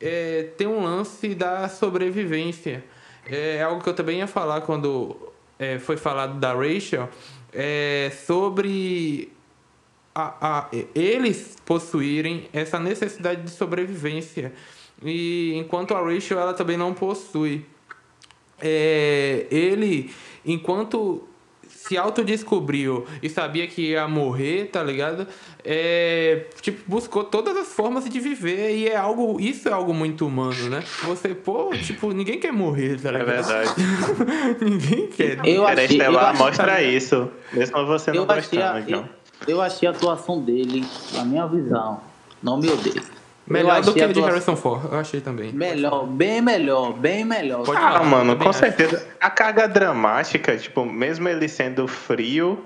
é, 0.00 0.48
tem 0.56 0.66
um 0.66 0.82
lance 0.82 1.34
da 1.34 1.68
sobrevivência. 1.68 2.84
É 3.24 3.62
algo 3.62 3.80
que 3.80 3.88
eu 3.88 3.94
também 3.94 4.18
ia 4.18 4.26
falar 4.26 4.62
quando 4.62 5.16
é, 5.58 5.78
foi 5.78 5.96
falado 5.96 6.40
da 6.40 6.52
Rachel, 6.52 7.08
é 7.52 8.10
sobre 8.26 9.32
a, 10.14 10.58
a- 10.58 10.68
eles 10.94 11.56
possuírem 11.64 12.48
essa 12.52 12.78
necessidade 12.78 13.42
de 13.42 13.50
sobrevivência. 13.50 14.52
E 15.04 15.54
enquanto 15.56 15.94
a 15.94 16.00
Rachel 16.00 16.38
ela 16.38 16.54
também 16.54 16.76
não 16.76 16.94
possui. 16.94 17.64
É, 18.60 19.46
ele, 19.50 20.14
enquanto 20.46 21.26
se 21.82 21.98
autodescobriu 21.98 23.06
e 23.20 23.28
sabia 23.28 23.66
que 23.66 23.90
ia 23.90 24.06
morrer, 24.06 24.66
tá 24.70 24.82
ligado? 24.82 25.26
É, 25.64 26.46
tipo, 26.60 26.80
buscou 26.86 27.24
todas 27.24 27.56
as 27.56 27.68
formas 27.74 28.08
de 28.08 28.20
viver 28.20 28.76
e 28.76 28.88
é 28.88 28.96
algo, 28.96 29.40
isso 29.40 29.68
é 29.68 29.72
algo 29.72 29.92
muito 29.92 30.24
humano, 30.26 30.68
né? 30.70 30.82
Você, 31.02 31.34
pô, 31.34 31.70
tipo, 31.74 32.12
ninguém 32.12 32.38
quer 32.38 32.52
morrer, 32.52 33.00
tá 33.00 33.08
É 33.08 33.12
ligado? 33.12 33.26
verdade. 33.26 33.70
ninguém 34.64 35.08
quer. 35.08 35.38
Eu 35.38 35.38
achei, 35.38 35.56
eu 35.56 35.62
Interestelar 35.72 36.24
achei, 36.30 36.44
mostra 36.44 36.82
isso. 36.82 37.28
Mesmo 37.52 37.86
você 37.86 38.12
não 38.12 38.24
eu, 38.24 38.30
achei 38.30 38.62
a, 38.62 38.72
gostando, 38.80 39.08
eu, 39.48 39.54
eu 39.54 39.60
achei 39.60 39.88
a 39.88 39.90
atuação 39.90 40.40
dele, 40.40 40.84
na 41.14 41.24
minha 41.24 41.46
visão, 41.48 42.00
não 42.40 42.58
me 42.58 42.70
odeio. 42.70 43.02
Melhor 43.46 43.82
do 43.82 43.92
que 43.92 44.00
a 44.00 44.04
a 44.04 44.06
de 44.06 44.12
atuação- 44.12 44.30
Harrison 44.30 44.56
Ford, 44.56 44.84
eu 44.92 44.98
achei 44.98 45.20
também. 45.20 45.52
Melhor, 45.52 46.06
bem 46.06 46.40
melhor, 46.40 46.92
bem 46.92 47.24
melhor. 47.24 47.64
Pode 47.64 47.78
Ah, 47.78 47.92
falar, 47.92 48.04
mano, 48.04 48.36
com 48.36 48.48
acho. 48.48 48.58
certeza. 48.60 49.06
A 49.20 49.28
carga 49.30 49.66
dramática, 49.66 50.56
tipo, 50.56 50.84
mesmo 50.84 51.28
ele 51.28 51.48
sendo 51.48 51.86
frio 51.88 52.64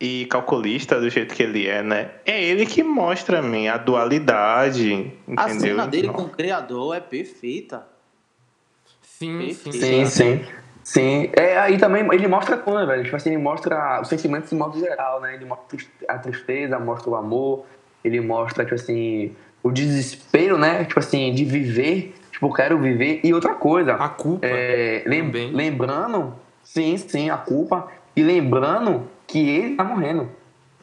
e 0.00 0.26
calculista 0.26 0.98
do 1.00 1.10
jeito 1.10 1.34
que 1.34 1.42
ele 1.42 1.66
é, 1.68 1.82
né? 1.82 2.10
É 2.24 2.42
ele 2.42 2.64
que 2.64 2.82
mostra 2.82 3.40
a 3.40 3.42
mim 3.42 3.68
a 3.68 3.76
dualidade, 3.76 5.12
A 5.36 5.42
entendeu? 5.50 5.60
cena 5.76 5.86
dele 5.86 6.06
Não. 6.06 6.14
com 6.14 6.22
o 6.22 6.28
criador 6.30 6.96
é 6.96 7.00
perfeita. 7.00 7.86
Sim, 9.02 9.52
sim. 9.52 9.72
Sim, 9.72 10.04
sim. 10.06 10.44
Sim. 10.82 11.30
É, 11.34 11.58
aí 11.58 11.76
também 11.76 12.06
ele 12.14 12.26
mostra 12.28 12.56
tudo, 12.56 12.78
né, 12.78 12.86
velho? 12.86 13.04
Tipo 13.04 13.16
assim, 13.16 13.30
ele 13.30 13.42
mostra 13.42 14.00
os 14.00 14.08
sentimentos 14.08 14.48
de 14.48 14.56
modo 14.56 14.78
geral, 14.78 15.20
né? 15.20 15.34
Ele 15.34 15.44
mostra 15.44 15.78
a 16.08 16.16
tristeza, 16.18 16.78
mostra 16.78 17.10
o 17.10 17.14
amor, 17.16 17.66
ele 18.02 18.20
mostra, 18.22 18.64
tipo 18.64 18.74
assim, 18.76 19.34
o 19.62 19.70
desespero, 19.70 20.56
né? 20.58 20.84
Tipo 20.84 20.98
assim, 21.00 21.32
de 21.34 21.44
viver. 21.44 22.14
Tipo, 22.32 22.46
eu 22.46 22.52
quero 22.52 22.78
viver. 22.78 23.20
E 23.24 23.34
outra 23.34 23.54
coisa. 23.54 23.94
A 23.94 24.08
culpa 24.08 24.46
É, 24.46 25.02
lem- 25.06 25.24
também. 25.26 25.52
lembrando, 25.52 26.34
sim, 26.62 26.96
sim, 26.96 27.30
a 27.30 27.36
culpa. 27.36 27.88
E 28.14 28.22
lembrando 28.22 29.08
que 29.26 29.38
ele 29.48 29.76
tá 29.76 29.84
morrendo. 29.84 30.28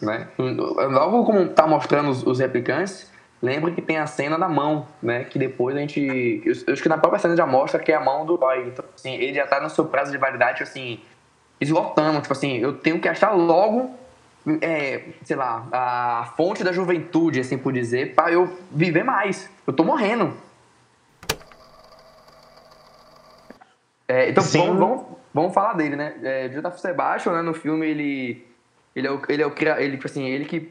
Né? 0.01 0.27
Logo 0.37 1.23
como 1.25 1.47
tá 1.47 1.65
mostrando 1.65 2.09
os, 2.09 2.21
os 2.27 2.39
replicantes, 2.39 3.09
lembra 3.41 3.71
que 3.71 3.81
tem 3.81 3.97
a 3.97 4.05
cena 4.05 4.37
da 4.37 4.47
mão, 4.49 4.85
né? 5.01 5.23
Que 5.23 5.39
depois 5.39 5.75
a 5.75 5.79
gente. 5.79 6.41
Eu, 6.45 6.53
eu 6.67 6.73
acho 6.73 6.83
que 6.83 6.89
na 6.89 6.97
própria 6.97 7.19
cena 7.19 7.35
já 7.35 7.45
mostra 7.47 7.79
que 7.79 7.91
é 7.91 7.95
a 7.95 8.01
mão 8.01 8.25
do 8.25 8.35
Roy. 8.35 8.67
Então, 8.67 8.83
assim, 8.93 9.13
ele 9.15 9.33
já 9.33 9.47
tá 9.47 9.61
no 9.61 9.69
seu 9.69 9.85
prazo 9.85 10.11
de 10.11 10.17
validade, 10.17 10.61
assim, 10.61 10.99
esgotando. 11.61 12.19
Tipo 12.21 12.33
assim, 12.33 12.57
eu 12.57 12.73
tenho 12.73 12.99
que 12.99 13.07
achar 13.07 13.31
logo, 13.31 13.91
é, 14.61 15.03
sei 15.23 15.35
lá, 15.35 15.67
a 15.71 16.25
fonte 16.37 16.63
da 16.63 16.71
juventude, 16.71 17.39
assim 17.39 17.57
por 17.57 17.73
dizer, 17.73 18.13
pra 18.15 18.31
eu 18.31 18.55
viver 18.71 19.03
mais. 19.03 19.49
Eu 19.65 19.73
tô 19.73 19.83
morrendo. 19.83 20.33
É, 24.07 24.29
então 24.29 24.43
Sim. 24.43 24.59
vamos, 24.59 24.77
vamos, 24.79 25.05
vamos 25.33 25.53
falar 25.53 25.73
dele, 25.73 25.95
né? 25.95 26.15
É, 26.23 26.47
J.F. 26.49 26.79
Sebastian, 26.79 27.33
né, 27.33 27.41
no 27.41 27.53
filme, 27.53 27.87
ele, 27.87 28.45
ele 28.95 29.07
é 29.07 29.11
o, 29.11 29.21
ele 29.27 29.41
é 29.41 29.45
o 29.45 29.51
cria- 29.51 29.81
ele, 29.81 29.93
tipo 29.95 30.05
assim, 30.07 30.25
ele 30.27 30.45
que 30.45 30.69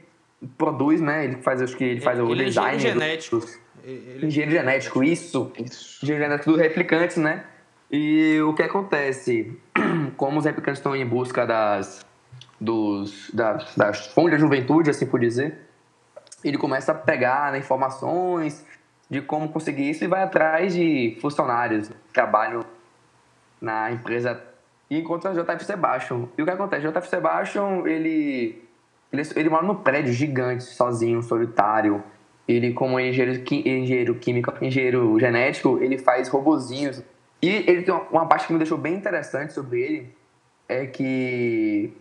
produz, 0.56 1.00
né? 1.00 1.24
Ele 1.24 1.36
faz, 1.36 1.60
acho 1.60 1.76
que 1.76 1.82
ele 1.84 2.00
faz 2.00 2.18
o 2.20 2.30
Ele 2.30 2.42
é 2.42 2.46
design. 2.46 2.76
engenheiro 2.76 2.98
do- 3.00 3.04
genético. 3.04 3.44
Ele- 3.82 4.26
engenheiro 4.26 4.52
genético, 4.52 5.02
isso. 5.02 5.52
Isso. 5.58 6.04
Engenheiro 6.04 6.24
genético 6.30 6.52
dos 6.52 6.60
replicantes, 6.60 7.16
né? 7.16 7.44
E 7.90 8.40
o 8.40 8.54
que 8.54 8.62
acontece? 8.62 9.52
Como 10.16 10.38
os 10.38 10.44
replicantes 10.44 10.78
estão 10.78 10.94
em 10.94 11.04
busca 11.04 11.44
das, 11.46 12.04
dos, 12.60 13.30
das, 13.32 13.74
das 13.74 14.06
fontes 14.06 14.32
da 14.32 14.38
juventude, 14.38 14.90
assim 14.90 15.06
por 15.06 15.20
dizer, 15.20 15.58
ele 16.42 16.58
começa 16.58 16.92
a 16.92 16.94
pegar 16.94 17.52
né, 17.52 17.58
informações 17.58 18.64
de 19.08 19.20
como 19.22 19.48
conseguir 19.48 19.90
isso 19.90 20.04
e 20.04 20.06
vai 20.06 20.22
atrás 20.22 20.74
de 20.74 21.16
funcionários 21.20 21.88
que 21.88 22.12
trabalham 22.12 22.64
na 23.60 23.90
empresa 23.90 24.42
e 24.90 24.98
encontra 24.98 25.30
o 25.30 25.34
JF 25.34 25.64
Sebastian. 25.64 26.28
E 26.36 26.42
o 26.42 26.44
que 26.44 26.50
acontece? 26.50 26.86
O 26.86 26.92
JF 26.92 27.08
Sebastian, 27.08 27.82
ele, 27.86 28.62
ele, 29.12 29.22
ele 29.36 29.48
mora 29.48 29.66
num 29.66 29.76
prédio 29.76 30.12
gigante, 30.12 30.64
sozinho, 30.64 31.22
solitário. 31.22 32.02
Ele, 32.46 32.74
como 32.74 33.00
engenheiro, 33.00 33.42
engenheiro 33.50 34.14
químico, 34.16 34.52
engenheiro 34.60 35.18
genético, 35.18 35.78
ele 35.82 35.96
faz 35.96 36.28
robozinhos. 36.28 37.02
E 37.40 37.48
ele 37.48 37.82
tem 37.82 37.94
uma, 37.94 38.02
uma 38.10 38.26
parte 38.26 38.46
que 38.46 38.52
me 38.52 38.58
deixou 38.58 38.76
bem 38.76 38.94
interessante 38.94 39.54
sobre 39.54 39.80
ele, 39.80 40.14
é 40.68 40.86
que 40.86 41.92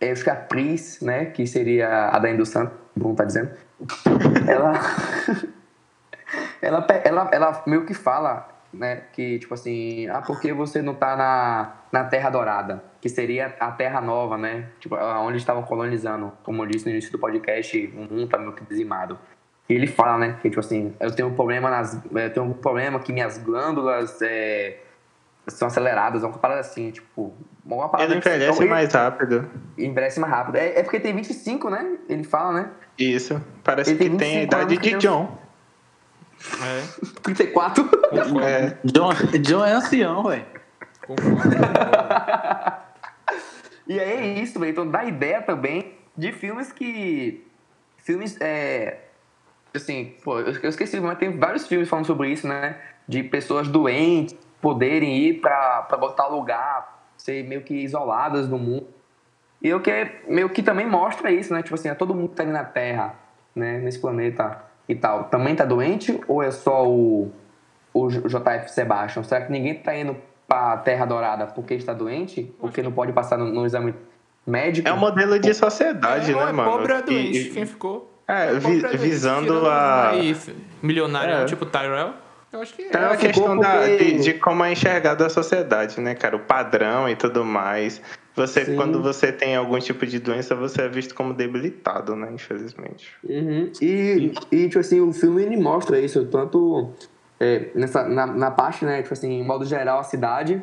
é, 0.00 0.10
acho 0.10 0.24
que 0.24 0.30
a 0.30 0.36
Pris, 0.36 1.00
né, 1.00 1.26
que 1.26 1.46
seria 1.46 2.08
a 2.08 2.18
da 2.18 2.44
Santos, 2.44 2.76
bom 2.94 3.14
tá 3.14 3.24
dizendo, 3.24 3.50
ela, 4.46 4.74
ela, 6.60 6.86
ela, 7.04 7.30
ela 7.32 7.62
meio 7.66 7.86
que 7.86 7.94
fala, 7.94 8.48
né, 8.72 9.02
que 9.12 9.38
tipo 9.38 9.54
assim, 9.54 10.06
ah, 10.08 10.20
por 10.20 10.40
que 10.40 10.52
você 10.52 10.82
não 10.82 10.94
tá 10.94 11.16
na, 11.16 11.76
na 11.90 12.04
Terra 12.04 12.28
Dourada? 12.28 12.84
Que 13.00 13.08
seria 13.08 13.54
a 13.58 13.70
Terra 13.72 14.00
Nova, 14.00 14.36
né, 14.36 14.66
tipo, 14.78 14.96
onde 14.96 15.38
estavam 15.38 15.62
colonizando, 15.62 16.32
como 16.42 16.62
eu 16.62 16.66
disse 16.66 16.84
no 16.84 16.90
início 16.90 17.10
do 17.12 17.18
podcast, 17.18 17.92
o 17.96 18.00
mundo 18.00 18.28
tá 18.28 18.38
meio 18.38 18.52
que 18.52 18.64
dizimado. 18.64 19.18
E 19.68 19.74
ele 19.74 19.86
fala, 19.86 20.18
né, 20.18 20.38
que 20.42 20.48
tipo 20.50 20.60
assim, 20.60 20.94
eu 21.00 21.10
tenho 21.14 21.28
um 21.28 21.34
problema 21.34 21.70
nas, 21.70 22.00
eu 22.12 22.32
tenho 22.32 22.46
um 22.46 22.52
problema 22.52 23.00
que 23.00 23.12
minhas 23.12 23.38
glândulas 23.38 24.20
é, 24.22 24.78
são 25.48 25.68
aceleradas, 25.68 26.22
uma 26.22 26.32
parada 26.38 26.60
assim, 26.60 26.90
tipo, 26.90 27.32
uma 27.64 27.88
parada 27.88 28.10
Ele 28.12 28.18
assim. 28.18 28.28
envelhece 28.28 28.50
Então, 28.52 28.62
ele- 28.64 28.70
mais 28.70 28.92
rápido. 28.92 29.50
envelhece 29.78 30.20
mais 30.20 30.32
rápido. 30.32 30.56
É, 30.56 30.78
é 30.78 30.82
porque 30.82 30.98
tem 31.00 31.14
25, 31.14 31.70
né? 31.70 31.96
Ele 32.08 32.24
fala, 32.24 32.52
né? 32.52 32.70
Isso. 32.98 33.40
Parece 33.62 33.90
Ele 33.90 33.98
que 33.98 34.04
tem 34.10 34.16
tem 34.16 34.28
a 34.28 34.40
25 34.40 34.54
idade 34.56 34.76
de 34.76 34.90
tem- 34.90 34.98
John. 34.98 35.38
É, 36.62 36.82
34. 37.22 37.88
É. 38.42 38.76
John, 38.84 39.10
John 39.42 39.64
é 39.64 39.72
ancião, 39.72 40.24
velho. 40.24 40.44
E 43.88 44.00
aí 44.00 44.10
é 44.10 44.42
isso, 44.42 44.58
velho. 44.58 44.72
Então 44.72 44.90
dá 44.90 45.04
ideia 45.04 45.40
também 45.42 45.94
de 46.16 46.32
filmes 46.32 46.72
que. 46.72 47.46
Filmes. 47.98 48.36
É, 48.40 48.98
assim, 49.74 50.14
pô, 50.24 50.40
eu 50.40 50.68
esqueci, 50.68 50.98
mas 50.98 51.18
tem 51.18 51.38
vários 51.38 51.68
filmes 51.68 51.88
falando 51.88 52.04
sobre 52.06 52.30
isso, 52.30 52.48
né? 52.48 52.76
De 53.08 53.22
pessoas 53.22 53.68
doentes 53.68 54.36
poderem 54.66 55.16
ir 55.16 55.34
pra, 55.34 55.82
pra 55.82 55.96
botar 55.96 56.26
lugar, 56.26 57.04
ser 57.16 57.44
meio 57.44 57.60
que 57.62 57.72
isoladas 57.72 58.48
do 58.48 58.58
mundo. 58.58 58.84
E 59.62 59.72
o 59.72 59.78
que 59.78 59.88
é- 59.92 60.22
meio 60.28 60.48
que 60.50 60.60
também 60.60 60.84
mostra 60.84 61.30
isso, 61.30 61.54
né? 61.54 61.62
Tipo 61.62 61.76
assim, 61.76 61.88
é 61.88 61.94
todo 61.94 62.12
mundo 62.12 62.30
que 62.30 62.34
tá 62.34 62.42
ali 62.42 62.50
na 62.50 62.64
Terra, 62.64 63.14
né? 63.54 63.78
Nesse 63.78 64.00
planeta. 64.00 64.64
e 64.88 64.94
tal, 64.94 65.24
também 65.24 65.54
tá 65.54 65.64
doente? 65.64 66.20
Ou 66.28 66.42
é 66.42 66.50
só 66.52 66.84
o, 66.88 67.30
o 67.94 68.08
JF 68.08 68.70
Sebastian? 68.70 69.22
Será 69.24 69.40
que 69.44 69.50
ninguém 69.52 69.74
tá 69.74 69.96
indo 69.96 70.16
pra 70.48 70.76
Terra 70.78 71.04
Dourada 71.04 71.46
porque 71.46 71.74
está 71.74 71.92
doente? 71.92 72.52
Porque 72.60 72.82
não 72.82 72.90
pode 72.92 73.12
passar 73.12 73.36
no, 73.36 73.46
no 73.46 73.64
exame 73.66 73.94
médico? 74.46 74.88
É 74.88 74.92
um 74.92 74.96
modelo 74.96 75.38
de 75.40 75.52
sociedade, 75.54 76.30
é, 76.32 76.34
né, 76.36 76.50
é 76.50 76.52
mano? 76.52 76.70
pobre 76.70 76.92
é 76.92 77.02
doente. 77.02 77.38
e- 77.48 77.50
Quem 77.50 77.66
ficou? 77.66 78.12
É, 78.28 78.50
É 78.50 78.52
vi- 78.60 78.96
visando 78.96 79.66
a. 79.68 80.10
aí, 80.10 80.36
milionário, 80.82 81.34
É. 81.34 81.44
tipo 81.46 81.64
Tyrell. 81.66 82.14
Eu 82.56 82.62
acho 82.62 82.74
que 82.74 82.82
é. 82.82 82.86
Então 82.88 83.00
é 83.00 83.04
Ela 83.04 83.14
a 83.14 83.16
questão 83.16 83.58
da, 83.58 83.78
porque- 83.78 83.96
de, 83.96 84.18
de 84.22 84.34
como 84.34 84.64
é 84.64 84.72
enxergada 84.72 85.26
a 85.26 85.28
sociedade, 85.28 86.00
né, 86.00 86.14
cara? 86.14 86.36
O 86.36 86.40
padrão 86.40 87.08
e 87.08 87.14
tudo 87.16 87.44
mais. 87.44 88.00
Você, 88.34 88.66
Sim. 88.66 88.76
quando 88.76 89.02
você 89.02 89.32
tem 89.32 89.56
algum 89.56 89.78
tipo 89.78 90.04
de 90.06 90.18
doença, 90.18 90.54
você 90.54 90.82
é 90.82 90.88
visto 90.88 91.14
como 91.14 91.32
debilitado, 91.32 92.14
né? 92.14 92.28
Infelizmente. 92.32 93.10
Uhum. 93.24 93.70
E, 93.80 94.32
e, 94.52 94.66
tipo 94.68 94.78
assim, 94.78 95.00
o 95.00 95.12
filme 95.12 95.42
ele 95.42 95.56
mostra 95.56 95.98
isso, 95.98 96.26
tanto 96.26 96.90
é, 97.40 97.68
nessa, 97.74 98.06
na, 98.06 98.26
na 98.26 98.50
parte, 98.50 98.84
né, 98.84 99.00
tipo 99.00 99.14
assim, 99.14 99.40
em 99.40 99.44
modo 99.44 99.64
geral, 99.64 100.00
a 100.00 100.04
cidade, 100.04 100.60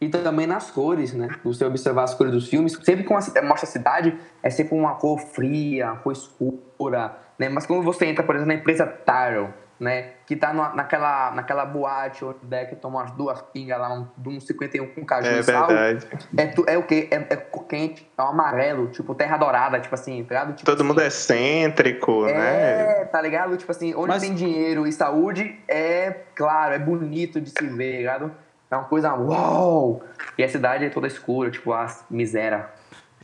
e 0.00 0.08
também 0.08 0.46
nas 0.48 0.68
cores, 0.70 1.12
né? 1.12 1.28
Você 1.44 1.64
observar 1.64 2.04
as 2.04 2.14
cores 2.14 2.32
dos 2.32 2.48
filmes, 2.48 2.72
sempre 2.82 3.04
que 3.04 3.10
uma, 3.10 3.20
mostra 3.20 3.68
a 3.68 3.72
cidade, 3.72 4.16
é 4.42 4.50
sempre 4.50 4.74
uma 4.74 4.94
cor 4.94 5.20
fria, 5.20 5.86
uma 5.92 5.96
cor 5.96 6.12
escura, 6.12 7.16
né? 7.38 7.48
Mas 7.48 7.66
quando 7.66 7.84
você 7.84 8.06
entra, 8.06 8.24
por 8.24 8.34
exemplo, 8.34 8.52
na 8.52 8.58
empresa 8.58 8.84
Tyrell, 8.84 9.50
né? 9.80 10.10
Que 10.26 10.36
tá 10.36 10.52
numa- 10.52 10.74
naquela, 10.74 11.30
naquela 11.32 11.64
boate 11.64 12.24
onde 12.24 12.38
o 12.42 12.46
Deck 12.46 12.76
toma 12.76 13.00
umas 13.00 13.10
duas 13.12 13.40
pingas 13.42 13.78
lá, 13.78 13.92
um, 13.92 14.06
de 14.16 14.28
um 14.28 14.40
51 14.40 14.86
com 14.88 15.04
caju 15.04 15.28
É 15.28 15.38
e 15.38 15.42
sal. 15.42 15.66
verdade. 15.66 16.06
É, 16.36 16.46
tu- 16.46 16.64
é 16.68 16.78
o 16.78 16.82
quê? 16.84 17.08
É, 17.10 17.16
é 17.16 17.36
quente, 17.68 18.08
é 18.16 18.22
um 18.22 18.26
amarelo, 18.28 18.88
tipo 18.88 19.14
terra 19.14 19.36
dourada, 19.36 19.80
tipo 19.80 19.94
assim, 19.94 20.22
tá 20.24 20.34
ligado? 20.34 20.54
Tipo 20.56 20.66
Todo 20.66 20.78
assim, 20.80 20.88
mundo 20.88 21.00
é 21.00 21.06
excêntrico, 21.06 22.26
né? 22.26 23.00
é, 23.02 23.04
tá 23.04 23.20
ligado? 23.20 23.56
Tipo 23.56 23.70
assim, 23.72 23.94
onde 23.94 24.08
Mas- 24.08 24.22
tem 24.22 24.34
dinheiro 24.34 24.86
e 24.86 24.92
saúde, 24.92 25.58
é 25.68 26.10
claro, 26.34 26.74
é 26.74 26.78
bonito 26.78 27.40
de 27.40 27.50
se 27.50 27.66
ver, 27.66 27.92
tá 27.92 27.98
ligado? 27.98 28.32
É 28.70 28.76
uma 28.76 28.84
coisa 28.84 29.12
uau! 29.14 30.02
E 30.38 30.42
a 30.44 30.48
cidade 30.48 30.84
é 30.86 30.88
toda 30.88 31.06
escura, 31.06 31.50
tipo, 31.50 31.72
a 31.72 31.86
miséria. 32.08 32.66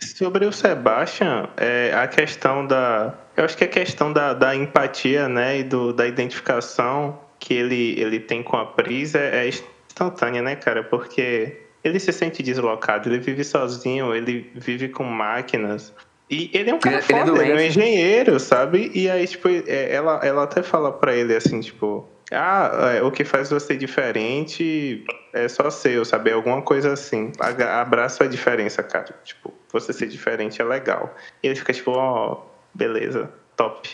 Sobre 0.01 0.47
o 0.47 0.53
Sebastian, 0.53 1.49
é, 1.57 1.93
a 1.95 2.07
questão 2.07 2.67
da. 2.67 3.15
Eu 3.37 3.45
acho 3.45 3.57
que 3.57 3.65
a 3.65 3.69
questão 3.69 4.13
da, 4.13 4.33
da 4.35 4.55
empatia, 4.55 5.29
né? 5.29 5.59
E 5.59 5.63
do, 5.65 5.93
da 5.93 6.07
identificação 6.07 7.19
que 7.39 7.55
ele, 7.55 7.99
ele 8.01 8.19
tem 8.21 8.43
com 8.43 8.57
a 8.57 8.67
Pris 8.67 9.15
é, 9.15 9.45
é 9.45 9.49
instantânea, 9.49 10.43
né, 10.43 10.57
cara? 10.57 10.83
Porque 10.83 11.61
ele 11.85 11.99
se 12.01 12.13
sente 12.13 12.43
deslocado, 12.43 13.09
ele 13.09 13.19
vive 13.19 13.45
sozinho, 13.45 14.15
ele 14.15 14.51
vive 14.55 14.89
com 14.89 15.05
máquinas. 15.05 15.93
E 16.31 16.51
ele 16.53 16.71
é 16.71 16.75
um 16.75 16.79
cara 16.79 16.97
Ele- 16.97 17.05
ele 17.09 17.19
é 17.19 17.25
foda, 17.25 17.31
ele 17.43 17.51
é 17.51 17.55
um 17.55 17.57
doente. 17.57 17.69
engenheiro, 17.79 18.39
sabe? 18.41 18.91
E 18.95 19.09
aí, 19.09 19.27
tipo, 19.27 19.49
é, 19.49 19.93
ela, 19.95 20.21
ela 20.23 20.43
até 20.43 20.63
fala 20.63 20.93
pra 20.93 21.15
ele 21.15 21.35
assim, 21.35 21.61
tipo, 21.61 22.07
ah, 22.33 22.93
é, 22.95 23.03
o 23.03 23.11
que 23.11 23.25
faz 23.25 23.51
você 23.51 23.77
diferente 23.77 25.05
é 25.33 25.49
só 25.49 25.71
seu, 25.71 26.05
sabe? 26.05 26.31
Alguma 26.33 26.61
coisa 26.63 26.93
assim. 26.93 27.33
Abraça 27.81 28.25
a 28.25 28.27
diferença, 28.27 28.83
cara. 28.83 29.15
Tipo, 29.25 29.53
você 29.73 29.93
ser 29.93 30.09
diferente 30.09 30.61
é 30.61 30.65
legal. 30.65 31.15
E 31.43 31.47
ele 31.47 31.57
fica 31.57 31.73
tipo, 31.73 31.93
ó, 31.93 32.43
beleza, 32.75 33.31
top. 33.57 33.91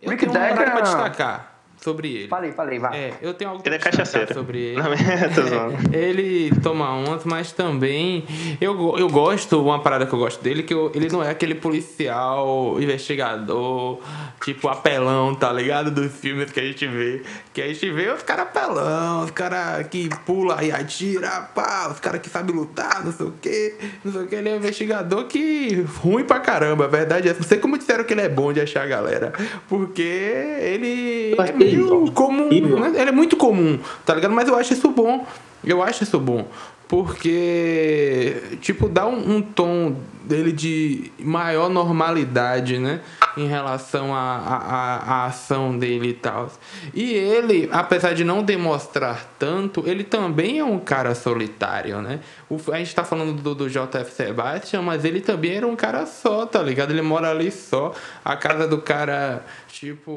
Eu 0.00 0.10
Rick 0.10 0.26
tenho 0.26 0.32
Decker- 0.32 0.70
pra 0.72 0.80
destacar 0.80 1.57
sobre 1.80 2.08
ele. 2.12 2.28
Falei, 2.28 2.52
falei, 2.52 2.78
vai. 2.78 2.98
É, 2.98 3.12
eu 3.22 3.32
tenho 3.34 3.50
algo 3.50 3.62
Ele 3.64 3.74
é 3.76 3.78
cachaceiro. 3.78 4.34
sobre 4.34 4.58
ele. 4.58 4.82
Não, 4.82 4.92
é. 4.92 5.96
Ele 5.96 6.50
toma 6.62 6.92
umas, 6.94 7.24
mas 7.24 7.52
também 7.52 8.24
eu, 8.60 8.96
eu 8.98 9.08
gosto, 9.08 9.62
uma 9.62 9.80
parada 9.80 10.04
que 10.06 10.12
eu 10.12 10.18
gosto 10.18 10.42
dele, 10.42 10.62
que 10.62 10.74
eu- 10.74 10.90
ele 10.94 11.08
não 11.08 11.22
é 11.22 11.30
aquele 11.30 11.54
policial, 11.54 12.76
investigador, 12.80 14.00
tipo 14.44 14.68
apelão, 14.68 15.34
tá 15.34 15.52
ligado? 15.52 15.90
Dos 15.90 16.12
filmes 16.12 16.50
que 16.50 16.60
a 16.60 16.62
gente 16.64 16.86
vê. 16.86 17.22
Que 17.52 17.62
a 17.62 17.68
gente 17.68 17.90
vê 17.90 18.10
os 18.10 18.22
caras 18.22 18.46
apelão, 18.46 19.24
os 19.24 19.30
caras 19.30 19.86
que 19.88 20.08
pula 20.26 20.62
e 20.64 20.70
atira, 20.72 21.28
pá, 21.54 21.88
os 21.92 22.00
caras 22.00 22.20
que 22.20 22.28
sabem 22.28 22.54
lutar, 22.54 23.04
não 23.04 23.12
sei 23.12 23.26
o 23.26 23.32
que, 23.40 23.74
não 24.04 24.12
sei 24.12 24.22
o 24.22 24.26
que. 24.26 24.34
Ele 24.34 24.48
é 24.48 24.52
um 24.52 24.56
investigador 24.56 25.24
que 25.26 25.84
ruim 26.02 26.24
pra 26.24 26.40
caramba, 26.40 26.84
a 26.84 26.88
verdade 26.88 27.28
é. 27.28 27.34
Não 27.34 27.42
sei 27.42 27.58
como 27.58 27.78
disseram 27.78 28.04
que 28.04 28.12
ele 28.12 28.20
é 28.22 28.28
bom 28.28 28.52
de 28.52 28.60
achar 28.60 28.82
a 28.82 28.86
galera. 28.86 29.32
Porque 29.68 30.02
ele 30.02 31.34
Eu 31.36 31.40
é 31.40 31.42
achei 31.44 31.54
meio 31.72 32.12
comum, 32.12 32.48
né? 32.80 32.92
Ele 33.00 33.10
é 33.10 33.12
muito 33.12 33.36
comum, 33.36 33.78
tá 34.04 34.14
ligado? 34.14 34.32
Mas 34.32 34.48
eu 34.48 34.56
acho 34.56 34.72
isso 34.72 34.88
bom. 34.88 35.26
Eu 35.64 35.82
acho 35.82 36.04
isso 36.04 36.18
bom. 36.18 36.46
Porque, 36.88 38.42
tipo, 38.60 38.88
dá 38.88 39.06
um, 39.06 39.36
um 39.36 39.42
tom 39.42 39.96
dele 40.24 40.52
de 40.52 41.10
maior 41.18 41.68
normalidade, 41.70 42.78
né? 42.78 43.00
Em 43.36 43.46
relação 43.46 44.14
à 44.14 45.26
ação 45.26 45.78
dele 45.78 46.08
e 46.08 46.12
tal. 46.14 46.50
E 46.92 47.12
ele, 47.14 47.68
apesar 47.72 48.12
de 48.14 48.24
não 48.24 48.42
demonstrar 48.42 49.26
tanto, 49.38 49.84
ele 49.86 50.02
também 50.04 50.58
é 50.58 50.64
um 50.64 50.78
cara 50.78 51.14
solitário, 51.14 52.00
né? 52.02 52.20
O- 52.50 52.58
a 52.72 52.78
gente 52.78 52.94
tá 52.94 53.04
falando 53.04 53.32
do, 53.40 53.54
do 53.54 53.68
JF 53.70 54.10
Sebastian, 54.10 54.82
mas 54.82 55.04
ele 55.04 55.20
também 55.20 55.52
era 55.56 55.66
um 55.66 55.76
cara 55.76 56.04
só, 56.06 56.46
tá 56.46 56.62
ligado? 56.62 56.90
Ele 56.90 57.02
mora 57.02 57.30
ali 57.30 57.50
só. 57.50 57.94
A 58.24 58.36
casa 58.36 58.66
do 58.66 58.78
cara, 58.78 59.44
tipo, 59.68 60.10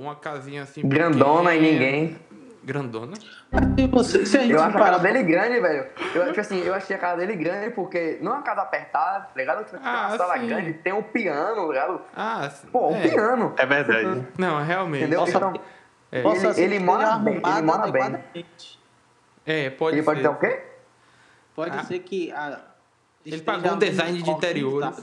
uma 0.00 0.14
casinha 0.14 0.62
assim. 0.62 0.80
Grandona 0.82 1.54
e 1.54 1.60
ninguém. 1.60 2.16
Grandona? 2.64 3.14
Você, 3.90 4.24
se 4.26 4.38
a 4.38 4.40
gente 4.42 4.52
Eu 4.52 4.62
acho 4.62 4.70
a 4.76 4.78
parar 4.78 4.90
casa 4.92 5.02
dele 5.02 5.22
grande, 5.22 5.60
velho. 5.60 5.86
Eu, 6.14 6.26
tipo 6.28 6.40
assim, 6.40 6.60
eu 6.62 6.74
achei 6.74 6.96
a 6.96 6.98
casa 6.98 7.18
dele 7.18 7.36
grande 7.36 7.70
porque 7.70 8.18
não 8.22 8.32
é 8.32 8.34
uma 8.36 8.42
casa 8.42 8.62
apertada, 8.62 9.24
tá 9.26 9.30
ligado? 9.36 9.64
Tipo, 9.64 9.78
tem 9.78 9.86
Ah, 9.86 10.06
uma 10.08 10.16
sala 10.16 10.38
sim. 10.38 10.46
grande, 10.46 10.72
tem 10.74 10.92
um 10.92 11.02
piano, 11.02 11.66
tá 11.66 11.72
ligado? 11.72 12.00
Ah, 12.16 12.50
sim. 12.50 12.66
Pô, 12.68 12.88
um 12.88 12.96
é. 12.96 13.08
piano. 13.08 13.54
É 13.58 13.66
verdade. 13.66 14.26
Não, 14.38 14.62
realmente. 14.62 15.02
Entendeu? 15.02 15.20
Nossa, 15.20 15.36
então, 15.36 15.52
É. 16.10 16.20
ele, 16.20 16.38
ser 16.54 16.62
ele 16.62 16.78
que 16.78 16.84
mora 16.84 17.02
esteja 17.04 17.18
bem, 17.18 17.42
ele 17.52 17.62
mora 17.62 17.90
bem. 17.90 18.24
É, 19.46 19.70
pode 19.70 19.96
Ele 19.96 20.02
ser. 20.02 20.06
pode 20.06 20.22
ter 20.22 20.28
o 20.28 20.34
quê? 20.36 20.62
Pode 21.54 21.76
Ah. 21.78 21.84
ser 21.84 21.98
que 22.00 22.32
a, 22.32 22.60
Ele 23.26 23.42
pagou 23.42 23.72
um 23.72 23.78
design 23.78 24.22
de 24.22 24.30
interiores. 24.30 24.96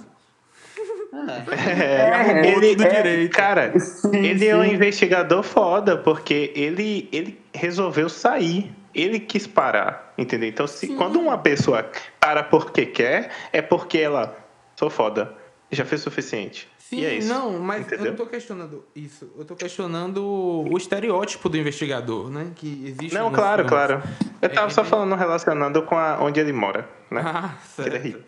Organizado. 1.12 1.52
É, 1.54 2.42
É, 2.42 2.48
ele, 2.48 2.84
é. 3.26 3.28
Cara, 3.30 3.80
Sim, 3.80 4.26
ele 4.26 4.48
é 4.48 4.56
um 4.56 4.64
sim. 4.64 4.74
investigador 4.74 5.44
foda, 5.44 5.98
porque 5.98 6.52
ele, 6.56 7.10
ele 7.12 7.40
resolveu 7.54 8.10
sair. 8.10 8.72
Ele 8.94 9.20
quis 9.22 9.48
parar, 9.48 10.14
entendeu? 10.18 10.50
Então, 10.50 10.68
se, 10.68 10.88
Sim. 10.88 10.98
quando 10.98 11.18
uma 11.18 11.38
pessoa 11.38 11.90
para 12.20 12.44
porque 12.44 12.86
quer, 12.86 13.32
é 13.54 13.62
porque 13.62 13.98
ela, 13.98 14.38
sou 14.76 14.90
foda, 14.90 15.34
já 15.72 15.86
fez 15.86 16.02
o 16.02 16.04
suficiente. 16.04 16.68
Sim, 16.92 17.00
e 17.00 17.06
é 17.06 17.16
isso. 17.16 17.30
não, 17.30 17.58
mas 17.58 17.80
eu 17.80 17.88
entendeu? 17.88 18.06
não 18.12 18.18
tô 18.18 18.26
questionando 18.26 18.84
isso. 18.94 19.32
Eu 19.38 19.46
tô 19.46 19.56
questionando 19.56 20.22
o 20.70 20.78
estereótipo 20.78 21.48
do 21.48 21.58
investigador, 21.58 22.30
né? 22.30 22.52
Que 22.54 22.84
existe 22.86 23.14
Não, 23.14 23.32
claro, 23.32 23.64
filmes. 23.68 23.70
claro. 23.88 24.04
Eu 24.42 24.50
tava 24.50 24.68
É, 24.68 24.70
só 24.72 24.82
é- 24.82 24.84
falando 24.86 25.16
relacionando 25.16 25.82
com 25.84 25.96
a, 25.98 26.18
onde 26.22 26.42
ele 26.42 26.52
mora, 26.52 26.90
né? 27.10 27.22
Ah, 27.26 27.56
Ele 27.80 27.88
é 27.88 27.92
certo. 27.92 28.04
rico. 28.04 28.20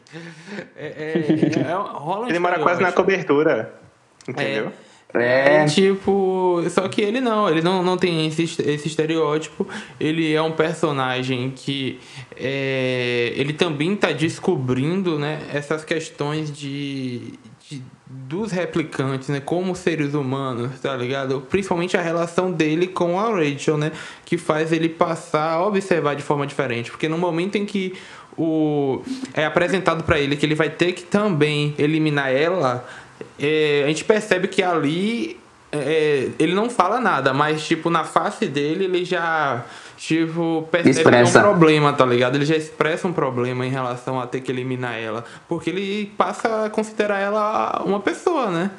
É, 0.77 0.85
é, 0.87 1.59
é, 1.59 1.73
rola 1.73 2.25
um 2.25 2.29
Ele 2.29 2.39
mora 2.39 2.57
quase 2.59 2.81
na 2.81 2.93
cobertura, 2.93 3.73
entendeu? 4.25 4.67
É. 4.67 4.93
É, 5.15 5.65
tipo, 5.65 6.63
só 6.71 6.87
que 6.87 6.99
ele 6.99 7.21
não, 7.21 7.47
ele 7.47 7.61
não, 7.61 7.83
não 7.83 7.97
tem 7.97 8.25
esse, 8.25 8.43
esse 8.43 8.87
estereótipo. 8.87 9.67
Ele 9.99 10.33
é 10.33 10.41
um 10.41 10.53
personagem 10.53 11.51
que 11.55 11.99
é, 12.35 13.31
ele 13.35 13.53
também 13.53 13.95
tá 13.95 14.11
descobrindo, 14.11 15.19
né, 15.19 15.39
essas 15.53 15.85
questões 15.85 16.51
de, 16.51 17.33
de- 17.69 17.83
dos 18.13 18.51
replicantes, 18.51 19.29
né, 19.29 19.39
como 19.39 19.75
seres 19.75 20.13
humanos, 20.13 20.79
tá 20.79 20.95
ligado? 20.95 21.41
Principalmente 21.49 21.97
a 21.97 22.01
relação 22.01 22.51
dele 22.51 22.87
com 22.87 23.19
a 23.19 23.31
Rachel, 23.31 23.77
né, 23.77 23.91
que 24.23 24.37
faz 24.37 24.71
ele 24.71 24.87
passar 24.87 25.53
a 25.53 25.65
observar 25.65 26.15
de 26.15 26.21
forma 26.21 26.45
diferente, 26.45 26.91
porque 26.91 27.09
no 27.09 27.17
momento 27.17 27.55
em 27.55 27.65
que 27.65 27.93
o 28.37 29.01
é 29.33 29.45
apresentado 29.45 30.03
pra 30.03 30.19
ele 30.19 30.35
que 30.35 30.45
ele 30.45 30.55
vai 30.55 30.69
ter 30.69 30.93
que 30.93 31.03
também 31.03 31.73
eliminar 31.77 32.31
ela, 32.31 32.87
é, 33.39 33.83
a 33.85 33.87
gente 33.87 34.03
percebe 34.03 34.47
que 34.47 34.61
ali 34.61 35.37
é, 35.71 36.29
ele 36.37 36.53
não 36.53 36.69
fala 36.69 36.99
nada, 36.99 37.33
mas 37.33 37.65
tipo, 37.65 37.89
na 37.89 38.03
face 38.03 38.45
dele 38.45 38.85
ele 38.85 39.03
já 39.03 39.65
percebe 40.69 40.89
é 40.89 40.91
Expressa. 40.91 41.39
um 41.39 41.41
problema, 41.41 41.93
tá 41.93 42.05
ligado? 42.05 42.35
Ele 42.35 42.45
já 42.45 42.55
expressa 42.55 43.07
um 43.07 43.13
problema 43.13 43.65
em 43.65 43.69
relação 43.69 44.19
a 44.19 44.27
ter 44.27 44.41
que 44.41 44.51
eliminar 44.51 44.99
ela. 44.99 45.23
Porque 45.47 45.69
ele 45.69 46.07
passa 46.17 46.65
a 46.65 46.69
considerar 46.69 47.19
ela 47.19 47.81
uma 47.85 47.99
pessoa, 47.99 48.49
né? 48.51 48.71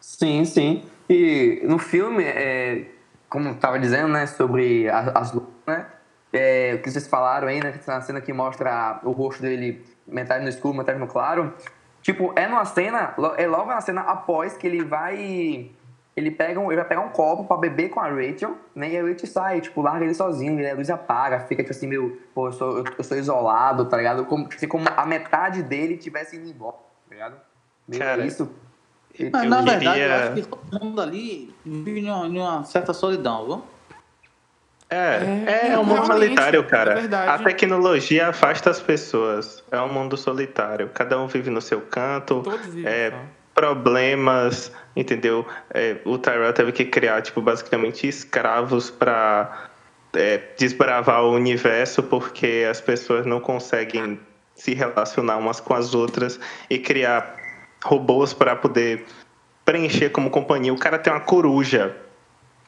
Sim, 0.00 0.44
sim. 0.44 0.82
E 1.08 1.62
no 1.64 1.78
filme, 1.78 2.24
é, 2.24 2.84
como 3.28 3.48
eu 3.48 3.54
tava 3.54 3.78
dizendo, 3.78 4.08
né, 4.08 4.26
sobre 4.26 4.88
as 4.90 5.32
lutas, 5.32 5.54
né? 5.66 5.86
É, 6.30 6.74
o 6.74 6.82
que 6.82 6.90
vocês 6.90 7.06
falaram 7.06 7.48
aí, 7.48 7.62
né? 7.62 7.72
Uma 7.86 8.00
cena 8.02 8.20
que 8.20 8.32
mostra 8.32 9.00
o 9.04 9.12
rosto 9.12 9.40
dele 9.40 9.82
metade 10.06 10.42
no 10.42 10.50
escuro, 10.50 10.76
metade 10.76 10.98
no 10.98 11.06
claro. 11.06 11.54
Tipo, 12.02 12.32
é 12.36 12.46
numa 12.46 12.64
cena, 12.64 13.14
é 13.36 13.46
logo 13.46 13.66
na 13.66 13.80
cena 13.80 14.02
após 14.02 14.56
que 14.56 14.66
ele 14.66 14.84
vai. 14.84 15.70
Ele, 16.18 16.32
pega 16.32 16.58
um, 16.58 16.66
ele 16.66 16.80
vai 16.80 16.84
pegar 16.88 17.00
um 17.00 17.10
copo 17.10 17.44
pra 17.44 17.56
beber 17.56 17.90
com 17.90 18.00
a 18.00 18.08
Rachel, 18.08 18.56
né? 18.74 18.90
E 18.90 18.98
a 18.98 19.02
Rachel 19.02 19.26
sai, 19.28 19.60
tipo, 19.60 19.80
larga 19.80 20.04
ele 20.04 20.14
sozinho, 20.14 20.60
e 20.60 20.68
a 20.68 20.74
luz 20.74 20.90
apaga, 20.90 21.40
fica 21.40 21.62
tipo 21.62 21.72
assim, 21.74 21.86
meu, 21.86 22.20
pô, 22.34 22.48
eu 22.48 22.52
sou, 22.52 22.84
eu, 22.98 23.04
sou 23.04 23.16
isolado, 23.16 23.84
tá 23.84 23.96
ligado? 23.96 24.24
Como, 24.24 24.44
tipo 24.44 24.56
assim, 24.56 24.66
como 24.66 24.84
a 24.96 25.06
metade 25.06 25.62
dele 25.62 25.96
tivesse 25.96 26.36
indo 26.36 26.48
embora, 26.48 26.74
tá 27.08 27.14
ligado? 27.14 27.36
Meu, 27.86 27.98
Cara, 28.00 28.22
é 28.22 28.26
isso. 28.26 28.50
Mas, 29.32 29.44
Eu 29.44 29.50
na 29.50 29.62
verdade, 29.62 30.00
eu 30.00 30.12
acho 30.14 30.32
que 30.34 30.42
todo 30.42 30.84
mundo 30.84 31.00
ali 31.00 31.54
vive 31.64 32.02
numa, 32.02 32.28
numa 32.28 32.64
certa 32.64 32.92
solidão, 32.92 33.46
viu? 33.46 33.62
É, 34.90 35.46
É, 35.46 35.68
é, 35.72 35.78
um 35.78 35.84
mundo 35.84 36.06
solitário, 36.06 36.60
é 36.60 36.62
cara. 36.64 36.94
verdade. 36.94 37.30
a 37.30 37.44
tecnologia 37.44 38.28
afasta 38.28 38.70
as 38.70 38.80
pessoas. 38.80 39.62
É 39.70 39.80
um 39.80 39.92
mundo 39.92 40.16
solitário. 40.16 40.88
Cada 40.94 41.20
um 41.20 41.26
vive 41.26 41.50
no 41.50 41.60
seu 41.60 41.80
canto. 41.82 42.42
Todos 42.42 42.66
vivem 42.66 42.90
É, 42.90 43.10
só. 43.10 43.16
Problemas, 43.58 44.70
entendeu? 44.94 45.44
É, 45.74 45.96
o 46.04 46.16
Tyrell 46.16 46.52
teve 46.52 46.70
que 46.70 46.84
criar, 46.84 47.20
tipo, 47.22 47.42
basicamente 47.42 48.06
escravos 48.06 48.88
para 48.88 49.68
desbravar 50.56 51.24
o 51.24 51.32
universo 51.34 52.00
porque 52.04 52.64
as 52.70 52.80
pessoas 52.80 53.26
não 53.26 53.40
conseguem 53.40 54.20
se 54.54 54.74
relacionar 54.74 55.38
umas 55.38 55.58
com 55.58 55.74
as 55.74 55.92
outras 55.92 56.38
e 56.70 56.78
criar 56.78 57.34
robôs 57.84 58.32
para 58.32 58.54
poder 58.54 59.04
preencher 59.64 60.10
como 60.10 60.30
companhia. 60.30 60.72
O 60.72 60.78
cara 60.78 60.96
tem 60.96 61.12
uma 61.12 61.20
coruja 61.20 61.96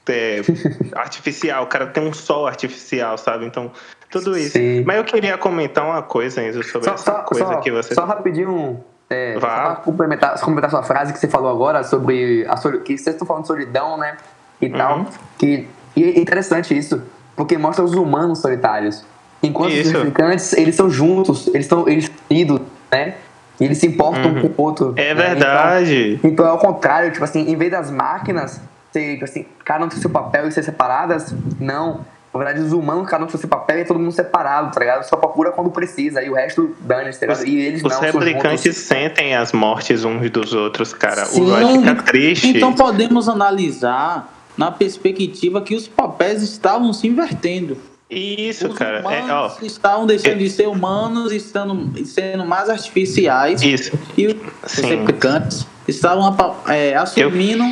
é, 0.09 0.41
artificial, 0.97 1.63
o 1.63 1.67
cara 1.69 1.87
tem 1.87 2.03
um 2.03 2.13
sol 2.13 2.49
artificial, 2.49 3.17
sabe? 3.17 3.47
Então, 3.47 3.71
tudo 4.11 4.37
isso. 4.37 4.59
Sim. 4.59 4.83
Mas 4.85 4.97
eu 4.97 5.05
queria 5.05 5.39
comentar 5.39 5.85
uma 5.85 6.03
coisa, 6.03 6.43
Enzo, 6.43 6.65
sobre 6.65 6.89
Só, 6.89 6.95
essa 6.95 7.13
só, 7.13 7.23
coisa 7.23 7.47
só, 7.47 7.61
que 7.61 7.71
você 7.71 7.95
só 7.95 8.05
rapidinho, 8.05 8.85
é, 9.11 9.35
só 9.35 9.41
Vá. 9.41 9.61
pra 9.65 9.75
complementar, 9.77 10.35
complementar 10.39 10.71
sua 10.71 10.83
frase 10.85 11.13
que 11.13 11.19
você 11.19 11.27
falou 11.29 11.51
agora 11.51 11.83
sobre 11.83 12.47
a 12.49 12.55
que 12.57 12.97
vocês 12.97 13.09
estão 13.09 13.27
falando 13.27 13.43
de 13.43 13.49
solidão, 13.49 13.99
né? 13.99 14.17
E 14.63 14.67
Uhum. 14.67 14.73
tal. 14.79 15.07
Que, 15.37 15.67
e 15.97 16.05
é 16.05 16.21
interessante 16.21 16.77
isso, 16.77 17.03
porque 17.35 17.59
mostra 17.59 17.85
os 17.85 17.95
humanos 17.95 18.39
solitários. 18.39 19.05
Enquanto 19.43 19.73
Isso. 19.73 19.89
os 19.89 19.93
replicantes, 19.95 20.53
eles 20.53 20.75
são 20.75 20.91
juntos, 20.91 21.47
eles 21.49 21.65
estão 21.65 21.89
eles 21.89 22.11
unidos, 22.31 22.61
né? 22.93 23.15
E 23.59 23.65
eles 23.65 23.79
se 23.79 23.87
importam 23.87 24.31
um 24.31 24.41
com 24.43 24.63
o 24.63 24.65
outro. 24.65 24.93
É 24.97 25.15
né? 25.15 25.29
verdade. 25.35 26.15
Então, 26.17 26.31
então 26.31 26.47
é 26.47 26.49
ao 26.51 26.59
contrário, 26.59 27.11
tipo 27.11 27.25
assim, 27.25 27.51
em 27.51 27.57
vez 27.57 27.71
das 27.71 27.91
máquinas 27.91 28.61
ser, 28.93 29.15
tipo 29.15 29.25
assim, 29.25 29.47
cada 29.65 29.85
um 29.85 29.89
tem 29.89 29.99
seu 29.99 30.11
papel 30.11 30.47
e 30.47 30.53
ser 30.53 30.63
separadas, 30.63 31.35
não. 31.59 32.01
Na 32.33 32.39
verdade, 32.39 32.61
os 32.65 32.73
humanos, 32.73 33.09
cada 33.09 33.25
um 33.25 33.27
tem 33.27 33.37
seu 33.41 33.49
papel 33.49 33.79
e 33.79 33.81
é 33.81 33.85
todo 33.85 33.99
mundo 33.99 34.13
separado, 34.13 34.73
tá 34.73 34.79
ligado? 34.79 35.03
Só 35.03 35.17
procura 35.17 35.51
quando 35.51 35.69
precisa, 35.71 36.23
e 36.23 36.31
o 36.31 36.35
resto 36.35 36.77
dane-se, 36.81 37.19
tá 37.19 37.27
ligado? 37.27 37.43
Os, 37.43 37.49
E 37.49 37.57
eles 37.59 37.83
os 37.83 37.91
não, 37.91 37.91
são 37.91 38.01
replicantes 38.01 38.63
juntos. 38.65 38.79
sentem 38.79 39.35
as 39.35 39.53
mortes 39.53 40.05
uns 40.05 40.31
dos 40.31 40.53
outros, 40.53 40.95
cara. 40.95 41.25
Sim. 41.25 41.41
O 41.43 41.51
Roy 41.51 41.79
fica 41.79 42.03
triste. 42.05 42.57
Então 42.57 42.73
podemos 42.73 43.29
analisar 43.29 44.33
na 44.57 44.71
perspectiva 44.71 45.61
que 45.61 45.75
os 45.75 45.89
papéis 45.89 46.43
estavam 46.43 46.93
se 46.93 47.09
invertendo. 47.09 47.77
Isso, 48.09 48.69
Os 48.69 48.75
cara. 48.77 48.99
É, 48.99 49.03
ó, 49.05 49.47
humanos 49.47 49.63
estavam 49.63 50.07
deixando 50.07 50.39
de 50.39 50.51
ser 50.51 50.67
humanos 50.69 51.33
e 51.33 51.37
estando, 51.37 51.97
e 51.99 52.05
sendo 52.05 52.45
mais 52.45 52.69
artificiais. 52.69 53.63
isso. 53.63 53.97
E 54.17 54.27
os 54.29 54.37
Sim. 54.67 54.87
replicantes 54.87 55.67
estavam 55.87 56.37
é, 56.69 56.95
assumindo 56.97 57.65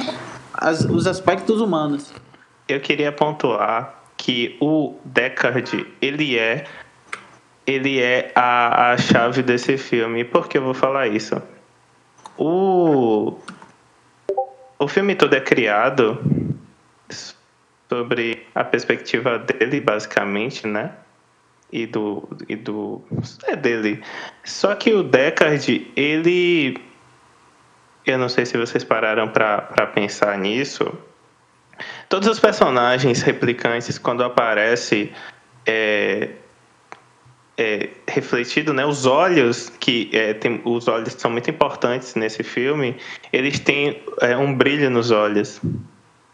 as- 0.54 0.84
os 0.84 1.06
aspectos 1.08 1.60
humanos. 1.60 2.12
Eu 2.68 2.80
queria 2.80 3.10
pontuar 3.10 3.94
que 4.18 4.56
o 4.60 4.98
Deckard, 5.04 5.86
ele 6.02 6.38
é 6.38 6.66
ele 7.66 8.00
é 8.00 8.32
a, 8.34 8.92
a 8.92 8.96
chave 8.96 9.42
desse 9.42 9.76
filme. 9.76 10.24
Por 10.24 10.48
que 10.48 10.56
eu 10.56 10.62
vou 10.62 10.74
falar 10.74 11.06
isso? 11.06 11.40
O 12.36 13.38
o 14.78 14.86
filme 14.86 15.14
todo 15.14 15.34
é 15.34 15.40
criado 15.40 16.18
sobre 17.88 18.46
a 18.54 18.62
perspectiva 18.64 19.38
dele, 19.38 19.80
basicamente, 19.80 20.66
né? 20.66 20.92
E 21.70 21.86
do 21.86 22.28
e 22.48 22.56
do 22.56 23.02
é 23.44 23.54
dele. 23.54 24.02
Só 24.44 24.74
que 24.74 24.92
o 24.92 25.02
Deckard, 25.02 25.90
ele 25.94 26.78
eu 28.06 28.18
não 28.18 28.28
sei 28.28 28.46
se 28.46 28.56
vocês 28.56 28.82
pararam 28.82 29.28
para 29.28 29.86
pensar 29.88 30.38
nisso. 30.38 30.90
Todos 32.08 32.28
os 32.28 32.40
personagens 32.40 33.22
replicantes, 33.22 33.98
quando 33.98 34.22
aparece 34.24 35.12
é, 35.66 36.30
é, 37.58 37.90
refletido, 38.08 38.72
né? 38.72 38.86
Os 38.86 39.04
olhos 39.04 39.70
que 39.80 40.08
é, 40.12 40.32
tem, 40.32 40.60
os 40.64 40.86
olhos 40.86 41.12
são 41.14 41.30
muito 41.30 41.50
importantes 41.50 42.14
nesse 42.14 42.42
filme. 42.42 42.96
Eles 43.32 43.58
têm 43.58 44.00
é, 44.20 44.36
um 44.36 44.54
brilho 44.54 44.88
nos 44.88 45.10
olhos, 45.10 45.60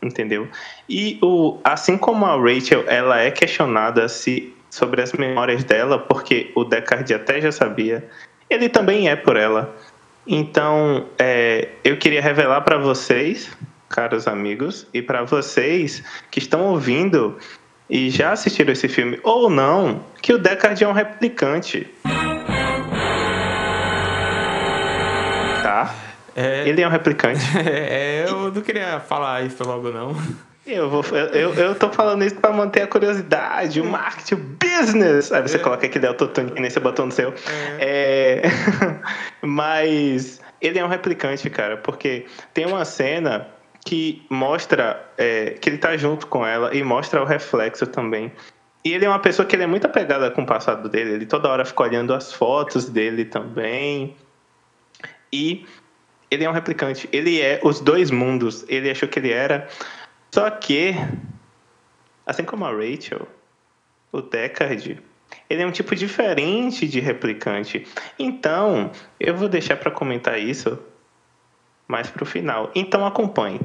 entendeu? 0.02 0.46
E 0.88 1.18
o, 1.22 1.58
assim 1.64 1.96
como 1.96 2.26
a 2.26 2.36
Rachel, 2.36 2.84
ela 2.86 3.20
é 3.20 3.30
questionada 3.30 4.08
se 4.08 4.54
sobre 4.68 5.00
as 5.00 5.12
memórias 5.12 5.62
dela, 5.62 6.00
porque 6.00 6.50
o 6.54 6.64
Deckard 6.64 7.14
até 7.14 7.40
já 7.40 7.52
sabia. 7.52 8.04
Ele 8.50 8.68
também 8.68 9.08
é 9.08 9.14
por 9.14 9.36
ela. 9.36 9.74
Então, 10.26 11.06
é, 11.18 11.68
eu 11.84 11.96
queria 11.96 12.20
revelar 12.20 12.62
para 12.62 12.76
vocês, 12.76 13.48
caros 13.94 14.26
amigos, 14.26 14.88
e 14.92 15.00
para 15.00 15.22
vocês 15.22 16.02
que 16.28 16.40
estão 16.40 16.62
ouvindo 16.62 17.38
e 17.88 18.10
já 18.10 18.32
assistiram 18.32 18.72
esse 18.72 18.88
filme 18.88 19.20
ou 19.22 19.48
não, 19.48 20.04
que 20.20 20.32
o 20.32 20.38
Deckard 20.38 20.82
é 20.82 20.88
um 20.88 20.92
replicante. 20.92 21.86
Tá? 25.62 25.94
É, 26.34 26.68
Ele 26.68 26.82
é 26.82 26.88
um 26.88 26.90
replicante. 26.90 27.40
é, 27.64 28.24
eu 28.26 28.50
não 28.50 28.62
queria 28.62 28.98
falar 28.98 29.42
isso 29.42 29.62
logo, 29.62 29.92
não. 29.92 30.16
Eu, 30.66 30.90
vou, 30.90 31.04
eu, 31.14 31.54
eu 31.54 31.74
tô 31.74 31.90
falando 31.90 32.24
isso 32.24 32.36
pra 32.36 32.50
manter 32.50 32.82
a 32.82 32.86
curiosidade, 32.88 33.80
o 33.80 33.84
marketing, 33.84 34.34
o 34.34 34.38
business. 34.38 35.30
Aí 35.30 35.42
você 35.42 35.58
coloca 35.58 35.86
aquele 35.86 36.06
autotune 36.06 36.50
você 36.68 36.80
botou 36.80 37.06
no 37.06 37.12
seu. 37.12 37.32
É, 37.78 38.42
Mas 39.42 40.40
ele 40.60 40.78
é 40.78 40.84
um 40.84 40.88
replicante, 40.88 41.48
cara, 41.50 41.76
porque 41.76 42.24
tem 42.54 42.66
uma 42.66 42.84
cena 42.86 43.53
que 43.84 44.24
mostra 44.30 45.04
é, 45.18 45.50
que 45.50 45.68
ele 45.68 45.78
tá 45.78 45.96
junto 45.96 46.26
com 46.26 46.44
ela 46.44 46.74
e 46.74 46.82
mostra 46.82 47.22
o 47.22 47.24
reflexo 47.24 47.86
também. 47.86 48.32
E 48.82 48.92
ele 48.92 49.04
é 49.04 49.08
uma 49.08 49.18
pessoa 49.18 49.46
que 49.46 49.54
ele 49.54 49.62
é 49.62 49.66
muito 49.66 49.86
apegada 49.86 50.30
com 50.30 50.42
o 50.42 50.46
passado 50.46 50.88
dele. 50.88 51.12
Ele 51.12 51.26
toda 51.26 51.48
hora 51.48 51.64
fica 51.64 51.82
olhando 51.82 52.12
as 52.14 52.32
fotos 52.32 52.88
dele 52.88 53.24
também. 53.24 54.16
E 55.32 55.66
ele 56.30 56.44
é 56.44 56.50
um 56.50 56.52
replicante. 56.52 57.08
Ele 57.12 57.40
é 57.40 57.60
os 57.62 57.80
dois 57.80 58.10
mundos. 58.10 58.64
Ele 58.68 58.90
achou 58.90 59.08
que 59.08 59.18
ele 59.18 59.32
era. 59.32 59.68
Só 60.34 60.50
que, 60.50 60.94
assim 62.26 62.44
como 62.44 62.64
a 62.64 62.70
Rachel, 62.70 63.28
o 64.12 64.20
Deckard, 64.20 65.02
ele 65.48 65.62
é 65.62 65.66
um 65.66 65.70
tipo 65.70 65.94
diferente 65.94 66.86
de 66.86 67.00
replicante. 67.00 67.86
Então, 68.18 68.90
eu 69.18 69.34
vou 69.34 69.48
deixar 69.48 69.76
para 69.76 69.90
comentar 69.90 70.38
isso 70.38 70.78
mais 71.88 72.10
pro 72.10 72.24
final. 72.26 72.70
Então 72.74 73.06
acompanhe. 73.06 73.60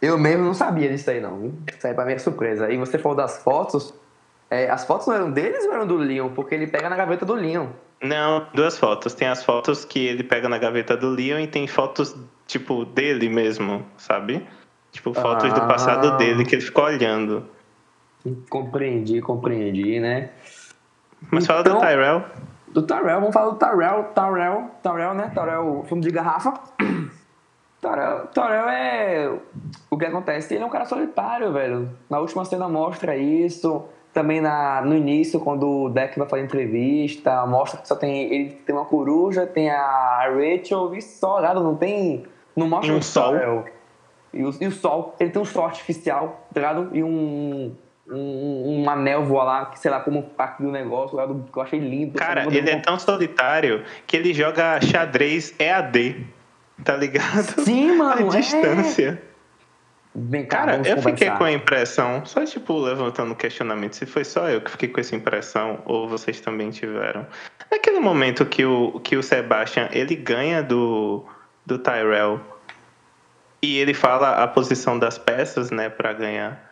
Eu 0.00 0.18
mesmo 0.18 0.44
não 0.44 0.54
sabia 0.54 0.88
disso 0.88 1.10
aí, 1.10 1.20
não. 1.20 1.52
Isso 1.68 1.86
aí 1.86 1.94
pra 1.94 2.04
mim 2.04 2.12
é 2.12 2.18
surpresa. 2.18 2.70
E 2.72 2.76
você 2.76 2.98
falou 2.98 3.16
das 3.16 3.42
fotos. 3.42 3.94
é, 4.50 4.68
as 4.68 4.84
fotos 4.84 5.06
não 5.06 5.14
eram 5.14 5.30
deles 5.30 5.64
ou 5.64 5.72
eram 5.72 5.86
do 5.86 5.96
Leon? 5.96 6.28
Porque 6.30 6.54
ele 6.54 6.66
pega 6.66 6.90
na 6.90 6.96
gaveta 6.96 7.24
do 7.24 7.34
Leon. 7.34 7.68
Não, 8.02 8.46
duas 8.52 8.76
fotos. 8.76 9.14
Tem 9.14 9.28
as 9.28 9.44
fotos 9.44 9.84
que 9.84 10.04
ele 10.06 10.24
pega 10.24 10.48
na 10.48 10.58
gaveta 10.58 10.96
do 10.96 11.08
Leon 11.08 11.38
e 11.38 11.46
tem 11.46 11.66
fotos, 11.68 12.14
tipo, 12.46 12.84
dele 12.84 13.28
mesmo, 13.28 13.86
sabe? 13.96 14.44
Tipo, 14.90 15.14
fotos 15.14 15.52
do 15.52 15.60
Ah. 15.60 15.66
passado 15.66 16.16
dele 16.18 16.44
que 16.44 16.56
ele 16.56 16.62
ficou 16.62 16.84
olhando. 16.84 17.46
Compreendi, 18.50 19.20
compreendi, 19.20 19.98
né? 20.00 20.30
Mas 21.30 21.46
fala 21.46 21.60
Então- 21.60 21.74
do 21.76 21.80
Tyrell. 21.80 22.24
Do 22.72 22.82
Tyrell, 22.82 23.20
vamos 23.20 23.34
falar 23.34 23.50
do 23.50 23.56
Tyrell, 23.58 24.04
Tyrell, 24.14 24.70
Tyrell, 24.82 25.14
né? 25.14 25.30
Tyrell, 25.34 25.84
fundo 25.86 26.00
de 26.00 26.10
garrafa. 26.10 26.54
Tyrell, 27.80 28.26
Tyrell 28.32 28.68
é. 28.68 29.38
O 29.90 29.98
que 29.98 30.06
acontece? 30.06 30.54
Ele 30.54 30.64
é 30.64 30.66
um 30.66 30.70
cara 30.70 30.86
solitário, 30.86 31.52
velho. 31.52 31.90
Na 32.08 32.18
última 32.18 32.44
cena 32.44 32.68
mostra 32.68 33.16
isso. 33.16 33.84
Também 34.12 34.40
na, 34.40 34.82
no 34.82 34.94
início, 34.94 35.40
quando 35.40 35.66
o 35.66 35.88
Deck 35.88 36.18
vai 36.18 36.28
fazer 36.28 36.44
entrevista, 36.44 37.46
mostra 37.46 37.80
que 37.80 37.88
só 37.88 37.96
tem. 37.96 38.32
Ele 38.32 38.50
tem 38.50 38.74
uma 38.74 38.84
coruja, 38.84 39.46
tem 39.46 39.70
a 39.70 40.28
Rachel 40.28 40.94
e 40.94 41.02
só, 41.02 41.40
nada, 41.40 41.60
não 41.60 41.76
tem. 41.76 42.24
Não 42.56 42.68
mostra 42.68 42.92
E 42.92 42.94
um 42.94 42.98
o 42.98 43.02
sol. 43.02 43.32
Tyrell. 43.32 43.64
E 44.32 44.44
o, 44.44 44.50
e 44.60 44.66
o 44.66 44.72
sol, 44.72 45.14
ele 45.20 45.30
tem 45.30 45.42
um 45.42 45.44
sol 45.44 45.66
artificial, 45.66 46.40
tá 46.54 46.60
ligado? 46.60 46.88
E 46.92 47.02
um, 47.02 47.74
um, 48.08 48.80
uma 48.80 48.96
névoa 48.96 49.44
lá, 49.44 49.66
que 49.66 49.78
sei 49.78 49.90
lá, 49.90 50.00
como 50.00 50.22
parte 50.22 50.62
do 50.62 50.70
negócio, 50.70 51.16
lá 51.16 51.26
do, 51.26 51.44
que 51.50 51.56
eu 51.56 51.62
achei 51.62 51.78
lindo. 51.78 52.18
Cara, 52.18 52.44
ele 52.44 52.70
é 52.70 52.80
tão 52.80 52.98
solitário 52.98 53.84
que 54.06 54.16
ele 54.16 54.34
joga 54.34 54.80
xadrez 54.80 55.54
EAD. 55.58 56.26
Tá 56.84 56.96
ligado? 56.96 57.62
Sim, 57.64 57.94
mano, 57.96 58.32
A 58.32 58.36
é. 58.36 58.40
distância. 58.40 59.22
Vem 60.14 60.44
cá, 60.44 60.58
Cara, 60.58 60.76
eu 60.76 60.96
fiquei 60.98 61.12
conversar. 61.28 61.38
com 61.38 61.44
a 61.44 61.52
impressão, 61.52 62.26
só 62.26 62.44
tipo 62.44 62.78
levantando 62.78 63.32
o 63.32 63.34
questionamento, 63.34 63.96
se 63.96 64.04
foi 64.04 64.24
só 64.24 64.46
eu 64.50 64.60
que 64.60 64.70
fiquei 64.70 64.90
com 64.90 65.00
essa 65.00 65.16
impressão 65.16 65.80
ou 65.86 66.06
vocês 66.06 66.38
também 66.38 66.68
tiveram. 66.68 67.26
Naquele 67.70 67.98
momento 67.98 68.44
que 68.44 68.62
o, 68.62 69.00
que 69.00 69.16
o 69.16 69.22
Sebastian 69.22 69.88
ele 69.90 70.14
ganha 70.14 70.62
do, 70.62 71.24
do 71.64 71.78
Tyrell 71.78 72.38
e 73.62 73.78
ele 73.78 73.94
fala 73.94 74.42
a 74.42 74.46
posição 74.46 74.98
das 74.98 75.16
peças, 75.16 75.70
né, 75.70 75.88
para 75.88 76.12
ganhar. 76.12 76.71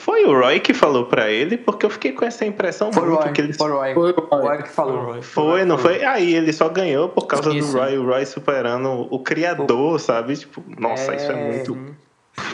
Foi 0.00 0.24
o 0.24 0.32
Roy 0.38 0.60
que 0.60 0.74
falou 0.74 1.06
pra 1.06 1.30
ele, 1.30 1.56
porque 1.56 1.86
eu 1.86 1.90
fiquei 1.90 2.12
com 2.12 2.24
essa 2.24 2.44
impressão 2.44 2.92
Foi 2.92 3.02
o 3.02 3.06
muito 3.06 3.22
Roy, 3.22 3.32
que 3.32 3.40
ele 3.40 3.52
foi 3.52 3.70
o 3.70 3.74
Roy. 3.76 3.94
Foi 3.94 4.12
o 4.12 4.20
Roy. 4.42 4.62
Que 4.62 4.68
falou. 4.68 5.22
Foi, 5.22 5.64
não 5.64 5.78
foi? 5.78 6.04
Aí 6.04 6.34
ele 6.34 6.52
só 6.52 6.68
ganhou 6.68 7.08
por 7.08 7.26
causa 7.26 7.54
Isso. 7.54 7.72
do 7.72 7.78
Roy, 7.78 7.96
o 7.98 8.04
Roy 8.06 8.26
superando 8.26 9.06
o 9.10 9.18
criador, 9.20 9.98
sabe? 10.00 10.36
Tipo, 10.36 10.62
nossa, 10.78 11.14
isso 11.14 11.30
é 11.30 11.34
muito. 11.34 11.94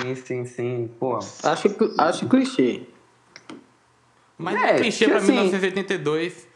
Sim, 0.03 0.15
sim, 0.15 0.45
sim. 0.45 0.91
Pô. 1.01 1.19
Acho, 1.43 1.71
que- 1.71 1.95
acho 1.99 2.29
clichê. 2.29 2.83
Mas 4.39 4.55
É, 4.57 4.71
é, 4.71 4.75
clichê 4.81 5.09
pra 5.09 5.17
assim- 5.19 5.33
1982. 5.33 6.49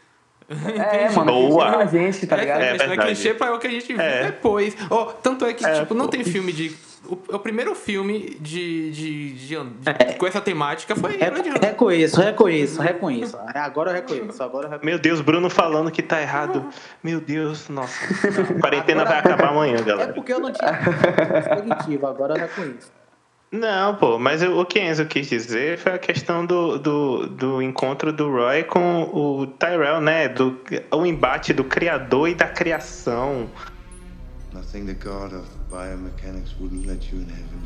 É, 0.47 1.09
mano, 1.09 1.31
Boa. 1.49 1.77
A 1.77 1.85
gente, 1.85 2.25
tá 2.27 2.37
É, 2.37 2.39
ligado? 2.41 2.61
É 2.61 2.77
é, 2.77 2.93
é 2.93 2.97
clichê 2.97 3.33
pra 3.33 3.53
o 3.55 3.59
que 3.59 3.67
a 3.67 3.69
gente 3.71 3.87
viu 3.87 3.99
É. 3.99 4.25
depois. 4.25 4.75
Ó, 4.89 5.05
tanto 5.05 5.45
é 5.45 5.53
que, 5.53 5.65
É, 5.65 5.79
tipo, 5.81 5.93
não 5.93 6.07
tem 6.07 6.23
filme 6.23 6.51
de. 6.53 6.75
O, 7.07 7.17
é 7.31 7.35
o 7.35 7.39
primeiro 7.39 7.73
filme 7.75 8.37
de, 8.39 8.91
de, 8.91 9.31
de- 9.33 9.47
de- 9.47 9.89
É. 9.89 10.13
com 10.13 10.25
essa 10.27 10.41
temática 10.41 10.95
foi 10.95 11.11
Runner. 11.17 11.59
reconheço, 11.61 12.19
reconheço, 12.19 12.81
reconheço. 12.81 13.37
Agora 13.53 13.91
eu 13.91 13.95
reconheço, 13.95 14.43
agora 14.43 14.67
eu 14.67 14.71
reconheço. 14.71 14.85
Meu 14.85 14.99
Deus, 14.99 15.21
Bruno 15.21 15.49
falando 15.49 15.91
que 15.91 16.01
tá 16.01 16.21
errado. 16.21 16.65
Meu 17.03 17.19
Deus, 17.21 17.69
nossa. 17.69 17.95
A 18.05 18.53
quarentena 18.61 19.05
vai 19.05 19.19
acabar 19.19 19.49
amanhã, 19.49 19.77
É 19.79 19.83
galera. 19.83 20.13
porque 20.13 20.33
eu 20.33 20.39
não 20.39 20.51
tinha 20.51 20.71
perspectiva, 20.73 22.09
agora 22.09 22.33
eu 22.35 22.39
reconheço. 22.41 22.91
Não, 23.51 23.95
pô, 23.95 24.17
mas 24.19 24.41
o 24.41 24.59
o 24.59 24.65
que 24.65 24.79
Enzo 24.79 25.05
quis 25.05 25.27
dizer 25.29 25.77
foi 25.77 25.93
a 25.93 25.97
questão 25.99 26.45
do, 26.45 26.77
do, 26.77 27.27
do 27.27 27.61
encontro 27.61 28.11
do 28.11 28.29
Roy 28.29 28.63
com 28.63 29.03
o 29.13 29.47
Tyrell, 29.47 30.01
né? 30.01 30.27
Do, 30.27 30.59
o 30.91 31.05
embate 31.05 31.53
do 31.53 31.63
criador 31.63 32.27
e 32.27 32.35
da 32.35 32.47
criação. 32.47 33.47
Nothing 34.55 34.85
the 34.85 34.93
god 34.93 35.33
of 35.33 35.45
biomechanics 35.69 36.51
wouldn't 36.59 36.85
let 36.87 37.11
you 37.11 37.19
in 37.19 37.29
heaven. 37.29 37.61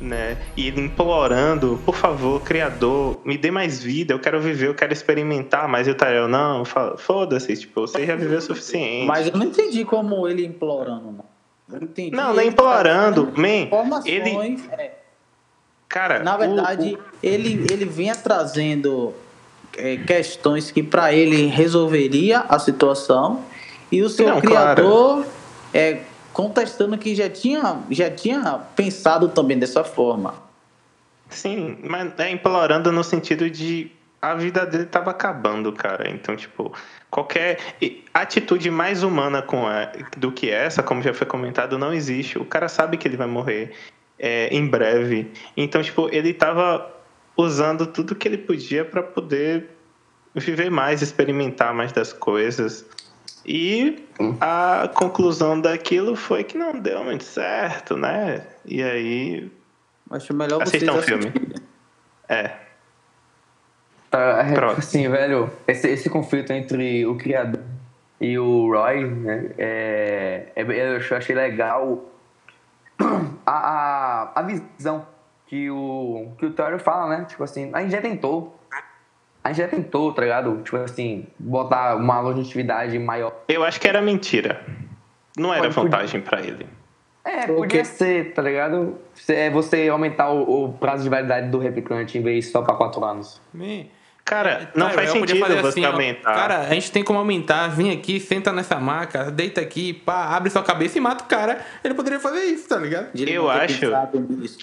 né? 0.00 0.38
E 0.56 0.66
ele 0.66 0.80
implorando, 0.80 1.78
por 1.84 1.94
favor, 1.94 2.40
criador, 2.42 3.20
me 3.24 3.36
dê 3.36 3.50
mais 3.50 3.82
vida, 3.82 4.14
eu 4.14 4.18
quero 4.18 4.40
viver, 4.40 4.68
eu 4.68 4.74
quero 4.74 4.92
experimentar, 4.94 5.68
mas 5.68 5.86
o 5.86 5.94
Tyrell, 5.94 6.26
não, 6.26 6.64
fala, 6.64 6.96
foda-se, 6.96 7.54
tipo, 7.54 7.82
você 7.82 8.06
já 8.06 8.16
viveu 8.16 8.38
o 8.38 8.40
suficiente. 8.40 9.06
Mas 9.06 9.26
eu 9.28 9.36
não 9.36 9.44
entendi 9.46 9.84
como 9.84 10.26
ele 10.26 10.46
implorando, 10.46 11.12
não. 11.12 11.24
Eu 11.70 11.82
entendi. 11.84 12.16
Não, 12.16 12.32
não 12.32 12.40
é 12.40 12.46
implorando, 12.46 13.26
trazendo 13.26 13.40
man, 13.40 13.64
Informações. 13.66 14.06
ele- 14.12 14.60
é. 14.72 14.98
Cara, 15.86 16.20
Na 16.22 16.34
o- 16.36 16.38
verdade, 16.38 16.94
o- 16.94 16.98
ele, 17.22 17.66
ele 17.70 17.84
vinha 17.84 18.14
trazendo 18.14 19.12
é, 19.80 19.96
questões 19.96 20.70
que 20.70 20.82
para 20.82 21.12
ele 21.12 21.46
resolveria 21.46 22.40
a 22.48 22.58
situação 22.58 23.44
e 23.90 24.02
o 24.02 24.08
seu 24.08 24.26
Não, 24.26 24.40
criador 24.40 25.26
é, 25.72 25.98
contestando 26.32 26.96
que 26.98 27.14
já 27.14 27.28
tinha, 27.28 27.78
já 27.90 28.10
tinha 28.10 28.60
pensado 28.76 29.28
também 29.28 29.58
dessa 29.58 29.82
forma. 29.82 30.34
Sim, 31.28 31.78
mas 31.84 32.12
é 32.18 32.30
implorando 32.30 32.90
no 32.92 33.02
sentido 33.04 33.48
de 33.48 33.90
a 34.20 34.34
vida 34.34 34.66
dele 34.66 34.84
tava 34.84 35.10
acabando, 35.12 35.72
cara. 35.72 36.10
Então, 36.10 36.36
tipo, 36.36 36.72
qualquer 37.10 37.58
atitude 38.12 38.70
mais 38.70 39.02
humana 39.02 39.40
com 39.40 39.66
a- 39.66 39.90
do 40.16 40.30
que 40.30 40.50
essa, 40.50 40.82
como 40.82 41.00
já 41.02 41.14
foi 41.14 41.26
comentado, 41.26 41.78
não 41.78 41.92
existe. 41.94 42.38
O 42.38 42.44
cara 42.44 42.68
sabe 42.68 42.96
que 42.96 43.08
ele 43.08 43.16
vai 43.16 43.26
morrer 43.26 43.72
é, 44.18 44.48
em 44.54 44.66
breve. 44.66 45.30
Então, 45.56 45.82
tipo, 45.82 46.08
ele 46.12 46.34
tava 46.34 46.99
usando 47.36 47.86
tudo 47.86 48.14
que 48.14 48.26
ele 48.28 48.38
podia 48.38 48.84
para 48.84 49.02
poder 49.02 49.70
viver 50.34 50.70
mais, 50.70 51.02
experimentar 51.02 51.72
mais 51.74 51.92
das 51.92 52.12
coisas. 52.12 52.84
E 53.46 54.04
a 54.40 54.88
conclusão 54.94 55.60
daquilo 55.60 56.14
foi 56.14 56.44
que 56.44 56.58
não 56.58 56.78
deu 56.78 57.02
muito 57.02 57.24
certo, 57.24 57.96
né? 57.96 58.46
E 58.64 58.82
aí. 58.82 59.50
Acho 60.10 60.34
melhor 60.34 60.60
vocês 60.64 60.82
o 60.86 61.02
filme. 61.02 61.32
É. 62.28 62.52
Ah, 64.12 64.44
é, 64.48 64.52
Pronto. 64.54 64.78
assim, 64.78 65.08
velho, 65.08 65.50
esse, 65.68 65.88
esse 65.88 66.10
conflito 66.10 66.52
entre 66.52 67.06
o 67.06 67.16
criador 67.16 67.62
e 68.20 68.36
o 68.38 68.68
Roy, 68.70 69.04
né, 69.06 69.50
é, 69.56 70.48
é- 70.56 70.62
eu 70.62 70.96
ach- 70.96 71.12
achei 71.12 71.34
legal 71.34 72.04
a, 73.46 73.52
a, 73.52 74.40
a 74.40 74.42
visão 74.42 75.06
que 75.50 75.68
o, 75.68 76.28
que 76.38 76.46
o 76.46 76.52
Theory 76.52 76.78
fala, 76.78 77.08
né? 77.18 77.24
Tipo 77.28 77.42
assim, 77.42 77.70
a 77.74 77.80
gente 77.82 77.90
já 77.90 78.00
tentou. 78.00 78.56
A 79.42 79.48
gente 79.48 79.58
já 79.58 79.66
tentou, 79.68 80.12
tá 80.12 80.22
ligado? 80.22 80.60
Tipo 80.62 80.76
assim, 80.76 81.26
botar 81.36 81.96
uma 81.96 82.20
longevidade 82.20 82.96
maior. 83.00 83.34
Eu 83.48 83.64
acho 83.64 83.80
que 83.80 83.88
era 83.88 84.00
mentira. 84.00 84.60
Não 85.36 85.52
era 85.52 85.62
Pode- 85.64 85.74
podia- 85.74 85.90
vantagem 85.90 86.20
pra 86.20 86.40
ele. 86.40 86.66
É, 87.24 87.46
podia 87.48 87.84
ser, 87.84 88.32
tá 88.32 88.42
ligado? 88.42 88.96
Você- 89.12 89.34
É 89.34 89.50
você 89.50 89.88
aumentar 89.88 90.30
o, 90.30 90.66
o 90.66 90.72
prazo 90.74 91.02
de 91.02 91.08
validade 91.08 91.48
do 91.48 91.58
replicante 91.58 92.16
em 92.16 92.22
vez 92.22 92.50
só 92.52 92.62
pra 92.62 92.74
4 92.74 93.04
anos. 93.04 93.40
Man, 93.52 93.86
Cara, 94.24 94.70
não 94.76 94.86
Tyrell 94.88 94.94
faz 94.94 95.10
sentido 95.10 95.40
fazer 95.40 95.56
você 95.60 95.68
assim, 95.68 95.84
ó, 95.84 95.90
aumentar. 95.90 96.34
Cara, 96.34 96.58
a 96.60 96.68
gente 96.74 96.92
tem 96.92 97.02
como 97.02 97.18
aumentar, 97.18 97.66
vem 97.68 97.90
aqui, 97.90 98.20
senta 98.20 98.52
nessa 98.52 98.78
maca, 98.78 99.28
deita 99.28 99.60
aqui, 99.60 99.92
pá, 99.92 100.36
abre 100.36 100.50
sua 100.50 100.62
cabeça 100.62 100.98
e 100.98 101.00
mata 101.00 101.24
o 101.24 101.26
cara. 101.26 101.60
Ele 101.82 101.94
poderia 101.94 102.20
fazer 102.20 102.44
isso, 102.44 102.68
tá 102.68 102.76
ligado? 102.76 103.08
Eu 103.16 103.50
acho 103.50 103.80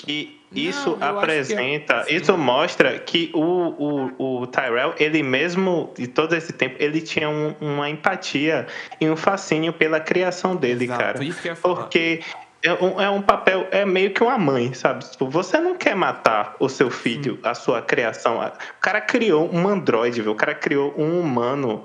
que 0.06 0.37
isso 0.52 0.90
eu 0.92 0.98
que 0.98 1.04
é- 1.04 1.08
apresenta, 1.08 2.04
sim. 2.04 2.16
isso 2.16 2.38
mostra 2.38 2.98
que 3.00 3.30
o, 3.34 4.12
o, 4.18 4.42
o 4.42 4.48
Tyrell, 4.48 4.94
ele 4.98 5.22
mesmo, 5.22 5.92
de 5.98 6.08
todo 6.08 6.34
esse 6.36 6.54
tempo, 6.54 6.76
ele 6.80 7.02
tinha 7.02 7.30
um- 7.30 7.54
uma 7.60 7.90
empatia 7.90 8.66
e 9.02 9.10
um 9.10 9.16
fascínio 9.16 9.74
pela 9.74 10.00
criação 10.00 10.56
dele, 10.56 10.86
Exato, 10.86 11.00
cara. 11.04 11.24
isso 11.24 11.42
que 11.42 11.48
eu 11.48 11.52
ia 11.52 11.56
falar. 11.56 11.76
Porque 11.76 12.22
é 12.64 12.74
um, 12.74 13.00
é 13.02 13.10
um 13.10 13.22
papel, 13.22 13.68
é 13.72 13.86
meio 13.86 14.12
que 14.12 14.24
uma 14.24 14.38
mãe, 14.38 14.74
sabe? 14.74 15.04
Tipo, 15.10 15.28
você 15.30 15.60
não 15.60 15.76
quer 15.76 15.96
matar 15.96 16.56
o 16.60 16.68
seu 16.70 16.90
filho, 16.90 17.38
a 17.44 17.54
sua 17.54 17.82
criação. 17.82 18.38
O 18.40 18.52
cara 18.82 19.00
criou 19.02 19.54
um 19.54 19.68
androide, 19.68 20.22
viu? 20.22 20.32
O 20.32 20.36
cara 20.36 20.56
criou 20.56 20.94
um 20.98 21.20
humano 21.20 21.84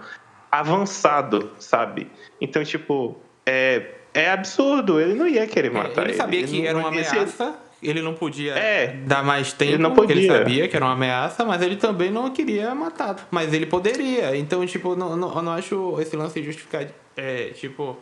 avançado, 0.51 1.51
sabe? 1.59 2.11
Então, 2.41 2.63
tipo, 2.65 3.17
é, 3.47 3.87
é 4.15 4.31
absurdo. 4.31 5.01
Ele 5.01 5.15
não 5.15 5.27
ia 5.27 5.47
querer 5.47 5.69
É, 5.69 5.71
matar 5.71 6.03
ele. 6.03 6.11
ele 6.13 6.17
sabia 6.17 6.43
que 6.47 6.61
não- 6.61 6.69
era 6.69 6.79
uma 6.79 6.89
ameaça, 6.89 7.55
ele 7.83 8.01
não 8.01 8.15
podia 8.15 8.53
É. 8.55 8.89
dar 9.07 9.25
mais 9.25 9.53
tempo, 9.53 9.73
Ele 9.73 9.83
não 9.83 9.93
porque 9.95 10.13
ele 10.13 10.27
podia. 10.27 10.39
sabia 10.39 10.69
que 10.69 10.77
era 10.77 10.85
uma 10.85 10.93
ameaça, 10.95 11.45
mas 11.45 11.61
ele 11.63 11.77
também 11.77 12.11
não 12.11 12.31
queria 12.31 12.75
matar. 12.75 13.27
Mas 13.31 13.53
ele 13.53 13.67
poderia. 13.67 14.37
Então, 14.37 14.65
tipo, 14.67 14.95
não, 14.95 15.17
não, 15.17 15.35
eu 15.35 15.43
não 15.43 15.53
acho 15.53 15.97
esse 16.01 16.15
lance 16.17 16.43
justificar, 16.43 16.87
é, 17.17 17.47
tipo, 17.51 17.97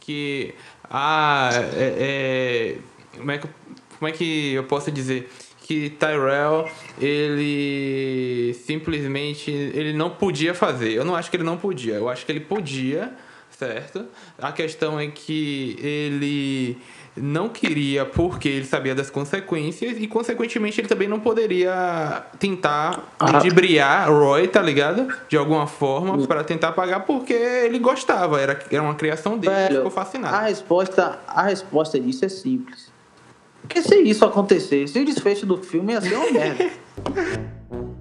que. 0.00 0.54
Ah, 0.90 1.48
é, 1.74 2.76
é, 3.14 3.16
como, 3.18 3.30
é 3.30 3.38
que, 3.38 3.48
como 3.98 4.08
é 4.08 4.12
que 4.12 4.52
eu 4.54 4.64
posso 4.64 4.90
dizer? 4.90 5.30
Que 5.64 5.88
Tyrell, 5.90 6.68
ele 7.00 8.52
simplesmente 8.66 9.50
ele 9.50 9.92
não 9.92 10.10
podia 10.10 10.54
fazer. 10.54 10.92
Eu 10.92 11.04
não 11.04 11.14
acho 11.16 11.30
que 11.30 11.36
ele 11.36 11.44
não 11.44 11.56
podia. 11.56 11.94
Eu 11.94 12.08
acho 12.08 12.26
que 12.26 12.32
ele 12.32 12.40
podia, 12.40 13.12
certo? 13.50 14.04
A 14.38 14.50
questão 14.52 14.98
é 14.98 15.06
que 15.06 15.76
ele 15.80 16.76
não 17.16 17.48
queria 17.48 18.06
porque 18.06 18.48
ele 18.48 18.64
sabia 18.64 18.94
das 18.94 19.10
consequências 19.10 19.96
e 19.98 20.06
consequentemente 20.06 20.80
ele 20.80 20.88
também 20.88 21.06
não 21.06 21.20
poderia 21.20 22.24
tentar 22.38 23.14
Ah. 23.18 23.32
ludibriar 23.32 24.10
Roy, 24.10 24.48
tá 24.48 24.62
ligado? 24.62 25.08
De 25.28 25.36
alguma 25.36 25.66
forma 25.66 26.16
para 26.26 26.42
tentar 26.42 26.72
pagar 26.72 27.00
porque 27.00 27.34
ele 27.34 27.78
gostava, 27.78 28.40
era, 28.40 28.58
era 28.70 28.82
uma 28.82 28.94
criação 28.94 29.36
dele, 29.36 29.52
ele 29.52 29.62
Velho, 29.64 29.74
ficou 29.76 29.88
a 29.88 29.90
fascinado. 30.04 30.44
resposta, 30.46 31.18
a 31.28 31.42
resposta 31.42 32.00
disso 32.00 32.24
é 32.24 32.28
simples. 32.30 32.90
Porque 33.60 33.82
se 33.82 33.94
isso 34.02 34.24
acontecesse, 34.24 34.98
o 34.98 35.04
desfecho 35.04 35.44
do 35.46 35.58
filme 35.58 35.92
ia 35.92 36.00
ser 36.00 36.14
uma 36.14 36.30
merda. 36.32 36.70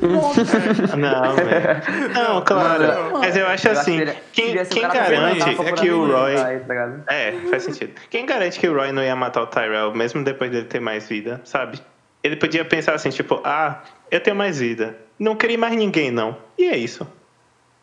Não, 0.00 1.34
velho. 1.34 2.12
Não, 2.14 2.42
claro. 2.42 2.82
Mano, 2.82 3.18
Mas 3.18 3.36
eu 3.36 3.46
acho 3.46 3.68
Eu 3.68 3.72
acho 3.72 3.80
assim, 3.80 3.96
que 3.96 4.02
ele- 4.02 4.14
quem, 4.32 4.64
quem 4.66 4.82
garante 4.88 5.42
é 5.68 5.72
que 5.72 5.90
o 5.90 6.06
Roy... 6.10 6.34
tá? 6.36 7.14
É, 7.14 7.32
faz 7.50 7.62
sentido. 7.64 7.92
Quem 8.08 8.24
garante 8.26 8.58
que 8.58 8.68
o 8.68 8.74
Roy 8.74 8.92
não 8.92 9.02
ia 9.02 9.14
matar 9.16 9.42
o 9.42 9.46
Tyrell, 9.46 9.92
mesmo 9.94 10.24
depois 10.24 10.50
dele 10.50 10.64
ter 10.66 10.80
mais 10.80 11.08
vida, 11.08 11.40
sabe? 11.44 11.80
Ele 12.22 12.36
podia 12.36 12.64
pensar 12.64 12.94
assim, 12.94 13.10
tipo, 13.10 13.40
ah, 13.44 13.82
eu 14.10 14.20
tenho 14.20 14.36
mais 14.36 14.58
vida. 14.60 14.96
Não 15.18 15.36
queria 15.36 15.58
mais 15.58 15.74
ninguém, 15.76 16.10
não. 16.10 16.36
E 16.58 16.64
é 16.64 16.76
isso. 16.76 17.06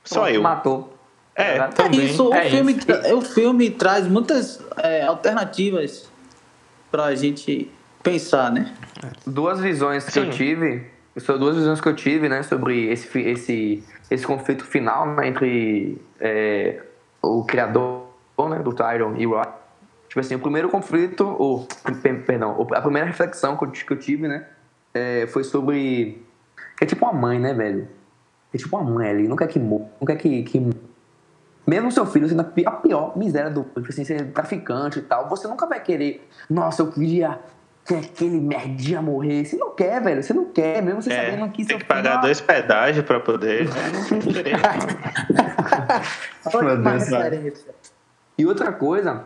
Só 0.03 0.21
Pronto, 0.21 0.35
eu. 0.35 0.41
Matou. 0.41 0.97
É, 1.35 1.57
Tá? 1.57 1.65
É 1.65 1.67
também. 1.69 2.05
isso, 2.05 2.33
É 2.33 2.47
o, 2.47 2.49
filme, 2.49 2.71
isso. 2.73 2.85
tra- 2.87 3.15
o 3.15 3.21
filme 3.21 3.69
traz 3.69 4.07
muitas 4.07 4.59
é, 4.77 5.03
alternativas 5.03 6.09
pra 6.91 7.13
gente 7.13 7.69
pensar, 8.01 8.51
né? 8.51 8.71
duas 9.25 9.59
visões 9.59 10.03
que 10.05 10.11
Sim. 10.13 10.21
eu 10.21 10.29
tive, 10.31 10.87
são 11.19 11.37
duas 11.37 11.55
visões 11.55 11.81
que 11.81 11.87
eu 11.87 11.95
tive, 11.95 12.29
né, 12.29 12.43
sobre 12.43 12.87
esse 12.91 13.19
esse 13.19 13.83
esse 14.09 14.25
conflito 14.25 14.63
final 14.65 15.05
né, 15.07 15.27
entre 15.27 16.01
é, 16.19 16.81
o 17.21 17.43
criador, 17.43 18.07
né, 18.49 18.59
do 18.59 18.73
Tyron 18.73 19.15
e 19.17 19.27
o 19.27 19.31
Roy. 19.31 19.45
Tipo 20.07 20.19
assim, 20.21 20.35
o 20.35 20.39
primeiro 20.39 20.69
conflito, 20.69 21.27
ou 21.27 21.67
per- 22.01 22.23
perdão, 22.23 22.67
a 22.73 22.81
primeira 22.81 23.05
reflexão 23.05 23.57
que 23.57 23.91
eu, 23.91 23.97
tive, 23.97 24.27
né, 24.27 24.47
é, 24.93 25.27
foi 25.27 25.43
sobre 25.43 26.25
é 26.79 26.85
tipo 26.85 27.05
uma 27.05 27.13
mãe, 27.13 27.39
né, 27.39 27.53
velho? 27.53 27.87
é 28.53 28.57
tipo 28.57 28.77
uma 28.77 28.89
mãe 28.89 29.09
ali, 29.09 29.27
não 29.27 29.35
quer 29.35 29.47
que 29.47 29.59
morra, 29.59 29.89
não 29.99 30.05
quer 30.07 30.15
que, 30.15 30.43
que 30.43 30.69
mesmo 31.65 31.91
seu 31.91 32.05
filho 32.05 32.27
sendo 32.29 32.41
a 32.41 32.45
pior, 32.45 32.69
a 32.69 32.75
pior 32.77 33.17
miséria 33.17 33.51
do 33.51 33.61
mundo, 33.61 33.85
assim, 33.89 34.05
ser 34.05 34.31
traficante 34.31 34.99
e 34.99 35.01
tal, 35.01 35.27
você 35.27 35.47
nunca 35.47 35.65
vai 35.65 35.81
querer, 35.81 36.27
nossa, 36.49 36.81
eu 36.81 36.91
queria 36.91 37.39
que 37.87 37.95
aquele 37.95 38.39
merdinha 38.41 39.01
morrer. 39.01 39.45
Você 39.45 39.55
não 39.55 39.73
quer, 39.73 40.01
velho, 40.01 40.21
você 40.21 40.33
não 40.33 40.45
quer, 40.51 40.81
mesmo 40.81 41.01
você 41.01 41.11
É, 41.13 41.25
sabendo 41.31 41.49
que 41.51 41.57
tem 41.57 41.65
seu 41.67 41.77
que 41.79 41.85
pagar 41.85 42.09
filho- 42.11 42.21
dois 42.23 42.41
pedágios 42.41 43.05
pra 43.05 43.19
poder. 43.19 43.67
E 48.37 48.45
outra 48.45 48.71
coisa, 48.71 49.25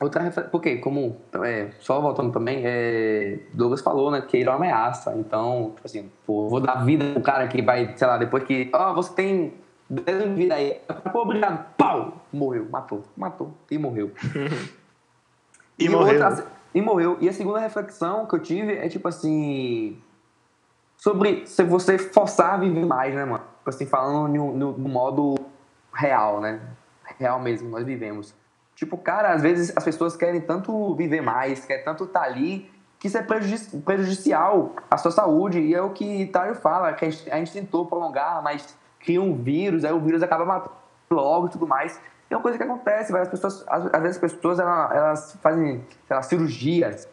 outra 0.00 0.22
refer- 0.22 0.48
porque 0.50 0.76
como 0.76 1.16
é, 1.44 1.68
só 1.80 2.00
voltando 2.00 2.32
também, 2.32 2.62
é, 2.64 3.38
Douglas 3.52 3.80
falou, 3.80 4.10
né, 4.10 4.20
que 4.20 4.36
ele 4.36 4.48
é 4.48 4.52
uma 4.52 4.56
ameaça. 4.56 5.14
Então, 5.16 5.72
tipo 5.74 5.86
assim, 5.86 6.10
pô, 6.26 6.48
vou 6.48 6.60
dar 6.60 6.84
vida 6.84 7.04
pro 7.12 7.22
cara 7.22 7.48
que 7.48 7.60
vai, 7.62 7.92
sei 7.96 8.06
lá, 8.06 8.16
depois 8.18 8.44
que, 8.44 8.70
ó, 8.72 8.94
você 8.94 9.12
tem 9.14 9.54
10 9.90 10.16
anos 10.22 10.36
de 10.36 10.42
vida 10.42 10.54
aí, 10.54 10.80
pô, 11.12 11.22
obrigado, 11.22 11.64
pau, 11.76 12.24
morreu, 12.32 12.68
matou, 12.70 13.02
matou 13.16 13.52
e 13.70 13.78
morreu. 13.78 14.10
E 15.78 15.90
morreu. 15.90 16.14
outra- 16.24 16.46
e 16.74 16.80
morreu. 16.82 17.16
E 17.20 17.28
a 17.28 17.32
segunda 17.32 17.58
reflexão 17.58 18.26
que 18.26 18.34
eu 18.34 18.40
tive 18.40 18.74
é 18.76 18.88
tipo 18.88 19.08
assim. 19.08 20.00
Sobre 20.98 21.46
se 21.46 21.62
você 21.62 21.98
forçar 21.98 22.54
a 22.54 22.56
viver 22.56 22.84
mais, 22.86 23.14
né, 23.14 23.24
mano? 23.24 23.44
Tipo 23.58 23.70
assim, 23.70 23.86
falando 23.86 24.28
no, 24.32 24.52
no- 24.56 24.72
no 24.78 24.88
modo 24.88 25.34
real, 25.92 26.40
né? 26.40 26.60
Real 27.18 27.38
mesmo, 27.40 27.68
nós 27.68 27.84
vivemos. 27.84 28.34
Tipo, 28.74 28.96
cara, 28.98 29.32
às 29.32 29.42
vezes 29.42 29.74
as 29.76 29.84
pessoas 29.84 30.16
querem 30.16 30.40
tanto 30.40 30.94
viver 30.94 31.20
mais, 31.22 31.64
querem 31.64 31.84
tanto 31.84 32.04
estar 32.04 32.22
ali, 32.22 32.70
que 32.98 33.06
isso 33.08 33.16
é 33.18 33.22
prejudici- 33.22 33.76
prejudicial 33.78 34.72
à 34.90 34.96
sua 34.98 35.10
saúde. 35.10 35.60
E 35.60 35.74
é 35.74 35.80
o 35.82 35.90
que 35.90 36.26
Tário 36.26 36.54
fala, 36.54 36.92
que 36.92 37.04
a 37.04 37.10
gente, 37.10 37.30
a 37.30 37.36
gente 37.36 37.52
tentou 37.52 37.86
prolongar, 37.86 38.42
mas 38.42 38.76
cria 39.00 39.20
um 39.22 39.34
vírus, 39.34 39.84
aí 39.84 39.92
o 39.92 40.00
vírus 40.00 40.22
acaba 40.22 40.44
matando 40.44 40.74
logo 41.10 41.46
e 41.46 41.50
tudo 41.50 41.66
mais. 41.66 42.00
É 42.28 42.34
uma 42.36 42.42
coisa 42.42 42.58
que 42.58 42.64
acontece, 42.64 43.12
velho. 43.12 43.22
As 43.22 43.28
pessoas, 43.28 43.64
às, 43.68 43.86
às 43.94 44.02
vezes 44.02 44.16
as 44.16 44.32
pessoas 44.32 44.58
elas, 44.58 44.90
elas 44.92 45.38
fazem, 45.42 45.84
lá, 46.10 46.22
cirurgias 46.22 47.08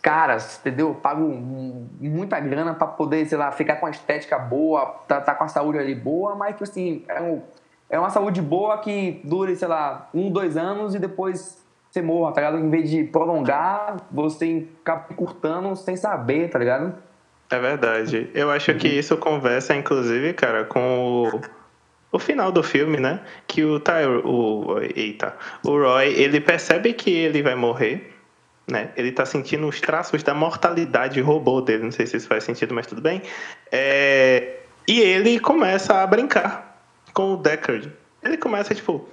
caras, 0.00 0.58
entendeu? 0.60 0.96
Um- 1.16 1.88
muita 2.00 2.38
grana 2.40 2.72
pra 2.74 2.86
poder, 2.86 3.26
sei 3.26 3.36
lá, 3.36 3.50
ficar 3.52 3.76
com 3.76 3.86
a 3.86 3.90
estética 3.90 4.38
boa, 4.38 4.86
tá, 5.08 5.20
tá 5.20 5.34
com 5.34 5.44
a 5.44 5.48
saúde 5.48 5.78
ali 5.78 5.94
boa, 5.94 6.34
mas 6.34 6.56
que 6.56 6.62
assim, 6.64 7.04
é, 7.08 7.20
um- 7.20 7.42
é 7.90 7.98
uma 7.98 8.08
saúde 8.10 8.40
boa 8.40 8.78
que 8.78 9.20
dure, 9.24 9.56
sei 9.56 9.68
lá, 9.68 10.08
um, 10.14 10.30
dois 10.30 10.56
anos 10.56 10.94
e 10.94 10.98
depois 10.98 11.62
você 11.90 12.00
morra, 12.00 12.32
tá 12.32 12.40
ligado? 12.42 12.58
Em 12.64 12.70
vez 12.70 12.88
de 12.90 13.04
prolongar, 13.04 13.96
você 14.10 14.68
acaba 14.82 15.06
encurtando 15.10 15.74
sem 15.74 15.96
saber, 15.96 16.48
tá 16.48 16.58
ligado? 16.58 16.94
É 17.50 17.58
verdade. 17.58 18.30
Eu 18.34 18.50
acho 18.50 18.74
que 18.74 18.86
isso 18.86 19.16
conversa, 19.16 19.74
inclusive, 19.74 20.32
cara, 20.34 20.64
com 20.64 21.24
o, 21.34 21.40
o 22.10 22.18
final 22.18 22.50
do 22.50 22.62
filme, 22.62 22.98
né? 22.98 23.20
Que 23.46 23.64
o 23.64 23.78
Tyro, 23.78 24.26
o, 24.26 24.80
eita, 24.80 25.36
o 25.62 25.70
Roy, 25.70 26.08
ele 26.14 26.40
percebe 26.40 26.92
que 26.92 27.10
ele 27.10 27.42
vai 27.42 27.54
morrer, 27.54 28.14
né? 28.66 28.90
Ele 28.96 29.12
tá 29.12 29.26
sentindo 29.26 29.66
os 29.66 29.80
traços 29.80 30.22
da 30.22 30.34
mortalidade 30.34 31.20
robô 31.20 31.60
dele. 31.60 31.84
Não 31.84 31.92
sei 31.92 32.06
se 32.06 32.16
isso 32.16 32.28
faz 32.28 32.44
sentido, 32.44 32.74
mas 32.74 32.86
tudo 32.86 33.00
bem. 33.00 33.22
É, 33.70 34.56
e 34.86 35.00
ele 35.00 35.38
começa 35.38 36.02
a 36.02 36.06
brincar 36.06 36.80
com 37.12 37.34
o 37.34 37.36
Deckard. 37.36 37.92
Ele 38.22 38.36
começa, 38.36 38.74
tipo... 38.74 39.08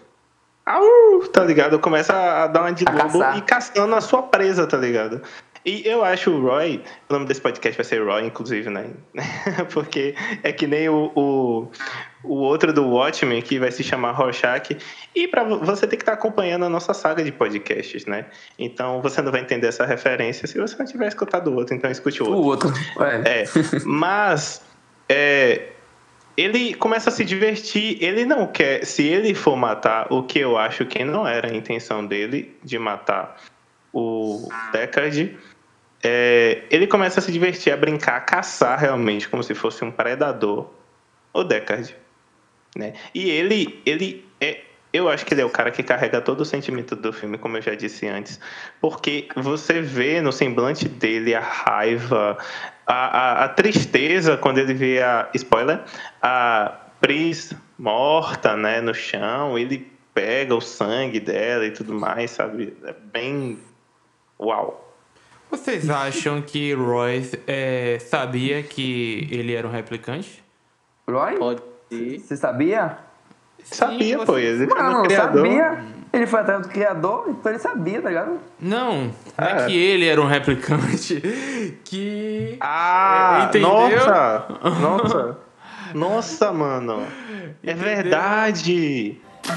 Au, 0.66 1.28
tá 1.32 1.44
ligado? 1.44 1.78
Começa 1.78 2.14
a 2.14 2.48
dar 2.48 2.62
uma 2.62 2.74
de 2.74 2.86
A 2.88 2.92
lobo 2.92 3.20
caçar. 3.20 3.38
e 3.38 3.42
caçando 3.42 3.94
a 3.96 4.02
sua 4.02 4.24
presa, 4.24 4.66
tá 4.66 4.78
ligado? 4.78 5.22
E 5.66 5.82
eu 5.88 6.04
acho 6.06 6.30
o 6.30 6.40
Roy, 6.42 6.80
o 7.10 7.14
nome 7.14 7.26
desse 7.26 7.42
podcast 7.42 7.76
vai 7.76 7.84
ser 7.84 8.04
Roy, 8.06 8.24
inclusive, 8.26 8.70
né? 8.70 8.92
Porque 9.74 10.14
é 10.44 10.52
que 10.54 10.68
nem 10.68 10.88
o, 10.90 11.12
o, 11.16 11.68
o 12.24 12.36
outro 12.36 12.72
do 12.72 12.88
Watchmen, 12.88 13.42
que 13.42 13.58
vai 13.58 13.72
se 13.72 13.84
chamar 13.84 14.12
Rorschach. 14.12 14.78
E 15.16 15.26
vo- 15.28 15.60
você 15.66 15.88
tem 15.88 15.98
que 15.98 16.04
estar 16.04 16.14
acompanhando 16.14 16.66
a 16.66 16.70
nossa 16.70 16.94
saga 16.94 17.24
de 17.24 17.32
podcasts, 17.32 18.06
né? 18.06 18.26
Então 18.60 19.02
você 19.02 19.24
não 19.24 19.32
vai 19.32 19.42
entender 19.42 19.66
essa 19.68 19.86
referência 19.88 20.48
se 20.48 20.60
você 20.60 20.76
não 20.78 20.86
tiver 20.86 21.08
escutado 21.08 21.48
o 21.50 21.56
outro, 21.56 21.74
então 21.76 21.90
escute 21.90 22.22
o 22.22 22.28
O 22.28 22.44
outro. 22.44 22.70
outro. 22.70 23.04
É. 23.26 23.42
É, 23.42 23.46
mas 23.86 24.62
é, 25.10 25.70
ele 26.38 26.76
começa 26.76 27.10
a 27.10 27.12
se 27.12 27.26
divertir. 27.26 27.98
Ele 28.04 28.24
não 28.24 28.46
quer. 28.46 28.86
Se 28.86 29.04
ele 29.04 29.34
for 29.34 29.56
matar, 29.56 30.14
o 30.14 30.22
que 30.22 30.38
eu 30.38 30.58
acho 30.60 30.86
que 30.86 31.04
não 31.04 31.28
era 31.28 31.48
a 31.52 31.56
intenção 31.56 32.06
dele 32.06 32.56
de 32.64 32.78
matar 32.78 33.38
o 33.98 34.48
Deckard, 34.74 35.38
é, 36.08 36.62
ele 36.70 36.86
começa 36.86 37.20
a 37.20 37.24
se 37.24 37.32
divertir, 37.32 37.74
a 37.74 37.78
brincar, 37.78 38.18
a 38.18 38.22
caçar 38.22 38.78
realmente, 38.78 39.28
como 39.28 39.42
se 39.42 39.56
fosse 39.56 39.84
um 39.84 39.90
predador. 39.90 40.70
O 41.34 41.44
Deckard. 41.44 41.96
Né? 42.78 42.94
E 43.14 43.28
ele, 43.28 43.82
ele 43.88 44.24
é. 44.40 44.62
Eu 44.94 45.10
acho 45.10 45.26
que 45.26 45.34
ele 45.34 45.42
é 45.42 45.46
o 45.46 45.50
cara 45.50 45.72
que 45.72 45.82
carrega 45.82 46.22
todo 46.22 46.42
o 46.42 46.46
sentimento 46.46 46.96
do 46.96 47.12
filme, 47.12 47.40
como 47.40 47.58
eu 47.58 47.62
já 47.62 47.74
disse 47.74 48.08
antes. 48.08 48.40
Porque 48.80 49.28
você 49.36 49.82
vê 49.82 50.22
no 50.22 50.32
semblante 50.32 50.88
dele 50.88 51.34
a 51.34 51.42
raiva, 51.42 52.38
a, 52.86 52.94
a, 52.94 53.46
a 53.46 53.50
tristeza 53.50 54.38
quando 54.38 54.60
ele 54.60 54.76
vê 54.76 55.02
a. 55.02 55.28
Spoiler! 55.34 55.82
A 56.22 56.82
Pris 57.02 57.52
morta 57.80 58.56
né, 58.56 58.80
no 58.80 58.94
chão, 58.94 59.58
ele 59.58 59.92
pega 60.14 60.54
o 60.54 60.62
sangue 60.62 61.20
dela 61.20 61.66
e 61.66 61.72
tudo 61.72 61.96
mais, 61.96 62.30
sabe? 62.30 62.78
É 62.86 62.94
bem. 62.94 63.58
Uau! 64.40 64.85
Vocês 65.58 65.90
acham 65.90 66.42
que 66.42 66.74
Royce 66.74 67.40
é, 67.48 67.98
sabia 68.00 68.62
que 68.64 69.28
ele 69.32 69.54
era 69.54 69.68
um 69.68 69.72
replicante? 69.72 70.44
Roy? 71.10 71.38
Pode 71.38 71.62
ser. 71.90 72.20
Você 72.20 72.38
sabia? 72.38 72.98
Sabia, 73.64 74.18
você- 74.20 74.26
pô, 74.26 74.38
ele 74.38 74.68
foi 74.68 74.82
Não, 74.84 75.02
o 75.02 75.04
criador. 75.06 75.46
sabia. 75.48 75.84
Ele 76.14 76.28
foi 76.28 76.40
atrás 76.40 76.62
do 76.62 76.70
criador, 76.70 77.26
então 77.30 77.52
ele 77.52 77.60
sabia, 77.60 78.02
tá 78.02 78.08
ligado? 78.10 78.40
Não, 78.60 79.06
não 79.06 79.14
Ah. 79.38 79.46
é 79.50 79.66
que 79.66 79.76
ele 79.76 80.06
era 80.08 80.22
um 80.22 80.28
replicante. 80.28 81.22
Que. 81.84 82.58
Ah, 82.62 83.46
Entendeu? 83.50 83.70
nossa! 83.70 84.46
Nossa! 84.82 85.38
Nossa, 85.94 86.52
mano! 86.54 87.04
É 87.64 87.72
Entendeu? 87.72 87.84
verdade! 87.96 89.18
Isso 89.44 89.52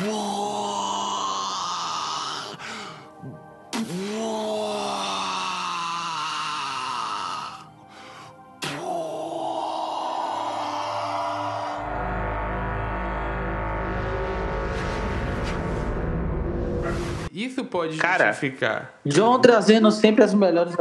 pode 17.68 17.96
Cara. 17.96 18.28
justificar. 18.32 18.94
João 19.04 19.40
trazendo 19.40 19.90
sempre 19.92 20.24
as 20.24 20.34
melhores. 20.34 20.74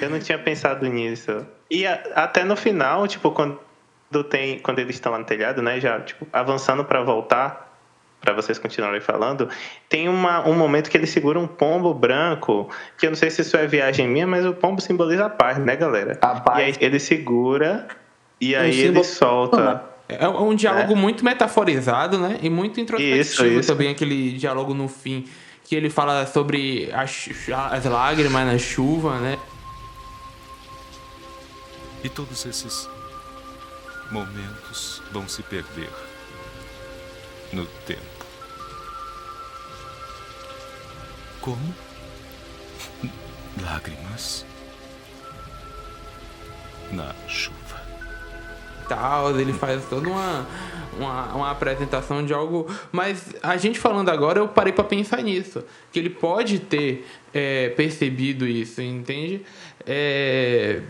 Eu 0.00 0.10
não 0.10 0.18
tinha 0.18 0.38
pensado 0.38 0.86
nisso. 0.86 1.46
E 1.70 1.86
a- 1.86 2.02
até 2.14 2.44
no 2.44 2.56
final, 2.56 3.06
tipo, 3.08 3.30
quando 3.30 3.58
tem, 4.28 4.58
quando 4.58 4.78
eles 4.78 4.96
estão 4.96 5.12
lá 5.12 5.18
no 5.18 5.24
telhado, 5.24 5.62
né, 5.62 5.80
já 5.80 6.00
tipo, 6.00 6.26
avançando 6.32 6.84
pra 6.84 7.02
voltar, 7.02 7.66
pra 8.20 8.32
vocês 8.34 8.58
continuarem 8.58 9.00
falando, 9.00 9.48
tem 9.88 10.08
uma, 10.08 10.46
um 10.46 10.52
momento 10.54 10.90
que 10.90 10.96
ele 10.96 11.06
segura 11.06 11.38
um 11.38 11.46
pombo 11.46 11.94
branco, 11.94 12.68
que 12.98 13.06
eu 13.06 13.10
não 13.10 13.16
sei 13.16 13.30
se 13.30 13.42
isso 13.42 13.56
é 13.56 13.66
viagem 13.66 14.08
minha, 14.08 14.26
mas 14.26 14.44
o 14.44 14.52
pombo 14.52 14.80
simboliza 14.80 15.26
a 15.26 15.30
paz, 15.30 15.56
né, 15.58 15.76
galera? 15.76 16.18
A 16.20 16.40
paz. 16.40 16.58
E 16.58 16.62
aí 16.62 16.74
ele 16.80 16.98
segura 16.98 17.86
e 18.40 18.54
aí 18.56 18.70
ele 18.70 18.86
símbolo- 18.88 19.04
solta. 19.04 19.84
É 20.08 20.26
um 20.26 20.54
diálogo 20.54 20.96
muito 20.96 21.22
metaforizado, 21.24 22.18
né? 22.18 22.38
E 22.42 22.48
muito 22.48 22.80
introspectivo 22.80 23.20
Isso, 23.20 23.44
isso. 23.46 23.70
também, 23.72 23.90
aquele 23.90 24.32
diálogo 24.32 24.72
no 24.72 24.88
fim, 24.88 25.26
que 25.68 25.76
ele 25.76 25.90
fala 25.90 26.26
sobre 26.26 26.90
as, 26.94 27.28
as 27.70 27.84
lágrimas 27.84 28.46
na 28.46 28.58
chuva, 28.58 29.18
né? 29.20 29.38
E 32.02 32.08
todos 32.08 32.46
esses 32.46 32.88
momentos 34.10 35.02
vão 35.12 35.28
se 35.28 35.42
perder 35.42 35.90
no 37.52 37.66
tempo. 37.66 38.00
Como? 41.42 41.74
Lágrimas 43.60 44.46
na 46.90 47.14
chuva. 47.28 47.67
Tal, 48.88 49.38
ele 49.38 49.52
faz 49.52 49.84
toda 49.84 50.08
uma, 50.08 50.46
uma, 50.98 51.34
uma 51.34 51.50
apresentação 51.50 52.24
de 52.24 52.32
algo. 52.32 52.66
Mas 52.90 53.34
a 53.42 53.56
gente 53.56 53.78
falando 53.78 54.08
agora, 54.08 54.38
eu 54.40 54.48
parei 54.48 54.72
pra 54.72 54.84
pensar 54.84 55.22
nisso. 55.22 55.62
Que 55.92 55.98
ele 55.98 56.10
pode 56.10 56.58
ter 56.60 57.06
é, 57.32 57.68
percebido 57.70 58.46
isso, 58.46 58.80
entende? 58.80 59.42
É, 59.86 60.80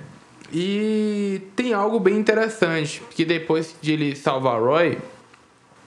e 0.53 1.43
tem 1.55 1.75
algo 1.75 2.01
bem 2.01 2.17
interessante, 2.17 3.03
que 3.11 3.25
depois 3.25 3.77
de 3.83 3.93
ele 3.93 4.17
salvar 4.17 4.61
Roy, 4.61 4.99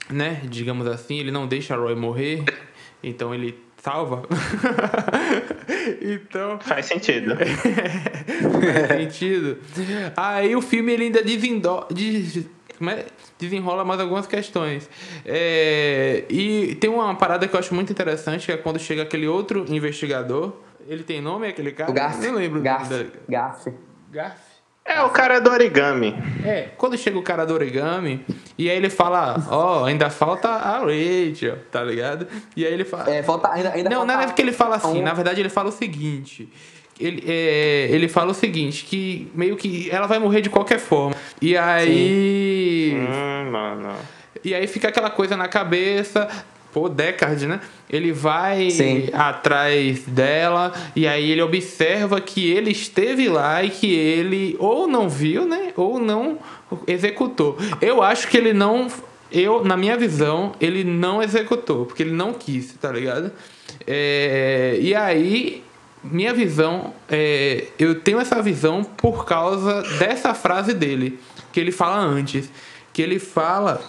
né, 0.08 0.40
digamos 0.44 0.86
assim, 0.86 1.18
ele 1.18 1.30
não 1.30 1.46
deixa 1.46 1.74
Roy 1.76 1.96
morrer, 1.96 2.44
então 3.02 3.34
ele 3.34 3.58
salva. 3.82 4.22
então, 6.00 6.58
Faz 6.60 6.86
sentido. 6.86 7.34
faz 8.86 8.88
sentido. 9.00 9.58
Aí 10.16 10.54
o 10.54 10.62
filme 10.62 10.92
ele 10.92 11.04
ainda 11.04 11.22
desendo... 11.22 11.84
des- 11.90 12.46
come- 12.78 13.04
desenrola 13.38 13.84
mais 13.84 14.00
algumas 14.00 14.26
questões. 14.26 14.88
É, 15.26 16.24
e 16.30 16.76
tem 16.76 16.88
uma 16.88 17.12
parada 17.16 17.48
que 17.48 17.54
eu 17.54 17.58
acho 17.60 17.74
muito 17.74 17.90
interessante, 17.90 18.46
que 18.46 18.52
é 18.52 18.56
quando 18.56 18.78
chega 18.78 19.02
aquele 19.02 19.26
outro 19.26 19.64
investigador. 19.68 20.52
Ele 20.88 21.02
tem 21.02 21.20
nome, 21.20 21.48
aquele 21.48 21.72
cara? 21.72 21.90
O 21.90 21.94
Garf. 21.94 22.20
Não 22.24 22.34
lembro. 22.34 22.60
Garf. 22.62 22.88
dele. 22.88 23.10
Garf. 23.28 23.66
Garf. 24.12 24.51
É 24.84 25.00
o 25.02 25.10
cara 25.10 25.40
do 25.40 25.50
origami. 25.50 26.14
É, 26.44 26.68
quando 26.76 26.98
chega 26.98 27.16
o 27.18 27.22
cara 27.22 27.44
do 27.46 27.54
origami, 27.54 28.24
e 28.58 28.68
aí 28.68 28.76
ele 28.76 28.90
fala, 28.90 29.36
ó, 29.48 29.84
ainda 29.84 30.10
falta 30.10 30.48
a 30.48 30.78
Rachel, 30.80 31.58
tá 31.70 31.82
ligado? 31.84 32.26
E 32.56 32.66
aí 32.66 32.72
ele 32.74 32.84
fala. 32.84 33.08
É, 33.10 33.22
falta 33.22 33.48
ainda, 33.52 33.70
ainda 33.72 33.88
Não, 33.88 33.98
falta 33.98 34.12
não 34.12 34.20
é 34.20 34.26
que 34.32 34.42
ele 34.42 34.52
fala 34.52 34.76
assim, 34.76 35.00
um- 35.00 35.04
na 35.04 35.14
verdade 35.14 35.40
ele 35.40 35.48
fala 35.48 35.68
o 35.68 35.72
seguinte. 35.72 36.48
Ele, 37.00 37.24
é, 37.26 37.88
ele 37.90 38.08
fala 38.08 38.32
o 38.32 38.34
seguinte, 38.34 38.84
que 38.84 39.30
meio 39.34 39.56
que 39.56 39.88
ela 39.90 40.06
vai 40.06 40.18
morrer 40.18 40.40
de 40.40 40.50
qualquer 40.50 40.78
forma. 40.78 41.14
E 41.40 41.56
aí. 41.56 42.94
Hum, 42.96 43.50
mano. 43.50 43.94
E 44.44 44.54
aí 44.54 44.66
fica 44.66 44.88
aquela 44.88 45.10
coisa 45.10 45.36
na 45.36 45.46
cabeça. 45.48 46.28
Pô, 46.72 46.88
Deckard, 46.88 47.46
né? 47.46 47.60
Ele 47.88 48.12
vai 48.12 48.70
Sim. 48.70 49.10
atrás 49.12 50.04
dela 50.06 50.72
e 50.96 51.06
aí 51.06 51.30
ele 51.30 51.42
observa 51.42 52.18
que 52.18 52.50
ele 52.50 52.70
esteve 52.70 53.28
lá 53.28 53.62
e 53.62 53.68
que 53.68 53.92
ele 53.92 54.56
ou 54.58 54.86
não 54.86 55.06
viu, 55.08 55.46
né? 55.46 55.72
Ou 55.76 55.98
não 55.98 56.38
executou. 56.86 57.58
Eu 57.80 58.02
acho 58.02 58.26
que 58.28 58.38
ele 58.38 58.54
não. 58.54 58.88
Eu, 59.30 59.64
na 59.64 59.76
minha 59.76 59.96
visão, 59.96 60.52
ele 60.60 60.82
não 60.84 61.22
executou, 61.22 61.86
porque 61.86 62.02
ele 62.02 62.12
não 62.12 62.32
quis, 62.32 62.74
tá 62.74 62.90
ligado? 62.90 63.32
É, 63.86 64.78
e 64.80 64.94
aí, 64.94 65.62
minha 66.02 66.34
visão, 66.34 66.92
é, 67.08 67.66
eu 67.78 68.00
tenho 68.00 68.18
essa 68.18 68.42
visão 68.42 68.84
por 68.84 69.24
causa 69.24 69.82
dessa 69.98 70.34
frase 70.34 70.74
dele, 70.74 71.18
que 71.52 71.60
ele 71.60 71.72
fala 71.72 71.98
antes. 71.98 72.50
Que 72.92 73.00
ele 73.00 73.18
fala 73.18 73.80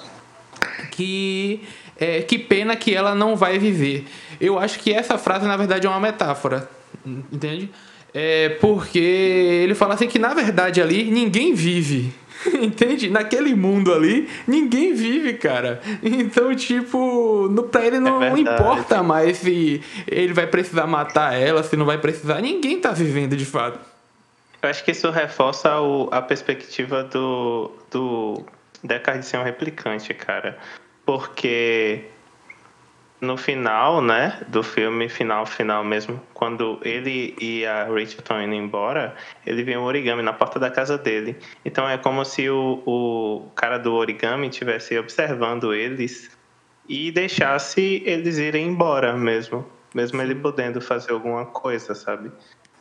que 0.91 1.61
é, 1.99 2.21
que 2.21 2.37
pena 2.37 2.75
que 2.75 2.93
ela 2.93 3.13
não 3.15 3.35
vai 3.35 3.57
viver. 3.59 4.05
Eu 4.39 4.57
acho 4.59 4.79
que 4.79 4.91
essa 4.93 5.17
frase 5.17 5.45
na 5.47 5.55
verdade 5.57 5.85
é 5.87 5.89
uma 5.89 5.99
metáfora, 5.99 6.69
entende? 7.05 7.69
É 8.13 8.49
porque 8.61 8.99
ele 8.99 9.73
fala 9.73 9.95
assim 9.95 10.07
que 10.07 10.19
na 10.19 10.33
verdade 10.33 10.81
ali 10.81 11.05
ninguém 11.11 11.53
vive. 11.53 12.13
Entende? 12.61 13.09
Naquele 13.09 13.55
mundo 13.55 13.93
ali, 13.93 14.27
ninguém 14.45 14.93
vive, 14.93 15.35
cara. 15.35 15.79
Então, 16.03 16.53
tipo, 16.53 17.47
no, 17.49 17.63
pra 17.63 17.85
ele 17.85 17.99
não 18.01 18.19
verdade. 18.19 18.41
importa 18.41 19.01
mais 19.01 19.37
se 19.37 19.81
ele 20.05 20.33
vai 20.33 20.45
precisar 20.45 20.85
matar 20.85 21.33
ela, 21.39 21.63
se 21.63 21.77
não 21.77 21.85
vai 21.85 21.97
precisar. 21.99 22.41
Ninguém 22.41 22.81
tá 22.81 22.91
vivendo 22.91 23.37
de 23.37 23.45
fato. 23.45 23.79
Eu 24.61 24.67
acho 24.69 24.83
que 24.83 24.91
isso 24.91 25.09
reforça 25.09 25.79
o- 25.79 26.09
a 26.11 26.21
perspectiva 26.21 27.03
do, 27.05 27.71
do 27.89 28.43
Deckard 28.83 29.25
ser 29.25 29.37
um 29.37 29.43
replicante, 29.43 30.13
cara. 30.13 30.57
Porque 31.05 32.05
no 33.23 33.37
final, 33.37 34.01
né, 34.01 34.41
do 34.49 34.61
filme, 34.61 35.07
final, 35.07 35.45
final 35.45 35.83
mesmo, 35.83 36.21
quando 36.33 36.79
ele 36.83 37.33
e 37.39 37.65
a 37.65 37.85
Rachel 37.85 38.19
estão 38.19 38.41
indo 38.41 38.53
embora, 38.53 39.15
ele 39.45 39.63
vê 39.63 39.77
um 39.77 39.83
origami 39.83 40.21
na 40.21 40.33
porta 40.33 40.59
da 40.59 40.69
casa 40.69 40.97
dele. 40.97 41.37
Então 41.63 41.87
é 41.89 41.97
como 41.97 42.23
se 42.25 42.49
o, 42.49 42.83
o 42.85 43.49
cara 43.55 43.77
do 43.77 43.93
origami 43.93 44.49
estivesse 44.49 44.97
observando 44.97 45.73
eles 45.73 46.29
e 46.87 47.11
deixasse 47.11 48.03
eles 48.05 48.37
irem 48.37 48.67
embora 48.67 49.13
mesmo. 49.13 49.65
Mesmo 49.95 50.21
ele 50.21 50.35
podendo 50.35 50.81
fazer 50.81 51.13
alguma 51.13 51.45
coisa, 51.45 51.95
sabe? 51.95 52.29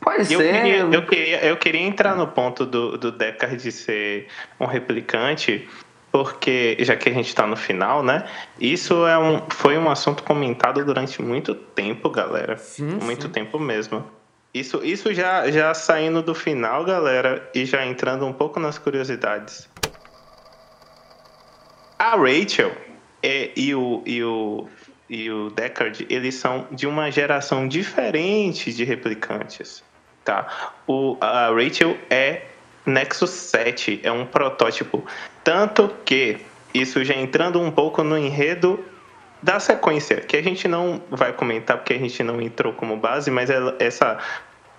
Pode 0.00 0.32
Eu 0.32 0.40
ser. 0.40 0.52
queria, 0.52 0.78
eu, 0.78 1.06
queria, 1.06 1.44
eu 1.44 1.56
queria 1.56 1.82
entrar 1.82 2.16
no 2.16 2.26
ponto 2.26 2.66
do, 2.66 2.98
do 2.98 3.12
Deckard 3.12 3.56
de 3.56 3.70
ser 3.70 4.26
um 4.58 4.66
replicante, 4.66 5.68
porque, 6.12 6.76
já 6.80 6.94
que 6.94 7.08
a 7.08 7.12
gente 7.12 7.28
está 7.28 7.46
no 7.46 7.56
final, 7.56 8.02
né? 8.02 8.28
Isso 8.60 9.06
é 9.06 9.18
um, 9.18 9.42
foi 9.48 9.78
um 9.78 9.90
assunto 9.90 10.22
comentado 10.22 10.84
durante 10.84 11.22
muito 11.22 11.54
tempo, 11.54 12.10
galera. 12.10 12.58
Sim, 12.58 12.98
muito 13.02 13.26
sim. 13.26 13.32
tempo 13.32 13.58
mesmo. 13.58 14.04
Isso, 14.52 14.84
isso 14.84 15.14
já, 15.14 15.50
já 15.50 15.72
saindo 15.72 16.22
do 16.22 16.34
final, 16.34 16.84
galera, 16.84 17.50
e 17.54 17.64
já 17.64 17.86
entrando 17.86 18.26
um 18.26 18.32
pouco 18.34 18.60
nas 18.60 18.76
curiosidades. 18.76 19.66
A 21.98 22.10
Rachel 22.10 22.72
é, 23.22 23.50
e, 23.56 23.74
o, 23.74 24.02
e, 24.04 24.22
o, 24.22 24.68
e 25.08 25.30
o 25.30 25.48
Deckard, 25.48 26.06
eles 26.10 26.34
são 26.34 26.66
de 26.70 26.86
uma 26.86 27.10
geração 27.10 27.66
diferente 27.66 28.70
de 28.70 28.84
replicantes. 28.84 29.82
Tá? 30.22 30.74
O, 30.86 31.16
a 31.22 31.48
Rachel 31.48 31.96
é 32.10 32.42
Nexus 32.84 33.30
7, 33.30 34.00
é 34.02 34.10
um 34.10 34.26
protótipo. 34.26 35.04
Tanto 35.44 35.88
que, 36.04 36.38
isso 36.74 37.04
já 37.04 37.14
entrando 37.14 37.60
um 37.60 37.70
pouco 37.70 38.02
no 38.02 38.16
enredo 38.18 38.84
da 39.42 39.58
sequência, 39.60 40.16
que 40.16 40.36
a 40.36 40.42
gente 40.42 40.66
não 40.68 41.02
vai 41.10 41.32
comentar 41.32 41.76
porque 41.78 41.94
a 41.94 41.98
gente 41.98 42.22
não 42.22 42.40
entrou 42.40 42.72
como 42.72 42.96
base, 42.96 43.30
mas 43.30 43.50
ela- 43.50 43.76
essa, 43.78 44.18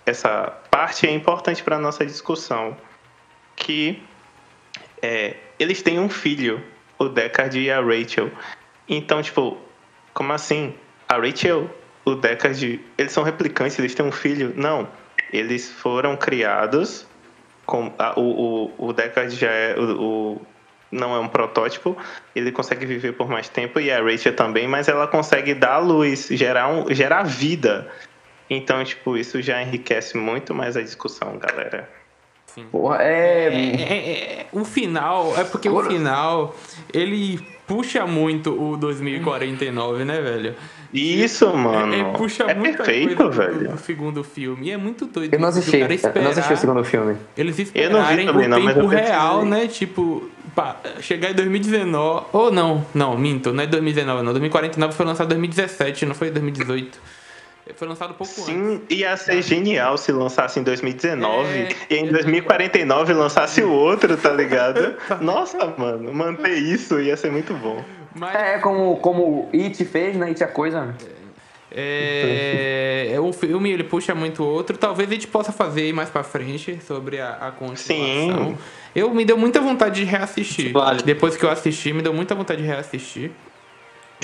essa 0.05 0.47
parte 0.71 1.05
é 1.07 1.11
importante 1.11 1.63
para 1.63 1.77
nossa 1.77 2.05
discussão. 2.05 2.75
Que 3.55 4.01
é, 5.01 5.35
eles 5.59 5.81
têm 5.81 5.99
um 5.99 6.09
filho, 6.09 6.63
o 6.97 7.07
Deckard 7.09 7.59
e 7.59 7.69
a 7.69 7.81
Rachel. 7.81 8.31
Então, 8.87 9.21
tipo, 9.21 9.57
como 10.13 10.31
assim? 10.33 10.73
A 11.07 11.17
Rachel, 11.17 11.69
o 12.05 12.15
Deckard, 12.15 12.81
eles 12.97 13.11
são 13.11 13.23
replicantes, 13.23 13.77
eles 13.77 13.93
têm 13.93 14.05
um 14.05 14.11
filho? 14.11 14.53
Não. 14.55 14.87
Eles 15.31 15.69
foram 15.69 16.15
criados. 16.15 17.05
Com, 17.65 17.91
a- 17.97 18.19
o, 18.19 18.71
o, 18.77 18.87
o 18.89 18.93
Deckard 18.93 19.33
já 19.35 19.49
é. 19.49 19.75
O, 19.79 20.01
o- 20.01 20.41
não 20.91 21.15
é 21.15 21.19
um 21.19 21.27
protótipo, 21.27 21.97
ele 22.35 22.51
consegue 22.51 22.85
viver 22.85 23.13
por 23.13 23.27
mais 23.27 23.49
tempo 23.49 23.79
e 23.79 23.91
a 23.91 23.99
Rachel 23.99 24.35
também, 24.35 24.67
mas 24.67 24.87
ela 24.87 25.07
consegue 25.07 25.55
dar 25.55 25.79
luz, 25.79 26.27
gerar, 26.29 26.67
um, 26.67 26.93
gerar 26.93 27.23
vida. 27.23 27.89
Então, 28.47 28.83
tipo, 28.83 29.17
isso 29.17 29.41
já 29.41 29.59
enriquece 29.59 30.15
muito 30.15 30.53
mais 30.53 30.77
a 30.77 30.81
discussão, 30.83 31.39
galera. 31.39 31.89
Porra, 32.71 32.97
é. 33.01 33.47
É, 33.47 33.81
é, 33.81 34.41
é, 34.41 34.45
o 34.51 34.63
final, 34.63 35.33
é 35.35 35.43
porque 35.43 35.67
o 35.67 35.81
final, 35.83 36.55
ele 36.93 37.39
puxa 37.65 38.05
muito 38.05 38.51
o 38.53 38.77
2049, 38.77 40.05
né, 40.05 40.21
velho? 40.21 40.55
Isso, 40.93 41.51
mano. 41.55 41.93
É, 41.93 41.99
é, 41.99 42.03
puxa 42.13 42.43
é 42.43 42.53
muita 42.53 42.83
perfeito, 42.83 43.15
coisa 43.15 43.31
velho. 43.31 43.69
Do, 43.71 43.77
segundo 43.79 44.23
filme. 44.23 44.67
E 44.67 44.71
é 44.71 44.77
muito 44.77 45.05
doido. 45.05 45.33
Eu 45.33 45.39
não 45.39 45.49
assisti. 45.49 45.79
cara 45.79 45.93
Eu 46.15 46.21
não 46.21 46.31
assisti 46.31 46.53
o 46.53 46.57
segundo 46.57 46.83
filme. 46.83 47.17
Eles 47.35 47.57
Eu 47.73 47.89
não 47.89 48.05
vi 48.05 48.21
esperarem 48.21 48.25
também, 48.27 48.45
o 48.45 48.49
não, 48.49 48.59
mas 48.61 48.75
tempo 48.75 48.87
real, 48.87 49.43
né? 49.43 49.67
Tipo, 49.67 50.29
pá, 50.55 50.77
chegar 51.01 51.31
em 51.31 51.33
2019. 51.33 52.25
Ou 52.31 52.51
não, 52.51 52.85
não, 52.93 53.17
minto, 53.17 53.51
não 53.51 53.63
é 53.63 53.67
2019, 53.67 54.23
não. 54.23 54.33
2049 54.33 54.93
foi 54.93 55.05
lançado 55.05 55.25
em 55.33 55.39
2017, 55.39 56.05
não 56.05 56.13
foi 56.13 56.29
2018. 56.29 56.99
Foi 57.75 57.87
lançado 57.87 58.11
um 58.11 58.13
pouco 58.13 58.33
antes. 58.41 58.45
Sim, 58.45 58.81
ia 58.89 59.15
ser 59.15 59.41
genial 59.41 59.97
se 59.97 60.11
lançasse 60.11 60.59
em 60.59 60.63
2019 60.63 61.47
É. 61.49 61.69
e 61.89 61.95
em 61.95 62.11
2049 62.11 63.13
lançasse 63.13 63.63
o 63.63 63.71
outro, 63.71 64.17
tá 64.17 64.31
ligado? 64.31 64.95
Nossa, 65.21 65.73
mano, 65.77 66.13
manter 66.13 66.57
isso 66.57 66.99
ia 66.99 67.15
ser 67.15 67.31
muito 67.31 67.53
bom. 67.53 67.83
Mas 68.15 68.35
É 68.35 68.59
como, 68.59 68.97
como 68.97 69.49
It 69.53 69.83
fez, 69.85 70.15
né? 70.15 70.27
It 70.27 70.43
é 70.43 70.47
coisa. 70.47 70.95
é, 71.71 73.11
é 73.13 73.19
um 73.19 73.33
filme, 73.33 73.71
ele 73.71 73.83
puxa 73.83 74.13
muito 74.13 74.43
outro. 74.43 74.77
Talvez 74.77 75.09
a 75.09 75.13
gente 75.13 75.27
possa 75.27 75.51
fazer 75.51 75.81
aí 75.81 75.93
mais 75.93 76.09
pra 76.09 76.23
frente 76.23 76.79
sobre 76.85 77.19
a, 77.19 77.31
a 77.33 77.51
continuação. 77.51 78.49
Sim. 78.51 78.57
Eu 78.95 79.13
me 79.13 79.25
deu 79.25 79.37
muita 79.37 79.59
vontade 79.59 79.95
de 79.95 80.03
reassistir. 80.05 80.71
Vale. 80.71 81.01
Depois 81.01 81.35
que 81.35 81.43
eu 81.43 81.49
assisti, 81.49 81.91
me 81.93 82.01
deu 82.01 82.13
muita 82.13 82.35
vontade 82.35 82.61
de 82.61 82.67
reassistir. 82.67 83.31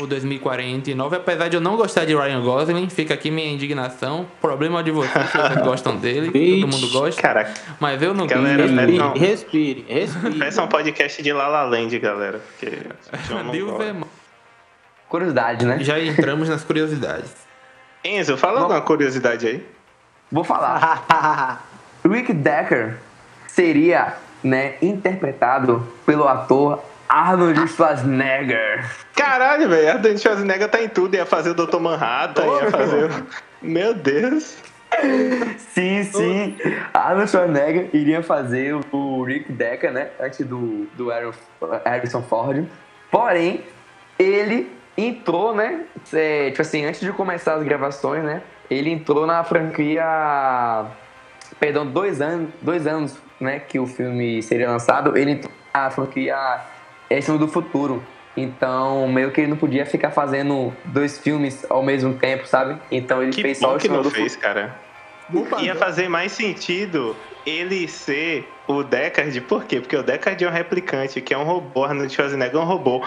O 0.01 0.07
2049, 0.07 1.15
apesar 1.17 1.47
de 1.49 1.57
eu 1.57 1.61
não 1.61 1.75
gostar 1.75 2.05
de 2.05 2.15
Ryan 2.15 2.41
Gosling, 2.41 2.89
fica 2.89 3.13
aqui 3.13 3.29
minha 3.29 3.51
indignação. 3.51 4.25
Problema 4.41 4.81
de 4.83 4.91
vocês, 4.91 5.29
vocês 5.31 5.61
gostam 5.63 5.97
dele, 5.97 6.27
todo 6.61 6.67
mundo 6.71 6.89
gosta. 6.91 7.21
Caraca, 7.21 7.53
Mas 7.79 8.01
eu 8.01 8.13
não 8.13 8.25
Galera, 8.27 8.63
gosto. 8.63 8.75
Respire, 8.75 8.97
não. 8.97 9.13
respire, 9.13 9.85
respire. 9.87 10.39
peça 10.39 10.63
um 10.63 10.67
podcast 10.67 11.21
de 11.21 11.33
La 11.33 11.47
La 11.47 11.63
Land, 11.63 11.97
galera, 11.99 12.39
porque 12.39 12.77
eu 13.29 13.43
não 13.43 13.51
Deus 13.51 13.71
gosto. 13.71 13.83
é. 13.83 13.95
Curiosidade, 15.07 15.65
né? 15.65 15.77
Já 15.81 15.99
entramos 15.99 16.47
nas 16.49 16.63
curiosidades. 16.63 17.33
Enzo, 18.03 18.37
fala 18.37 18.61
alguma 18.61 18.81
curiosidade 18.81 19.47
aí. 19.47 19.65
Vou 20.31 20.43
falar. 20.43 21.63
Rick 22.07 22.31
Decker 22.31 22.97
seria, 23.47 24.15
né, 24.43 24.75
interpretado 24.81 25.85
pelo 26.05 26.27
ator 26.27 26.81
Arnold 27.09 27.67
Schwarzenegger. 27.67 28.85
Caralho, 29.15 29.67
velho, 29.67 29.89
Arnold 29.89 30.19
Schwarzenegger 30.19 30.69
tá 30.69 30.81
em 30.81 30.87
tudo, 30.87 31.15
ia 31.15 31.25
fazer 31.25 31.49
o 31.49 31.53
Dr. 31.55 31.79
Manhattan, 31.79 32.45
ia 32.45 32.69
fazer... 32.71 33.05
o- 33.09 33.25
Meu 33.61 33.93
Deus. 33.95 34.57
Sim, 35.57 36.03
sim. 36.03 36.57
Arnold 36.93 37.29
Schwarzenegger 37.29 37.89
iria 37.93 38.21
fazer 38.23 38.75
o- 38.91 39.23
Rick 39.23 39.51
Decker, 39.51 39.91
né? 39.91 40.09
Antes 40.19 40.45
do, 40.45 40.87
do 40.95 41.07
Harrison 41.85 42.21
Ford. 42.21 42.65
Porém, 43.11 43.63
ele 44.17 44.71
entrou, 44.97 45.55
né? 45.55 45.81
é, 46.13 46.49
tipo 46.49 46.61
assim, 46.61 46.85
antes 46.85 47.01
de 47.01 47.11
começar 47.11 47.55
as 47.55 47.63
gravações, 47.63 48.23
né? 48.23 48.41
Ele 48.69 48.89
entrou 48.91 49.25
na 49.25 49.43
franquia. 49.43 50.85
Perdão, 51.59 51.85
dois 51.87 52.21
anos, 52.21 52.49
dois 52.61 52.85
anos, 52.85 53.17
né? 53.39 53.59
Que 53.59 53.79
o 53.79 53.87
filme 53.87 54.41
seria 54.43 54.69
lançado. 54.69 55.17
Ele 55.17 55.31
entrou 55.31 55.51
na 55.73 55.89
franquia 55.89 56.35
é 57.09 57.17
esse 57.17 57.31
do 57.37 57.47
futuro. 57.47 58.03
Então, 58.37 59.07
meio 59.07 59.31
que 59.31 59.41
ele 59.41 59.49
não 59.49 59.57
podia 59.57 59.85
ficar 59.85 60.11
fazendo 60.11 60.71
dois 60.85 61.17
filmes 61.17 61.65
ao 61.69 61.83
mesmo 61.83 62.13
tempo, 62.13 62.47
sabe? 62.47 62.79
Então 62.91 63.21
ele 63.21 63.31
Que 63.31 63.41
fez 63.41 63.57
só 63.57 63.75
o 63.75 63.77
que 63.77 63.89
não 63.89 64.01
do 64.01 64.09
fez, 64.11 64.35
Futuro. 64.35 64.53
cara. 64.53 64.75
Padrão. 65.49 65.61
Ia 65.61 65.75
fazer 65.75 66.07
mais 66.09 66.31
sentido 66.31 67.15
ele 67.45 67.87
ser 67.87 68.47
o 68.67 68.81
Deckard, 68.83 69.39
por 69.41 69.63
quê? 69.65 69.79
Porque 69.79 69.95
o 69.95 70.01
Deckard 70.03 70.43
é 70.43 70.47
um 70.47 70.51
replicante, 70.51 71.21
que 71.21 71.33
é 71.33 71.37
um 71.37 71.43
robô, 71.43 71.83
Arnold 71.83 72.11
Schwarzenegger 72.13 72.55
é 72.55 72.63
um 72.63 72.65
robô. 72.65 73.03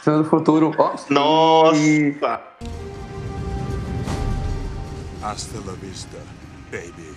Senhor 0.00 0.22
do 0.22 0.28
Futuro. 0.28 0.74
Ó, 0.78 0.94
Nossa! 1.10 1.76
E- 1.76 2.16
Hasta 5.22 5.58
la 5.64 5.72
vista, 5.74 6.18
baby. 6.70 7.14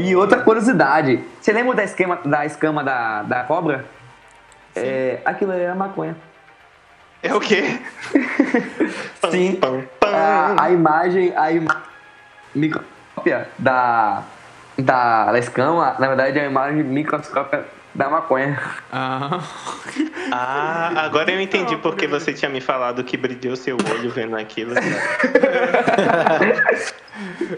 E 0.00 0.16
outra 0.16 0.40
curiosidade, 0.40 1.22
você 1.40 1.52
lembra 1.52 1.74
da 1.74 1.84
esquema 1.84 2.18
da 2.24 2.46
escama 2.46 2.82
da, 2.82 3.22
da 3.22 3.44
cobra? 3.44 3.84
É, 4.74 5.20
aquilo 5.24 5.52
é 5.52 5.68
a 5.68 5.74
maconha. 5.74 6.16
É 7.22 7.34
o 7.34 7.40
quê? 7.40 7.78
Sim. 9.30 9.56
Pam, 9.56 9.84
pam. 9.98 10.08
A, 10.10 10.64
a 10.64 10.70
imagem, 10.70 11.36
a 11.36 11.52
ima 11.52 11.82
microscópia 12.54 13.48
da, 13.58 14.22
da, 14.78 15.38
escama, 15.38 15.96
na 15.98 16.08
verdade 16.08 16.38
é 16.38 16.42
a 16.42 16.46
imagem 16.46 16.82
microscópia 16.82 17.66
da 17.94 18.08
maconha. 18.08 18.58
Ah. 18.92 19.40
Ah, 20.32 20.92
agora 21.06 21.32
eu 21.32 21.40
entendi 21.40 21.76
porque 21.78 22.06
você 22.06 22.32
tinha 22.32 22.48
me 22.48 22.60
falado 22.60 23.02
que 23.02 23.16
brilhou 23.16 23.56
seu 23.56 23.76
olho 23.76 24.10
vendo 24.10 24.36
aquilo. 24.36 24.74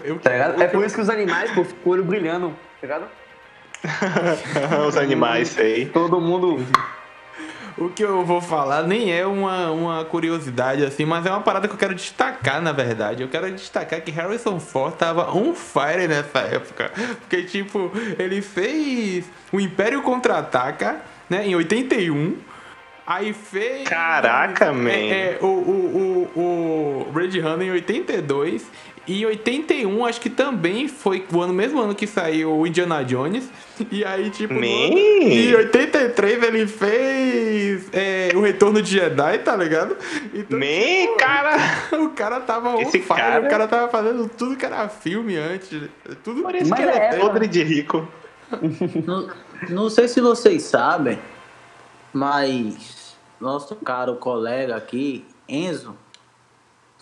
Eu, 0.03 0.19
Tá 0.19 0.31
ligado? 0.31 0.63
É 0.63 0.67
por 0.67 0.83
isso 0.83 0.95
que 0.95 1.03
os 1.03 1.11
animais, 1.11 1.51
pô, 1.51 1.63
ficam 1.65 1.83
com 1.85 1.91
o 1.91 1.93
olho 1.93 2.03
brilhando, 2.03 2.49
tá 2.81 2.87
ligado? 2.87 3.05
Os 4.89 4.97
animais, 4.97 5.49
sei. 5.49 5.85
Todo 5.87 6.19
mundo. 6.19 6.65
O 7.77 7.89
que 7.89 8.05
eu 8.05 8.25
vou 8.25 8.41
falar 8.41 8.83
nem 8.83 9.13
é 9.13 9.27
uma, 9.27 9.71
uma 9.71 10.05
curiosidade 10.05 10.85
assim, 10.85 11.05
mas 11.05 11.25
é 11.25 11.31
uma 11.31 11.41
parada 11.41 11.67
que 11.67 11.75
eu 11.75 11.79
quero 11.79 11.95
destacar, 11.95 12.61
na 12.61 12.73
verdade. 12.73 13.23
Eu 13.23 13.29
quero 13.29 13.51
destacar 13.51 14.01
que 14.03 14.11
Harrison 14.11 14.61
Ford 14.61 14.95
tava 14.95 15.35
on 15.35 15.55
fire 15.55 16.07
nessa 16.07 16.41
época. 16.41 16.93
Porque, 17.21 17.43
tipo, 17.45 17.91
ele 18.19 18.43
fez 18.43 19.25
o 19.51 19.61
Império 19.61 20.03
Contra-Ataca, 20.03 21.01
né, 21.31 21.47
em 21.47 21.55
81. 21.55 22.37
Aí 23.07 23.33
fez. 23.33 23.89
Caraca, 23.89 24.67
é, 24.67 24.73
man. 24.73 24.91
É, 24.91 25.39
o, 25.41 25.47
o, 25.47 26.31
o, 26.37 27.09
o 27.11 27.13
Red 27.15 27.41
Runner 27.41 27.69
em 27.69 27.71
82. 27.73 28.65
E 29.05 29.23
em 29.23 29.27
81, 29.27 30.07
acho 30.07 30.21
que 30.21 30.31
também 30.31 30.87
foi 30.87 31.25
o 31.33 31.41
ano, 31.41 31.53
mesmo 31.53 31.81
ano 31.81 31.93
que 31.93 32.07
saiu 32.07 32.53
o 32.57 32.65
Indiana 32.65 33.03
Jones. 33.05 33.51
E 33.91 34.05
aí, 34.05 34.31
tipo. 34.31 34.55
Man. 34.55 34.61
ano- 34.61 34.99
Em 34.99 35.53
83 35.57 36.41
ele 36.45 36.67
fez 36.69 37.89
é, 37.93 38.31
o 38.33 38.41
Retorno 38.41 38.81
de 38.81 38.93
Jedi, 38.93 39.39
tá 39.39 39.57
ligado? 39.57 39.97
Então, 40.33 40.57
Man, 40.57 41.17
cara! 41.19 41.57
o 42.01 42.11
cara 42.11 42.39
tava 42.41 42.77
on 42.77 42.81
Esse 42.81 43.01
fire, 43.01 43.09
cara- 43.09 43.45
o 43.45 43.49
cara 43.51 43.67
tava 43.67 43.89
fazendo 43.89 44.29
tudo 44.29 44.55
que 44.57 44.65
era 44.65 44.89
filme 44.89 45.37
antes. 45.37 45.81
Tudo 46.23 46.41
Mas 46.45 46.71
que 46.71 46.83
é 46.83 46.97
é, 47.17 47.17
podre 47.19 47.49
de 47.49 47.63
rico. 47.65 48.07
Não, 49.05 49.29
não 49.69 49.91
sei 49.91 50.07
se 50.07 50.21
vocês 50.21 50.63
sabem, 50.63 51.19
mas 52.13 53.17
nosso 53.41 53.75
caro 53.77 54.17
colega 54.17 54.77
aqui, 54.77 55.25
Enzo, 55.49 55.97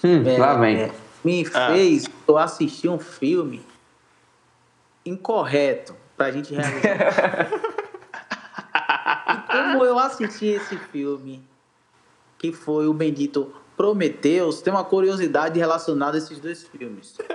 Hum, 0.02 0.22
é, 0.26 0.38
lá 0.38 0.54
vem. 0.54 0.76
é, 0.78 0.92
me 1.22 1.46
Ah. 1.52 1.66
fez 1.72 2.06
eu 2.26 2.38
assistir 2.38 2.88
um 2.88 2.98
filme 2.98 3.62
incorreto 5.04 5.94
pra 6.16 6.30
gente 6.30 6.54
realizar. 6.54 7.50
e 9.28 9.52
como 9.52 9.84
eu 9.84 9.98
assisti 9.98 10.46
esse 10.46 10.76
filme, 10.76 11.42
que 12.38 12.52
foi 12.52 12.86
o 12.86 12.94
bendito 12.94 13.54
Prometheus, 13.80 14.60
tem 14.60 14.70
uma 14.70 14.84
curiosidade 14.84 15.58
relacionada 15.58 16.14
a 16.14 16.18
esses 16.18 16.38
dois 16.38 16.64
filmes. 16.64 17.16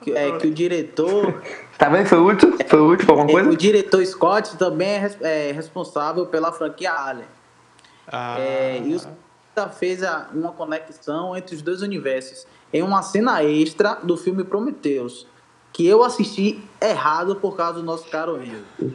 Que, 0.00 0.12
é 0.12 0.38
que 0.38 0.46
o 0.46 0.50
diretor 0.50 1.42
Tá 1.76 1.90
vendo? 1.90 2.06
Foi 2.06 2.18
útil? 2.18 2.56
Foi 2.66 2.80
útil 2.80 3.04
pra 3.04 3.14
alguma 3.16 3.28
é, 3.28 3.32
coisa? 3.34 3.50
O 3.50 3.56
diretor 3.56 4.06
Scott 4.06 4.56
também 4.56 4.88
é, 4.88 5.14
é 5.20 5.52
responsável 5.52 6.24
pela 6.24 6.50
franquia 6.52 6.90
Alien. 6.90 7.26
Ah, 8.10 8.40
É, 8.40 8.80
e 8.82 8.94
o 8.94 8.98
Scott 8.98 9.76
fez 9.78 10.02
a- 10.02 10.30
uma 10.32 10.52
conexão 10.52 11.36
entre 11.36 11.54
os 11.54 11.60
dois 11.60 11.82
universos 11.82 12.46
em 12.72 12.82
uma 12.82 13.02
cena 13.02 13.44
extra 13.44 13.96
do 14.02 14.16
filme 14.16 14.42
Prometheus, 14.42 15.26
que 15.70 15.86
eu 15.86 16.02
assisti 16.02 16.62
errado 16.80 17.36
por 17.36 17.54
causa 17.54 17.74
do 17.74 17.82
nosso 17.82 18.08
caro 18.08 18.42
Enzo. 18.42 18.94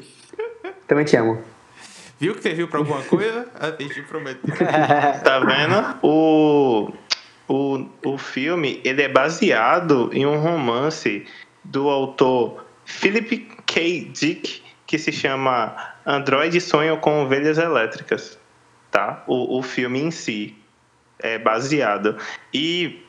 Também 0.87 1.05
te 1.05 1.15
amo. 1.15 1.39
Viu 2.19 2.33
que 2.33 2.41
serviu 2.41 2.67
pra 2.67 2.79
alguma 2.79 3.01
coisa? 3.03 3.47
Assisti 3.55 4.01
prometeu. 4.03 4.55
Tá 5.23 5.39
vendo? 5.39 5.97
O, 6.01 6.93
o, 7.47 7.87
o 8.05 8.17
filme 8.17 8.81
ele 8.83 9.01
é 9.01 9.07
baseado 9.09 10.09
em 10.13 10.25
um 10.25 10.37
romance 10.37 11.25
do 11.63 11.89
autor 11.89 12.65
Philip 12.85 13.37
K. 13.65 14.05
Dick 14.13 14.63
que 14.85 14.97
se 14.97 15.11
chama 15.11 15.75
Android 16.05 16.59
Sonho 16.61 16.97
com 16.97 17.23
Ovelhas 17.23 17.57
Elétricas. 17.57 18.39
Tá? 18.91 19.23
O, 19.27 19.57
o 19.59 19.61
filme 19.61 19.99
em 19.99 20.11
si 20.11 20.55
é 21.19 21.37
baseado. 21.37 22.17
E, 22.53 23.03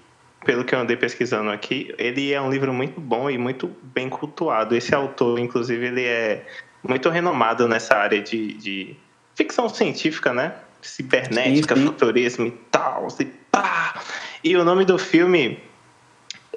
pelo 0.44 0.64
que 0.64 0.74
eu 0.74 0.80
andei 0.80 0.96
pesquisando 0.96 1.50
aqui, 1.50 1.94
ele 1.98 2.32
é 2.32 2.40
um 2.40 2.50
livro 2.50 2.72
muito 2.72 3.00
bom 3.00 3.30
e 3.30 3.38
muito 3.38 3.70
bem 3.82 4.08
cultuado. 4.08 4.74
Esse 4.74 4.94
autor, 4.94 5.38
inclusive, 5.38 5.86
ele 5.86 6.04
é 6.04 6.46
muito 6.88 7.08
renomado 7.08 7.68
nessa 7.68 7.96
área 7.96 8.22
de, 8.22 8.54
de 8.54 8.96
ficção 9.34 9.68
científica, 9.68 10.32
né? 10.32 10.54
Cibernética, 10.82 11.74
Sim, 11.74 11.80
sim. 11.80 11.86
futurismo 11.86 12.46
e 12.46 12.50
tal. 12.70 13.08
E, 13.18 13.24
pá. 13.24 14.00
e 14.42 14.56
o 14.56 14.64
nome 14.64 14.84
do 14.84 14.98
filme, 14.98 15.58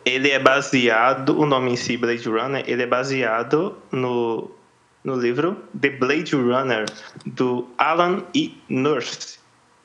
ele 0.05 0.29
é 0.29 0.39
baseado, 0.39 1.39
o 1.39 1.45
nome 1.45 1.71
em 1.71 1.75
si, 1.75 1.97
Blade 1.97 2.27
Runner, 2.27 2.63
ele 2.67 2.83
é 2.83 2.87
baseado 2.87 3.75
no, 3.91 4.51
no 5.03 5.15
livro 5.15 5.57
The 5.79 5.89
Blade 5.89 6.35
Runner, 6.35 6.85
do 7.25 7.67
Alan 7.77 8.23
E. 8.33 8.57
Nurse. 8.69 9.39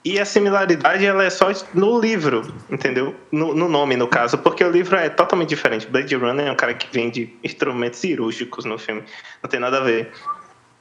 E 0.04 0.20
a 0.20 0.26
similaridade 0.26 1.06
ela 1.06 1.24
é 1.24 1.30
só 1.30 1.46
no 1.72 1.98
livro, 1.98 2.54
entendeu? 2.70 3.16
No, 3.32 3.54
no 3.54 3.66
nome, 3.66 3.96
no 3.96 4.06
caso, 4.06 4.36
porque 4.36 4.62
o 4.62 4.70
livro 4.70 4.96
é 4.96 5.08
totalmente 5.08 5.48
diferente. 5.48 5.86
Blade 5.86 6.14
Runner 6.14 6.46
é 6.46 6.52
um 6.52 6.56
cara 6.56 6.74
que 6.74 6.86
vende 6.92 7.34
instrumentos 7.42 8.00
cirúrgicos 8.00 8.66
no 8.66 8.76
filme. 8.76 9.02
Não 9.42 9.48
tem 9.48 9.58
nada 9.58 9.78
a 9.78 9.80
ver. 9.80 10.12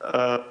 Ah, 0.03 0.41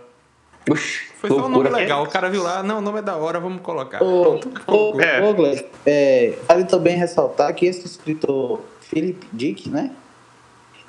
Oxi, 0.71 1.07
Foi 1.21 1.29
só 1.31 1.47
um 1.47 1.49
nome 1.49 1.69
legal. 1.69 2.05
O 2.05 2.09
cara 2.09 2.31
viu 2.31 2.43
lá, 2.43 2.63
não, 2.63 2.79
o 2.79 2.81
nome 2.81 3.01
é 3.01 3.03
da 3.03 3.17
hora, 3.17 3.41
vamos 3.41 3.63
colocar. 3.63 4.03
Ô, 4.03 4.39
Pronto. 4.39 4.53
ô, 4.67 5.01
É. 5.01 5.65
é, 5.85 6.39
vale 6.47 6.65
também 6.65 6.97
ressaltar 6.97 7.53
que 7.55 7.67
esse 7.67 7.85
escritor 7.87 8.61
Philip 8.81 9.27
Dick, 9.33 9.69
né? 9.69 9.91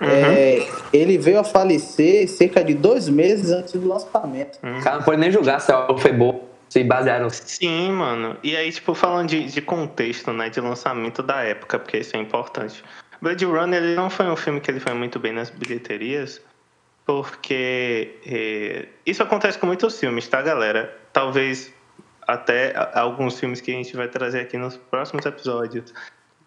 É, 0.01 0.67
ele 0.91 1.17
veio 1.17 1.39
a 1.39 1.43
falecer 1.43 2.27
cerca 2.27 2.63
de 2.63 2.73
dois 2.73 3.07
meses 3.07 3.51
antes 3.51 3.73
do 3.73 3.87
lançamento. 3.87 4.59
O 4.61 4.83
cara 4.83 4.97
não 4.97 5.03
pode 5.03 5.19
nem 5.19 5.31
julgar 5.31 5.61
se 5.61 5.71
algo 5.71 5.97
foi 5.97 6.11
bom, 6.11 6.47
se 6.67 6.83
basearam. 6.83 7.29
Sim, 7.29 7.91
mano. 7.91 8.35
E 8.43 8.55
aí, 8.55 8.71
tipo, 8.71 8.93
falando 8.93 9.29
de, 9.29 9.45
de 9.45 9.61
contexto, 9.61 10.33
né? 10.33 10.49
De 10.49 10.59
lançamento 10.59 11.23
da 11.23 11.41
época, 11.43 11.79
porque 11.79 11.97
isso 11.99 12.15
é 12.17 12.19
importante. 12.19 12.83
Blade 13.21 13.45
Runner, 13.45 13.81
ele 13.81 13.95
não 13.95 14.09
foi 14.09 14.25
um 14.27 14.35
filme 14.35 14.59
que 14.59 14.69
ele 14.69 14.79
foi 14.81 14.93
muito 14.93 15.17
bem 15.19 15.31
nas 15.31 15.49
bilheterias, 15.49 16.41
porque 17.05 18.19
eh, 18.25 18.87
isso 19.05 19.21
acontece 19.21 19.57
com 19.57 19.65
muitos 19.65 19.99
filmes, 19.99 20.27
tá, 20.27 20.41
galera? 20.41 20.97
Talvez 21.11 21.73
até 22.27 22.73
alguns 22.93 23.39
filmes 23.39 23.59
que 23.61 23.71
a 23.71 23.75
gente 23.75 23.95
vai 23.95 24.07
trazer 24.07 24.41
aqui 24.41 24.57
nos 24.57 24.77
próximos 24.77 25.25
episódios. 25.25 25.93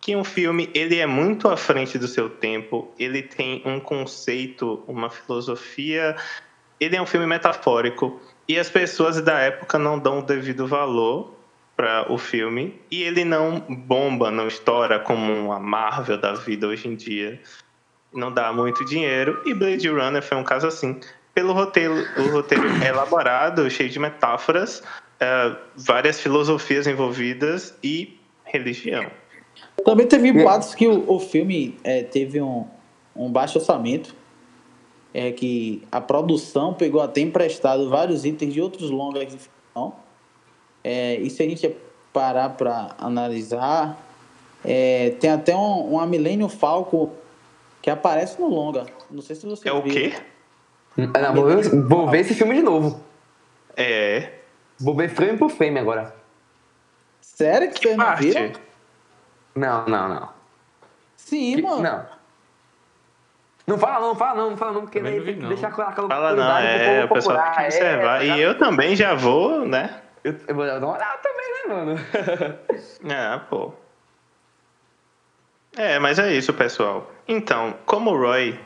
Que 0.00 0.14
um 0.14 0.24
filme, 0.24 0.70
ele 0.74 0.98
é 0.98 1.06
muito 1.06 1.48
à 1.48 1.56
frente 1.56 1.98
do 1.98 2.06
seu 2.06 2.30
tempo, 2.30 2.92
ele 2.98 3.22
tem 3.22 3.62
um 3.64 3.80
conceito, 3.80 4.84
uma 4.86 5.10
filosofia, 5.10 6.16
ele 6.78 6.96
é 6.96 7.02
um 7.02 7.06
filme 7.06 7.26
metafórico 7.26 8.20
e 8.48 8.58
as 8.58 8.70
pessoas 8.70 9.20
da 9.20 9.38
época 9.40 9.78
não 9.78 9.98
dão 9.98 10.20
o 10.20 10.22
devido 10.22 10.66
valor 10.66 11.34
para 11.76 12.10
o 12.10 12.16
filme 12.16 12.80
e 12.90 13.02
ele 13.02 13.24
não 13.24 13.60
bomba, 13.60 14.30
não 14.30 14.46
estoura 14.46 14.98
como 14.98 15.52
a 15.52 15.58
Marvel 15.58 16.18
da 16.18 16.32
vida 16.32 16.66
hoje 16.66 16.88
em 16.88 16.94
dia. 16.94 17.40
Não 18.16 18.32
dá 18.32 18.52
muito 18.52 18.84
dinheiro 18.84 19.42
e 19.44 19.52
Blade 19.52 19.88
Runner 19.88 20.22
foi 20.22 20.38
um 20.38 20.44
caso 20.44 20.66
assim. 20.66 20.98
Pelo 21.34 21.52
roteiro, 21.52 21.94
o 22.16 22.32
roteiro 22.32 22.64
é 22.82 22.88
elaborado, 22.88 23.68
cheio 23.70 23.90
de 23.90 23.98
metáforas, 23.98 24.82
eh, 25.20 25.54
várias 25.76 26.18
filosofias 26.18 26.86
envolvidas 26.86 27.74
e 27.84 28.18
religião. 28.44 29.06
Também 29.84 30.06
teve 30.06 30.32
boatos 30.32 30.74
que 30.74 30.88
o, 30.88 31.04
o 31.10 31.20
filme 31.20 31.78
é, 31.84 32.02
teve 32.02 32.40
um, 32.40 32.66
um 33.14 33.30
baixo 33.30 33.58
orçamento. 33.58 34.14
É 35.12 35.30
que 35.30 35.82
a 35.90 36.00
produção 36.00 36.74
pegou 36.74 37.00
até 37.00 37.20
emprestado 37.20 37.88
vários 37.88 38.24
itens 38.24 38.52
de 38.52 38.60
outros 38.60 38.90
longas 38.90 39.26
de 39.26 39.38
ficção. 39.38 39.94
É, 40.82 41.16
e 41.16 41.30
se 41.30 41.42
a 41.42 41.48
gente 41.48 41.74
parar 42.12 42.50
para 42.50 42.94
analisar, 42.98 43.98
é, 44.64 45.10
tem 45.20 45.30
até 45.30 45.54
um, 45.54 45.94
uma 45.94 46.06
Millennium 46.06 46.48
Falcon 46.48 47.10
que 47.86 47.90
aparece 47.90 48.40
no 48.40 48.48
longa. 48.48 48.84
Não 49.08 49.22
sei 49.22 49.36
se 49.36 49.46
você 49.46 49.68
É 49.68 49.72
o 49.72 49.80
viu. 49.80 49.92
quê? 49.92 50.12
Ah, 51.14 51.20
não, 51.20 51.34
vou, 51.34 51.44
ver, 51.46 51.82
vou 51.86 52.08
ver 52.10 52.18
esse 52.18 52.34
filme 52.34 52.56
de 52.56 52.62
novo. 52.62 53.00
É. 53.76 54.40
Vou 54.80 54.92
ver 54.92 55.08
frame 55.08 55.38
por 55.38 55.50
frame 55.50 55.78
agora. 55.78 56.12
Sério 57.20 57.68
que, 57.68 57.74
Que 57.78 57.82
vocês 57.86 57.96
não 57.96 58.04
parte? 58.04 58.22
viram? 58.22 58.52
Não, 59.54 59.86
não, 59.86 60.08
não. 60.08 60.28
Sim, 61.16 61.54
Que- 61.54 61.62
mano. 61.62 61.80
Não. 61.80 62.06
Não 63.68 63.78
fala 63.78 64.00
não, 64.00 64.08
não 64.08 64.16
fala 64.16 64.34
não, 64.42 64.50
não 64.50 64.56
fala 64.56 64.72
não, 64.72 64.80
porque 64.80 64.98
daí 65.00 65.24
tem 65.24 65.38
que 65.38 65.46
deixar 65.46 65.68
aquela 65.68 65.92
Fala 65.92 66.34
não, 66.34 66.58
é, 66.58 67.04
o 67.04 67.08
pessoal 67.08 67.36
tem 67.36 67.44
que 67.46 67.52
procurar, 67.52 67.64
observar. 67.66 68.18
tá 68.18 68.24
e 68.24 68.40
eu 68.42 68.58
também 68.58 68.96
já 68.96 69.14
vou, 69.14 69.64
né? 69.64 70.02
Eu, 70.24 70.34
eu 70.48 70.54
vou 70.56 70.66
dar 70.66 70.78
uma 70.78 70.92
olhada 70.96 71.18
também, 71.18 71.68
né, 71.68 71.74
mano? 71.74 73.12
É, 73.12 73.38
pô. 73.48 73.72
É, 75.76 75.98
mas 76.00 76.18
é 76.18 76.32
isso, 76.32 76.52
pessoal. 76.52 77.12
Então, 77.28 77.74
como 77.84 78.10
o 78.10 78.16
Roy 78.16 78.58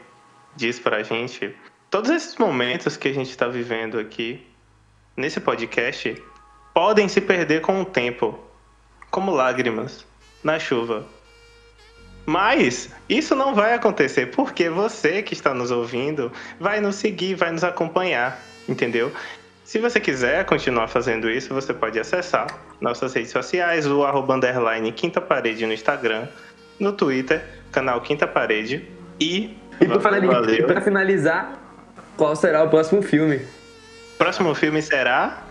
diz 0.55 0.79
pra 0.79 1.03
gente, 1.03 1.55
todos 1.91 2.11
esses 2.11 2.37
momentos 2.37 2.97
que 2.97 3.09
a 3.09 3.13
gente 3.13 3.37
tá 3.37 3.49
vivendo 3.49 3.99
aqui 3.99 4.47
nesse 5.17 5.41
podcast 5.41 6.23
podem 6.75 7.09
se 7.09 7.21
perder 7.21 7.63
com 7.63 7.81
o 7.81 7.85
tempo, 7.85 8.39
como 9.11 9.31
lágrimas 9.31 10.07
na 10.45 10.59
chuva. 10.59 11.07
Mas 12.27 12.91
isso 13.09 13.35
não 13.35 13.55
vai 13.55 13.73
acontecer 13.73 14.27
porque 14.27 14.69
você 14.69 15.23
que 15.23 15.33
está 15.33 15.55
nos 15.55 15.71
ouvindo 15.71 16.31
vai 16.59 16.81
nos 16.81 16.97
seguir, 16.97 17.35
vai 17.35 17.51
nos 17.51 17.65
acompanhar, 17.65 18.41
entendeu? 18.69 19.11
Se 19.65 19.79
você 19.79 19.99
quiser 19.99 20.45
continuar 20.45 20.89
fazendo 20.89 21.31
isso, 21.31 21.55
você 21.55 21.73
pode 21.73 21.99
acessar 21.99 22.47
nossas 22.81 23.15
redes 23.15 23.31
sociais, 23.31 23.87
o 23.87 24.05
arroba 24.05 24.35
underline 24.35 24.91
Quinta 24.93 25.21
Parede 25.21 25.65
no 25.65 25.73
Instagram, 25.73 26.29
no 26.81 26.93
Twitter, 26.93 27.45
canal 27.71 28.01
Quinta 28.01 28.27
Parede 28.27 28.89
e. 29.21 29.57
E 29.81 29.87
pra, 29.87 29.99
valeu. 29.99 30.67
pra 30.67 30.81
finalizar, 30.81 31.59
qual 32.17 32.35
será 32.35 32.65
o 32.65 32.69
próximo 32.69 33.03
filme? 33.03 33.41
Próximo 34.19 34.55
filme 34.55 34.83
será. 34.83 35.45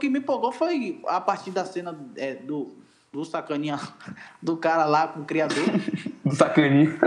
Que 0.00 0.08
me 0.10 0.18
empolgou, 0.18 0.50
foi 0.50 1.00
a 1.06 1.20
partir 1.20 1.50
da 1.52 1.64
cena 1.64 1.96
é, 2.16 2.34
do, 2.34 2.74
do 3.12 3.24
sacaninha 3.24 3.78
do 4.42 4.56
cara 4.56 4.84
lá 4.86 5.06
com 5.08 5.20
o 5.20 5.24
criador. 5.24 5.64
Do 6.24 6.34
sacaninho. 6.34 6.98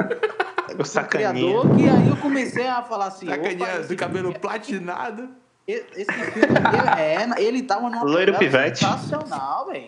O 0.74 0.76
do 0.78 0.86
Sacaninha. 0.86 1.32
criador, 1.34 1.76
que 1.76 1.88
aí 1.88 2.10
eu 2.10 2.16
comecei 2.18 2.66
a 2.66 2.82
falar 2.82 3.06
assim. 3.08 3.28
Sacaninha 3.28 3.82
do 3.82 3.96
cabelo 3.96 4.24
filme- 4.30 4.40
platinado. 4.40 5.30
Esse 5.68 5.86
esse 6.02 6.12
filme, 6.32 6.48
ele, 6.48 7.00
é, 7.00 7.42
ele 7.44 7.62
tava 7.62 7.90
numa 7.92 8.02
Loiro 8.04 8.34
pegada 8.34 8.40
pivete. 8.40 8.80
sensacional, 8.80 9.68
velho. 9.68 9.88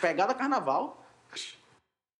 Pegada 0.00 0.34
carnaval. 0.34 1.02